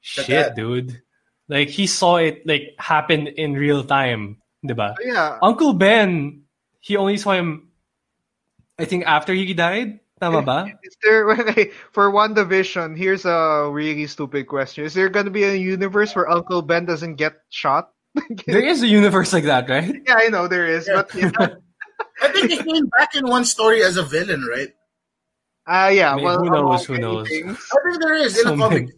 [0.00, 0.54] shit, dad.
[0.56, 1.00] dude.
[1.48, 4.94] Like he saw it like happen in real time, diba?
[4.98, 6.42] Oh, yeah, Uncle Ben,
[6.80, 7.70] he only saw him
[8.78, 10.00] I think after he died.
[10.20, 10.72] Tama ba?
[10.82, 12.96] is there okay, for WandaVision?
[12.96, 17.16] Here's a really stupid question: Is there gonna be a universe where Uncle Ben doesn't
[17.16, 17.92] get shot?
[18.46, 19.94] There is a universe like that, right?
[20.06, 21.02] yeah, I know there is, Yeah.
[21.02, 21.30] but yeah,
[22.22, 24.72] I think he came back in one story as a villain, right?
[25.66, 26.12] uh, yeah.
[26.12, 27.28] I mean, well, who knows, among who many knows?
[27.28, 27.58] things.
[27.72, 28.82] I think there is in So the comic.
[28.84, 28.92] many.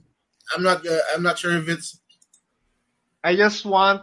[0.55, 0.87] I'm not.
[0.87, 2.01] Uh, I'm not sure if it's.
[3.25, 4.03] I just want,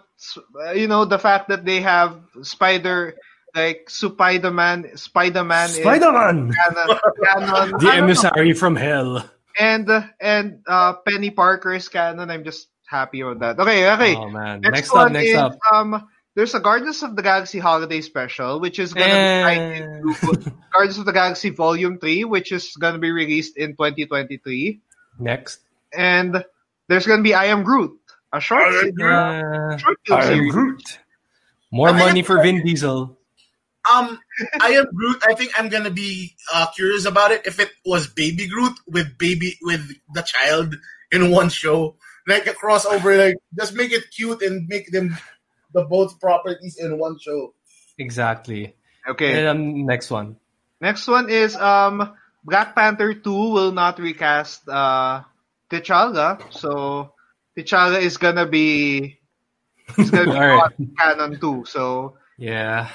[0.67, 3.15] uh, you know, the fact that they have Spider,
[3.55, 6.51] like Spider-Man, Spider-Man, Spider-Man!
[6.53, 7.47] canon, canon.
[7.47, 7.89] The I don't know.
[7.89, 9.23] emissary from hell.
[9.57, 9.87] and
[10.19, 12.29] and uh, Peni Parker is canon.
[12.29, 13.59] I'm just happy with that.
[13.59, 14.15] Okay, okay.
[14.15, 14.61] Oh man.
[14.61, 15.57] next, Next, one up, next is up.
[15.71, 16.07] um.
[16.35, 19.75] There's a Guardians of the Galaxy Holiday Special, which is gonna be tied Eh.
[19.85, 24.81] into Guardians of the Galaxy Volume Three, which is gonna be released in 2023.
[25.17, 25.59] Next.
[25.93, 26.43] And
[26.89, 27.97] there's gonna be I Am Groot,
[28.33, 30.47] a short, I Am series- Uh, short film I am.
[30.49, 30.99] Groot.
[31.71, 33.17] More I money for Vin Diesel.
[33.89, 34.19] Um,
[34.59, 35.23] I am Groot.
[35.25, 39.17] I think I'm gonna be uh, curious about it if it was Baby Groot with
[39.17, 40.75] baby with the child
[41.13, 41.95] in one show,
[42.27, 43.17] like a crossover.
[43.17, 45.17] Like just make it cute and make them
[45.73, 47.53] the both properties in one show.
[47.97, 48.75] Exactly.
[49.07, 49.39] Okay.
[49.39, 50.37] And um, next one.
[50.81, 55.21] Next one is um Black Panther 2 will not recast uh
[55.69, 57.13] T'Challa, so
[57.57, 59.17] T'Challa is gonna be
[59.97, 60.73] is gonna be Alright.
[60.79, 61.63] on canon too.
[61.65, 62.89] So Yeah.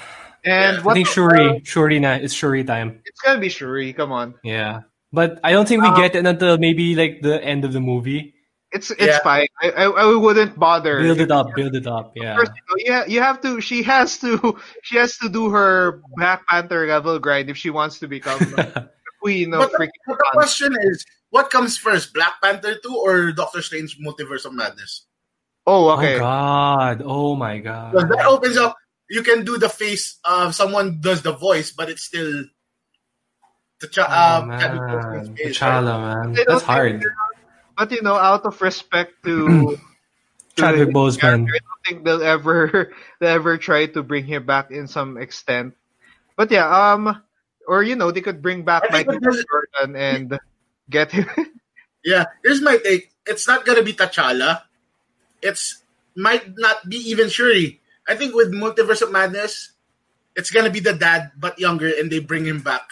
[0.45, 1.61] and Yeah, what I think the- Shuri.
[1.63, 2.13] Shuri na.
[2.21, 3.01] It's Shuri time.
[3.05, 3.93] it's gonna be Shuri.
[3.93, 4.81] Come on, Yeah.
[5.11, 7.81] But I don't think we Uh, get it until maybe like the end of the
[7.81, 8.35] movie.
[8.71, 9.19] It's it's Yeah.
[9.23, 9.47] fine.
[9.61, 10.99] I, I I wouldn't bother.
[11.01, 12.13] Build it up, build it up.
[12.15, 12.37] Yeah.
[12.37, 13.59] First, you, know, you, ha- you have to.
[13.61, 14.57] She has to.
[14.83, 18.89] She has to do her Black Panther level grind if she wants to become a
[19.21, 20.01] queen of But the, freaking.
[20.07, 24.53] but the question is, what comes first, Black Panther two or Doctor Strange Multiverse of
[24.53, 25.05] Madness?
[25.67, 26.15] Oh, okay.
[26.15, 27.01] Oh god.
[27.05, 27.91] Oh my god.
[27.93, 28.75] Because that opens up.
[29.09, 30.17] You can do the face.
[30.23, 32.45] Uh, someone does the voice, but it's still.
[33.81, 34.59] The ch- Oh, uh, man.
[34.59, 36.23] Chadwick Boseman's T'Challa, man.
[36.33, 37.03] don't That's think- hard.
[37.77, 39.47] But you know, out of respect to,
[40.55, 41.47] to Chadwick Boseman.
[41.47, 45.75] I don't think they'll ever they'll ever try to bring him back in some extent.
[46.35, 47.21] But yeah, um,
[47.67, 50.39] or you know, they could bring back I Michael Jordan and
[50.89, 51.27] get him.
[52.03, 53.13] Yeah, here's my take.
[53.27, 54.65] It's not gonna be T'Challa.
[55.41, 55.83] It's
[56.15, 57.79] might not be even Shuri.
[58.07, 59.69] I think with Multiverse of Madness,
[60.35, 62.89] it's gonna be the dad but younger, and they bring him back.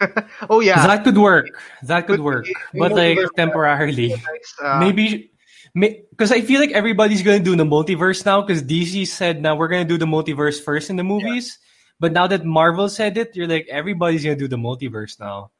[0.50, 1.46] oh yeah, That could work.
[1.82, 2.44] That could work.
[2.44, 2.54] be.
[2.74, 4.08] But like temporarily.
[4.10, 5.30] Nice, uh, Maybe
[5.74, 9.68] because I feel like everybody's gonna do the multiverse now because DC said now we're
[9.68, 11.58] gonna do the multiverse first in the movies.
[12.00, 15.50] But now that Marvel said it, you're like everybody's gonna do the multiverse now.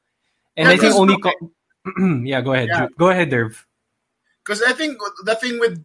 [0.57, 1.53] And Yeah, I think only co-
[2.25, 2.69] yeah, go ahead.
[2.69, 2.89] Yeah.
[2.99, 3.57] Go ahead, Dirv.
[4.45, 5.85] Because I think the thing with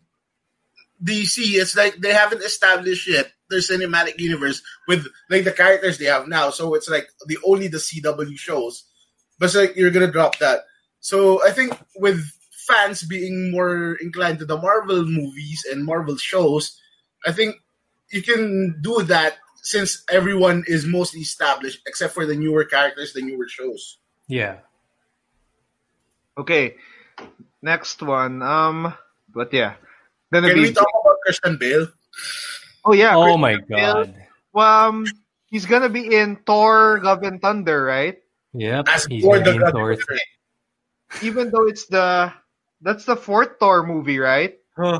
[1.03, 6.05] DC is like they haven't established yet their cinematic universe with like the characters they
[6.05, 6.49] have now.
[6.49, 8.85] So it's like the only the CW shows.
[9.39, 10.61] But it's like you're gonna drop that.
[10.99, 12.23] So I think with
[12.67, 16.79] fans being more inclined to the Marvel movies and Marvel shows,
[17.25, 17.57] I think
[18.11, 23.21] you can do that since everyone is mostly established except for the newer characters, the
[23.21, 23.97] newer shows.
[24.27, 24.57] Yeah.
[26.37, 26.75] okay.
[27.61, 28.93] Next one, um,
[29.33, 29.75] but yeah,
[30.31, 30.61] gonna Can be.
[30.69, 31.87] we talk about Christian Bale?
[32.85, 33.15] Oh yeah.
[33.15, 34.05] Oh Christian my Bale.
[34.05, 34.15] god.
[34.55, 35.05] Um,
[35.47, 38.17] he's gonna be in Thor: Love and Thunder, right?
[38.53, 38.87] Yep.
[38.87, 39.97] As He's for gonna the be in Thor.
[41.21, 42.31] Even though it's the
[42.81, 44.57] that's the fourth Thor movie, right?
[44.77, 44.99] Oh,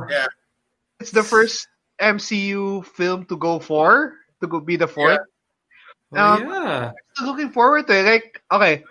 [1.00, 1.68] It's the first
[2.02, 5.20] MCU film to go four to go be the fourth.
[6.16, 6.92] Um, yeah.
[7.24, 8.04] Looking forward to it.
[8.06, 8.84] Like, okay,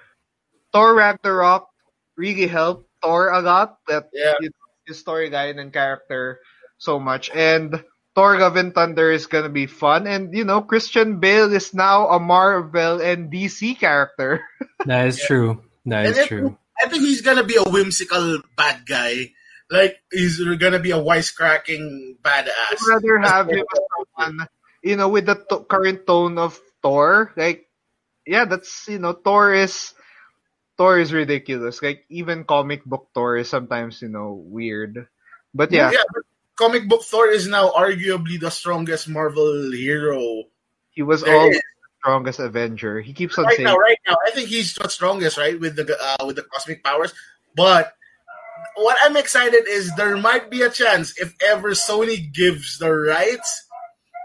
[0.73, 1.69] Thor Ragnarok
[2.17, 3.79] really helped Thor a lot.
[3.89, 4.35] That Yeah.
[4.41, 6.41] you know, his storyline and character
[6.77, 7.83] so much, and
[8.15, 10.07] Thor: Love and Thunder is gonna be fun.
[10.07, 14.43] And you know, Christian Bale is now a Marvel and DC character.
[14.87, 15.65] That is true.
[15.87, 16.59] That And is it- true.
[16.77, 19.33] I think he's gonna be a whimsical bad guy.
[19.71, 22.53] Like he's gonna be a wisecracking badass.
[22.53, 22.89] I'd badass.
[22.89, 24.49] rather have him as a one,
[24.83, 27.65] you know, with the to- current tone of Thor, like,
[28.27, 29.95] yeah, that's you know, Thor is
[30.77, 31.81] Thor is ridiculous.
[31.81, 35.07] Like even comic book Thor is sometimes you know weird,
[35.55, 36.05] but yeah, yeah.
[36.13, 36.25] But
[36.57, 40.45] comic book Thor is now arguably the strongest Marvel hero.
[40.91, 41.63] he was There always is.
[41.63, 43.01] the strongest Avenger.
[43.01, 43.49] He keeps on saying.
[43.49, 46.37] Right saying, now, right now, I think he's the strongest, right, with the uh, with
[46.37, 47.13] the cosmic powers.
[47.57, 47.95] But
[48.77, 53.67] what I'm excited is there might be a chance if ever Sony gives the rights,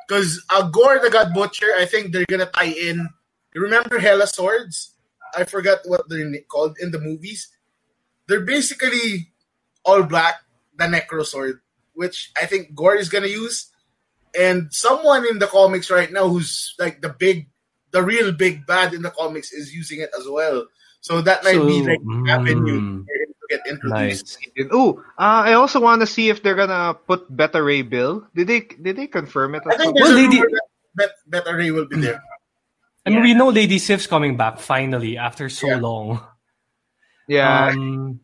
[0.08, 3.08] because uh, Gorr the God Butcher, I think they're gonna tie in.
[3.54, 4.94] You remember Hella Swords?
[5.36, 7.50] I forgot what they're called in the movies.
[8.28, 9.32] They're basically
[9.86, 10.42] all black,
[10.78, 11.62] the Necro Sword,
[11.94, 13.68] which I think Gorr is gonna use,
[14.38, 17.50] and someone in the comics right now who's like the big,
[17.92, 20.68] the real big bad in the comics is using it as well.
[21.02, 22.00] So that might be like
[22.30, 24.38] avenue mm, for him to get introduced.
[24.58, 24.68] Nice.
[24.74, 28.28] "Ooh, uh, I also want to see if they're gonna put Beta Ray Bill.
[28.36, 29.64] Did they did they confirm it?
[29.66, 30.60] I think there's Well, a they rumor did-
[30.96, 32.22] that Beta Ray will be there.
[33.06, 35.78] I mean, we know Lady Sif's coming back finally after so Yeah.
[35.80, 36.20] long.
[37.28, 37.68] Yeah.
[37.72, 38.20] Um,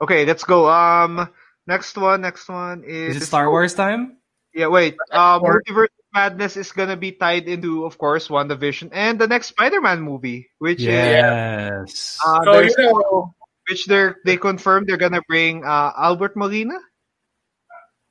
[0.00, 0.68] okay, let's go.
[0.68, 1.30] Um,
[1.70, 2.20] next one.
[2.26, 4.18] Next one is is it Star Wars time?
[4.52, 4.98] Yeah, wait.
[5.14, 9.54] Uh, Multiverse of Madness is gonna be tied into, of course, WandaVision and the next
[9.54, 12.18] Spider-Man movie, which is Yes.
[12.26, 13.30] uh, So you know,
[13.70, 16.74] which they're they confirmed they're gonna bring uh, Albert Molina.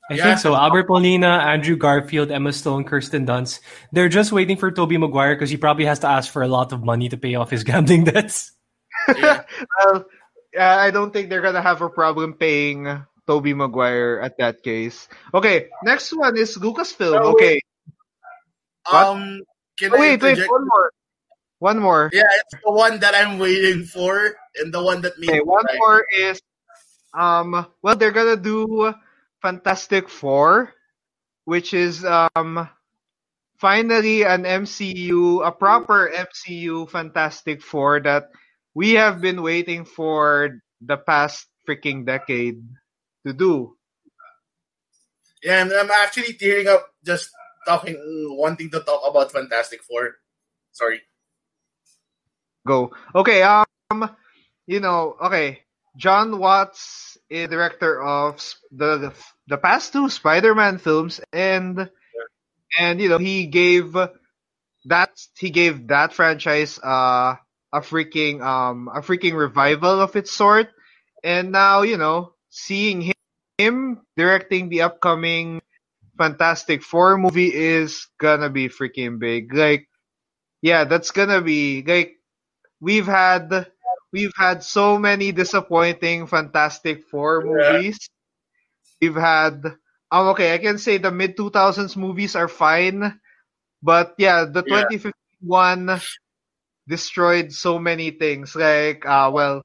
[0.10, 0.24] I Yeah.
[0.24, 0.56] think so.
[0.56, 3.60] Albert Molina, Andrew Garfield, Emma Stone, Kirsten Dunst.
[3.92, 6.72] They're just waiting for Tobey Maguire because he probably has to ask for a lot
[6.74, 8.56] of money to pay off his gambling debts.
[9.20, 9.44] yeah.
[9.86, 10.06] Well,
[10.58, 12.88] I don't think they're gonna have a problem paying
[13.30, 15.06] Tobey Maguire at that case.
[15.38, 17.22] Okay, next one is Lucasfilm.
[17.22, 17.62] Oh, Okay,
[18.90, 19.46] Um,
[19.78, 20.90] can oh, I wait, wait, one more,
[21.60, 22.10] one more.
[22.12, 25.62] Yeah, it's the one that I'm waiting for, and the one that made Okay, one
[25.66, 25.78] cry.
[25.78, 26.42] more is
[27.14, 28.94] um well they're gonna do
[29.42, 30.74] Fantastic Four,
[31.46, 32.66] which is um
[33.62, 38.30] finally an MCU, a proper MCU Fantastic Four that
[38.74, 42.58] we have been waiting for the past freaking decade
[43.26, 43.76] to do.
[45.44, 47.32] Yeah, and I'm actually tearing up just
[47.66, 47.96] talking,
[48.38, 50.16] wanting to talk about Fantastic Four.
[50.72, 51.02] Sorry.
[52.68, 52.92] Go.
[53.16, 54.16] Okay, um
[54.68, 55.62] you know, okay.
[55.98, 59.14] Jon Watts is director of s- the
[59.48, 61.90] the past two Spider-Man films and
[62.78, 63.94] and you know, he gave
[64.86, 67.36] that he gave that franchise uh
[67.74, 70.70] a freaking um a freaking revival of its sort.
[71.24, 72.34] And now, you know,
[72.66, 73.14] seeing
[73.58, 75.62] him, directing the upcoming
[76.18, 79.54] Fantastic Four movie is gonna be freaking big.
[79.54, 79.88] Like
[80.62, 82.18] yeah, that's gonna be like
[82.82, 83.68] we've had
[84.14, 87.44] we've had so many disappointing Fantastic Four Yeah.
[87.44, 87.98] movies.
[89.02, 89.66] We've had
[90.12, 93.20] um okay, I can say the mid two thousands movies are fine,
[93.84, 94.84] but yeah, the Yeah.
[94.84, 96.02] twenty fifteen one
[96.88, 98.56] destroyed so many things.
[98.56, 99.64] Like uh well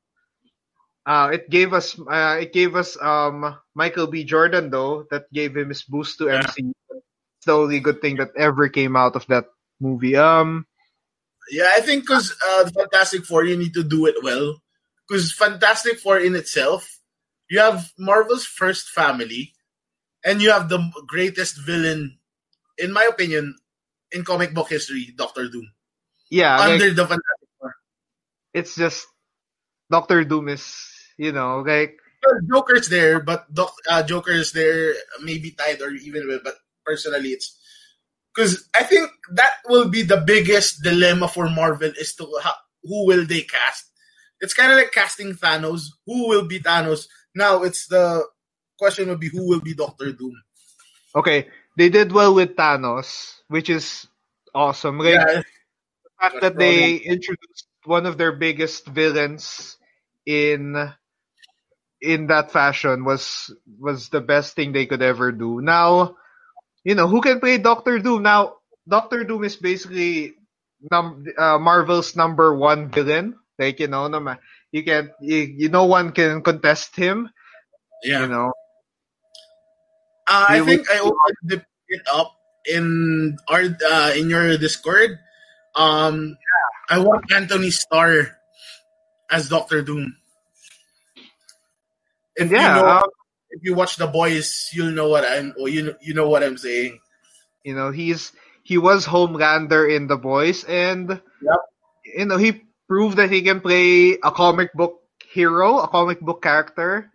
[1.06, 4.24] uh it gave us uh, it gave us um Michael B.
[4.24, 6.42] Jordan though, that gave him his boost to Yeah.
[6.42, 6.72] MCU.
[6.90, 9.46] It's the only good thing that ever came out of that
[9.80, 10.16] movie.
[10.16, 10.64] Um
[11.52, 14.56] Yeah, I think because uh, Fantastic Four, you need to do it well.
[15.04, 16.88] Because Fantastic Four in itself,
[17.52, 19.52] you have Marvel's first family,
[20.24, 22.16] and you have the greatest villain,
[22.80, 23.52] in my opinion,
[24.08, 25.68] in comic book history, Doctor Doom.
[26.32, 27.76] yeah, like- Under the Fantastic Four.
[28.56, 29.04] it's just
[29.92, 30.64] Doctor Doom is
[31.18, 35.90] you know like Well, Joker's there, but Doc, uh, Joker is there, maybe tied or
[35.92, 36.54] even with, but
[36.84, 37.52] personally, it's
[38.34, 43.06] because I think that will be the biggest dilemma for Marvel is to ha- who
[43.06, 43.90] will they cast.
[44.40, 45.88] It's kind of like casting Thanos.
[46.06, 47.06] Who will be Thanos?
[47.34, 48.24] Now it's the
[48.78, 50.34] question will be who will be Doctor Doom.
[51.14, 54.06] okay they did well with Thanos, which is
[54.54, 54.98] awesome.
[54.98, 55.42] Like Yeah,
[56.04, 59.76] the fact that they introduced one of their biggest villains
[60.26, 60.74] in
[62.04, 63.48] in that fashion was
[63.80, 65.60] was the best thing they could ever do.
[65.60, 66.16] Now,
[66.84, 68.22] you know, who can play Doctor Doom?
[68.22, 70.36] Now, Doctor Doom is basically
[70.90, 73.40] num- uh, Marvel's number one villain.
[73.58, 74.36] Like, you know, no
[74.70, 77.30] you can you, you no one can contest him,
[78.02, 78.20] yeah.
[78.20, 78.52] you know.
[80.26, 82.34] Uh, I think I opened it up
[82.66, 85.18] in our uh, in your Discord.
[85.74, 86.36] Um,
[86.88, 88.36] I want Anthony Starr
[89.30, 90.16] as Doctor Doom.
[92.36, 93.10] If Yeah, you know, um,
[93.50, 95.54] if you watch The Boys, you'll know what I'm.
[95.58, 97.00] Or you know, you know what I'm saying.
[97.62, 98.32] You know, he's
[98.62, 101.60] he was Homelander in The Boys, and Yep.
[102.16, 105.00] you know he proved that he can play a comic book
[105.30, 107.10] hero, a comic book character.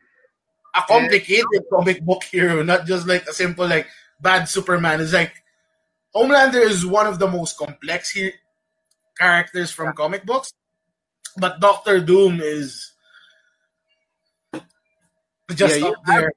[0.76, 3.88] A complicated comic book hero, not just like a simple like
[4.22, 5.02] bad Superman.
[5.02, 5.34] It's like
[6.16, 8.34] Homelander is one of the most complex he-
[9.18, 10.54] characters from comic books,
[11.38, 12.94] but Doctor Doom is
[15.56, 16.34] just Yeah, up there.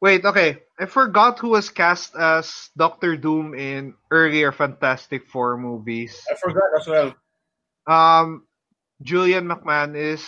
[0.00, 0.62] Wait, okay.
[0.80, 6.16] I forgot who was cast as Doctor Doom in earlier Fantastic Four movies.
[6.30, 7.14] I forgot as well.
[7.86, 8.46] Um,
[9.02, 10.24] Julian McMahon is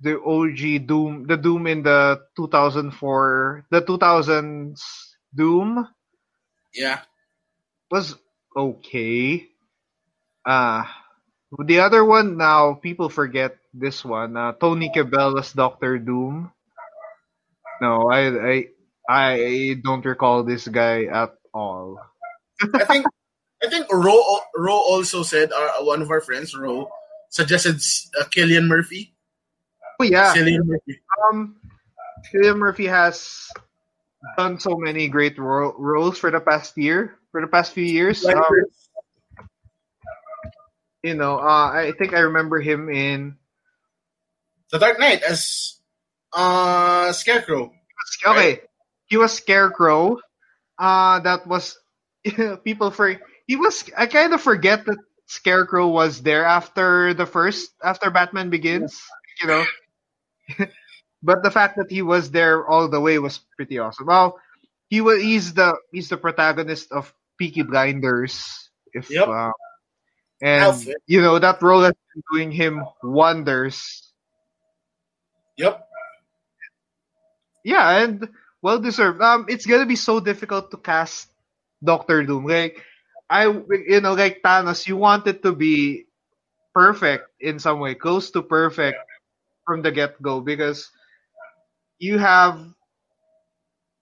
[0.00, 4.78] the OG Doom, the Doom in the 2004, the 2000s
[5.34, 5.88] Doom
[6.74, 7.00] Yeah.
[7.90, 8.14] was
[8.56, 9.48] okay.
[10.46, 10.84] Uh,
[11.66, 14.36] the other one now, people forget this one.
[14.36, 16.52] Uh, Tony Kebbell as Doctor Doom.
[17.80, 18.68] No, I, I,
[19.08, 21.98] I don't recall this guy at all.
[22.74, 23.06] I think
[23.62, 24.22] I think Ro
[24.56, 26.90] Ro also said uh, one of our friends Ro
[27.30, 27.76] suggested
[28.18, 29.14] uh, Cillian Murphy.
[30.00, 31.00] Oh yeah, Cillian Murphy.
[31.30, 31.56] um,
[32.32, 33.48] Cillian Murphy has
[34.36, 38.24] done so many great ro- roles for the past year, for the past few years.
[38.24, 38.42] Um,
[41.02, 43.36] you know, uh, I think I remember him in
[44.70, 45.77] the Dark Knight as
[46.32, 47.72] uh Scarecrow.
[48.26, 48.60] okay.
[49.06, 50.18] He was Scarecrow.
[50.78, 51.76] Uh, that was
[52.64, 53.88] people for he was.
[53.96, 59.00] I kind of forget that Scarecrow was there after the first after Batman Begins.
[59.40, 59.64] You know,
[61.22, 64.06] but the fact that he was there all the way was pretty awesome.
[64.06, 64.38] Well,
[64.88, 65.22] he was.
[65.22, 68.44] He's the he's the protagonist of Peaky Blinders.
[68.92, 69.28] If Yep.
[69.28, 69.50] uh,
[70.42, 70.96] and Alfred.
[71.06, 74.12] you know that role has been doing him wonders.
[75.56, 75.87] Yep.
[77.64, 78.28] Yeah, and
[78.62, 79.20] well deserved.
[79.20, 81.28] Um, it's gonna be so difficult to cast
[81.82, 82.46] Doctor Doom.
[82.46, 82.82] Like,
[83.30, 86.06] I, you know, like Thanos, you want it to be
[86.74, 88.98] perfect in some way, close to perfect
[89.66, 90.90] from the get go, because
[91.98, 92.58] you have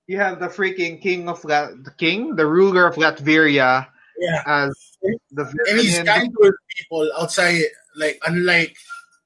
[0.07, 3.89] you have the freaking king of La- the king, the ruler of Latveria,
[4.19, 4.43] Yeah.
[4.47, 4.73] as
[5.33, 7.63] the And he's kind to people outside
[7.97, 8.77] like unlike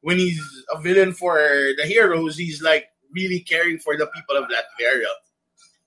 [0.00, 0.40] when he's
[0.72, 1.36] a villain for
[1.76, 5.10] the heroes, he's like really caring for the people of Latveria.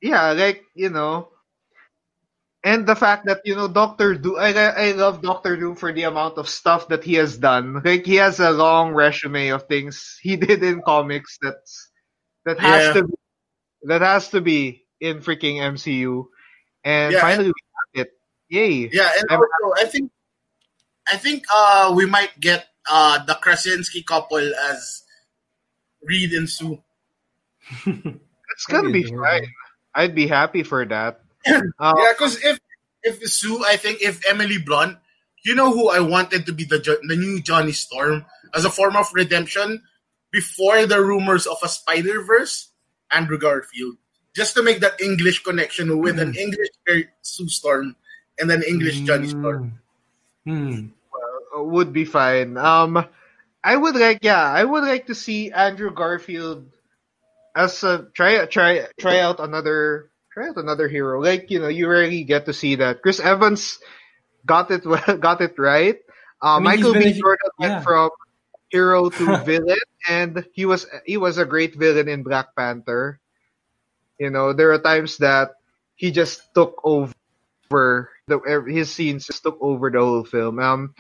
[0.02, 1.30] yeah, like you know,
[2.64, 6.04] and the fact that you know Doctor Doom, I I love Doctor Doom for the
[6.04, 7.82] amount of stuff that he has done.
[7.84, 11.92] Like he has a long resume of things he did in comics that's
[12.46, 12.94] that has Yeah.
[12.94, 13.14] to be,
[13.84, 16.26] that has to be in freaking MCU,
[16.84, 17.22] and Yeah.
[17.22, 17.62] finally we
[17.96, 18.12] got it.
[18.50, 18.90] Yay!
[18.92, 20.12] Yeah, and I'm- also I think
[21.08, 25.04] I think uh we might get uh the Krasinski couple as
[26.04, 26.84] Reed and Sue.
[27.86, 29.48] It's gonna be be fine.
[29.96, 31.22] I'd be happy for that.
[31.80, 32.60] Uh, Yeah, because if
[33.04, 34.98] if Sue, I think if Emily Blunt,
[35.44, 38.96] you know who I wanted to be the the new Johnny Storm as a form
[38.96, 39.84] of redemption
[40.32, 42.72] before the rumors of a Spider Verse,
[43.12, 43.98] Andrew Garfield,
[44.36, 46.72] just to make that English connection with an English
[47.22, 47.96] Sue Storm
[48.40, 49.80] and an English Johnny Storm.
[50.46, 50.88] Hmm.
[51.56, 52.58] would be fine.
[52.58, 53.06] Um,
[53.64, 56.66] I would like, yeah, I would like to see Andrew Garfield
[57.56, 61.22] as a try, try, try out another, try out another hero.
[61.22, 63.02] Like you know, you rarely get to see that.
[63.02, 63.80] Chris Evans
[64.46, 65.98] got it, well- got it right.
[66.42, 67.14] Uh, I mean, Michael B.
[67.14, 68.10] Jordan went from
[68.70, 69.78] hero to villain,
[70.10, 73.20] and he was he was a great villain in Black Panther.
[74.20, 75.56] You know, there are times that
[75.96, 77.14] he just took over
[78.28, 80.60] the his scenes just took over the whole film.
[80.60, 80.96] Um,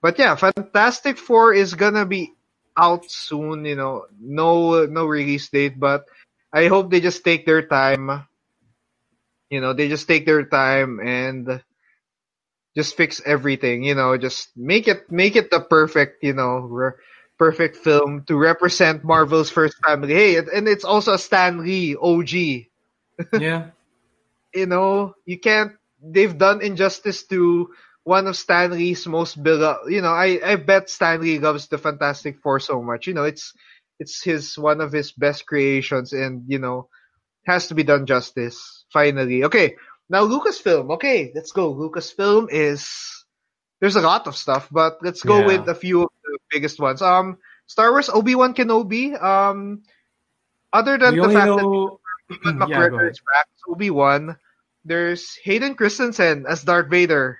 [0.00, 2.32] but yeah, Fantastic Four is gonna be
[2.78, 3.64] out soon.
[3.64, 6.04] You know, no no release date, but
[6.52, 8.26] I hope they just take their time.
[9.50, 11.62] You know, they just take their time and
[12.76, 13.84] just fix everything.
[13.84, 16.98] You know, just make it make it the perfect you know re-
[17.38, 20.14] perfect film to represent Marvel's first family.
[20.14, 22.68] Hey, and- and it's also a Stan Lee OG
[23.36, 23.70] Yeah.
[24.54, 25.72] you know, you can't.
[26.02, 27.70] They've done injustice to
[28.04, 29.90] one of Stan Lee's most beloved.
[29.92, 33.06] You know, I I bet Stan Lee loves the Fantastic Four so much.
[33.06, 33.52] You know, it's
[33.98, 36.88] it's his one of his best creations, and you know,
[37.46, 38.84] has to be done justice.
[38.92, 39.76] Finally, okay.
[40.08, 40.92] Now Lucasfilm.
[41.00, 41.74] Okay, let's go.
[41.74, 42.88] Lucasfilm is
[43.80, 45.46] there's a lot of stuff, but let's go Yeah.
[45.46, 47.02] with a few of the biggest ones.
[47.02, 49.16] Um, Star Wars Obi Wan Kenobi.
[49.20, 49.82] Um,
[50.72, 52.00] other than We the fact that know.
[52.28, 53.12] Ewan yeah, McGregor ahead.
[53.12, 54.36] is back Obi-Wan.
[54.84, 57.38] There's Hayden Christensen as Darth Vader.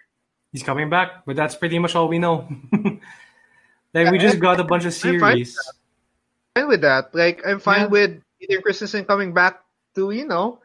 [0.54, 2.46] He's coming back, but that's pretty much all we know.
[3.92, 5.58] like we just got a bunch of series.
[6.54, 7.12] I'm fine with that.
[7.12, 7.86] Like I'm fine Yeah.
[7.86, 9.60] with Hayden Christensen coming back
[9.96, 10.60] to you know.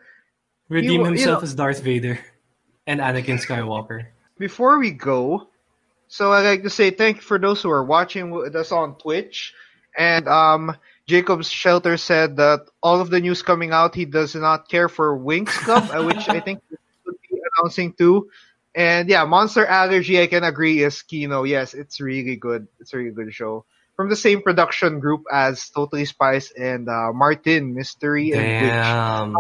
[0.69, 2.19] Redeem You- you himself know- as Darth Vader
[2.85, 4.05] and Anakin Skywalker.
[4.37, 5.47] Before we go,
[6.07, 8.93] so I like to say thank you for those who are watching with us on
[8.95, 9.55] Twitch.
[9.97, 14.69] And um, Jacob's Shelter said that all of the news coming out, he does not
[14.69, 18.29] care for Winx Club, uh, which I think he would be announcing too.
[18.75, 21.43] And yeah, Monster Allergy, I can agree, is Kino.
[21.43, 22.67] Yes, it's really good.
[22.79, 23.65] It's a really good show.
[23.95, 28.71] From the same production group as Totally Spies and uh, Martin, Mystery and Witch.
[28.71, 29.35] Damn.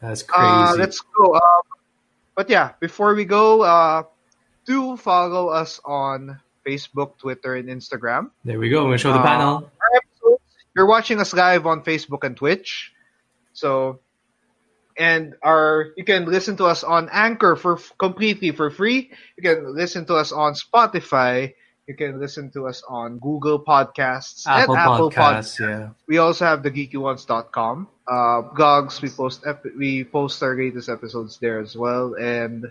[0.00, 0.78] That's Uh, crazy.
[0.80, 1.34] let's go.
[1.34, 1.62] Um,
[2.34, 4.02] but yeah, before we go, uh,
[4.66, 8.30] do follow us on Facebook, Twitter, and Instagram.
[8.44, 8.80] there we go.
[8.80, 9.70] I'm going to show the Uh, panel.
[9.94, 10.42] Episodes,
[10.74, 12.92] you're watching us live on Facebook and Twitch.
[13.52, 14.00] So,
[14.98, 19.10] and our you can listen to us on Anchor for completely for free.
[19.36, 21.54] You can listen to us on Spotify.
[21.86, 25.58] You can listen to us on Google Podcasts Apple, and Apple Podcasts.
[25.58, 25.88] Podcasts, yeah.
[26.06, 27.88] We also have the geekyjuans.com.
[28.06, 32.70] Uh, blogs, we post ep- we post our latest episodes there as well, and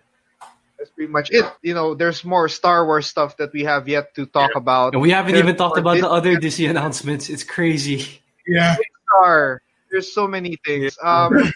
[0.79, 1.45] that's pretty much it.
[1.61, 4.93] You know, there's more Star Wars stuff that we have yet to talk about.
[4.93, 7.29] And we haven't There's even talked more about the other DC announcements.
[7.29, 8.21] It's crazy.
[8.47, 8.77] Yeah.
[9.09, 9.61] Star.
[9.91, 10.97] There's so many things.
[11.03, 11.51] Um,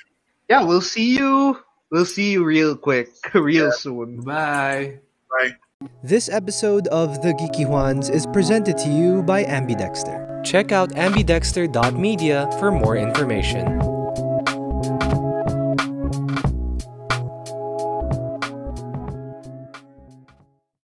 [0.50, 1.58] yeah, we'll see you.
[1.92, 4.22] We'll see you real quick, real soon.
[4.22, 5.00] Bye.
[5.30, 5.52] Bye.
[6.04, 10.44] This episode of The Geeky Juans is presented to you by Ambidextr.
[10.44, 13.93] Check out ambidexter.media for more information.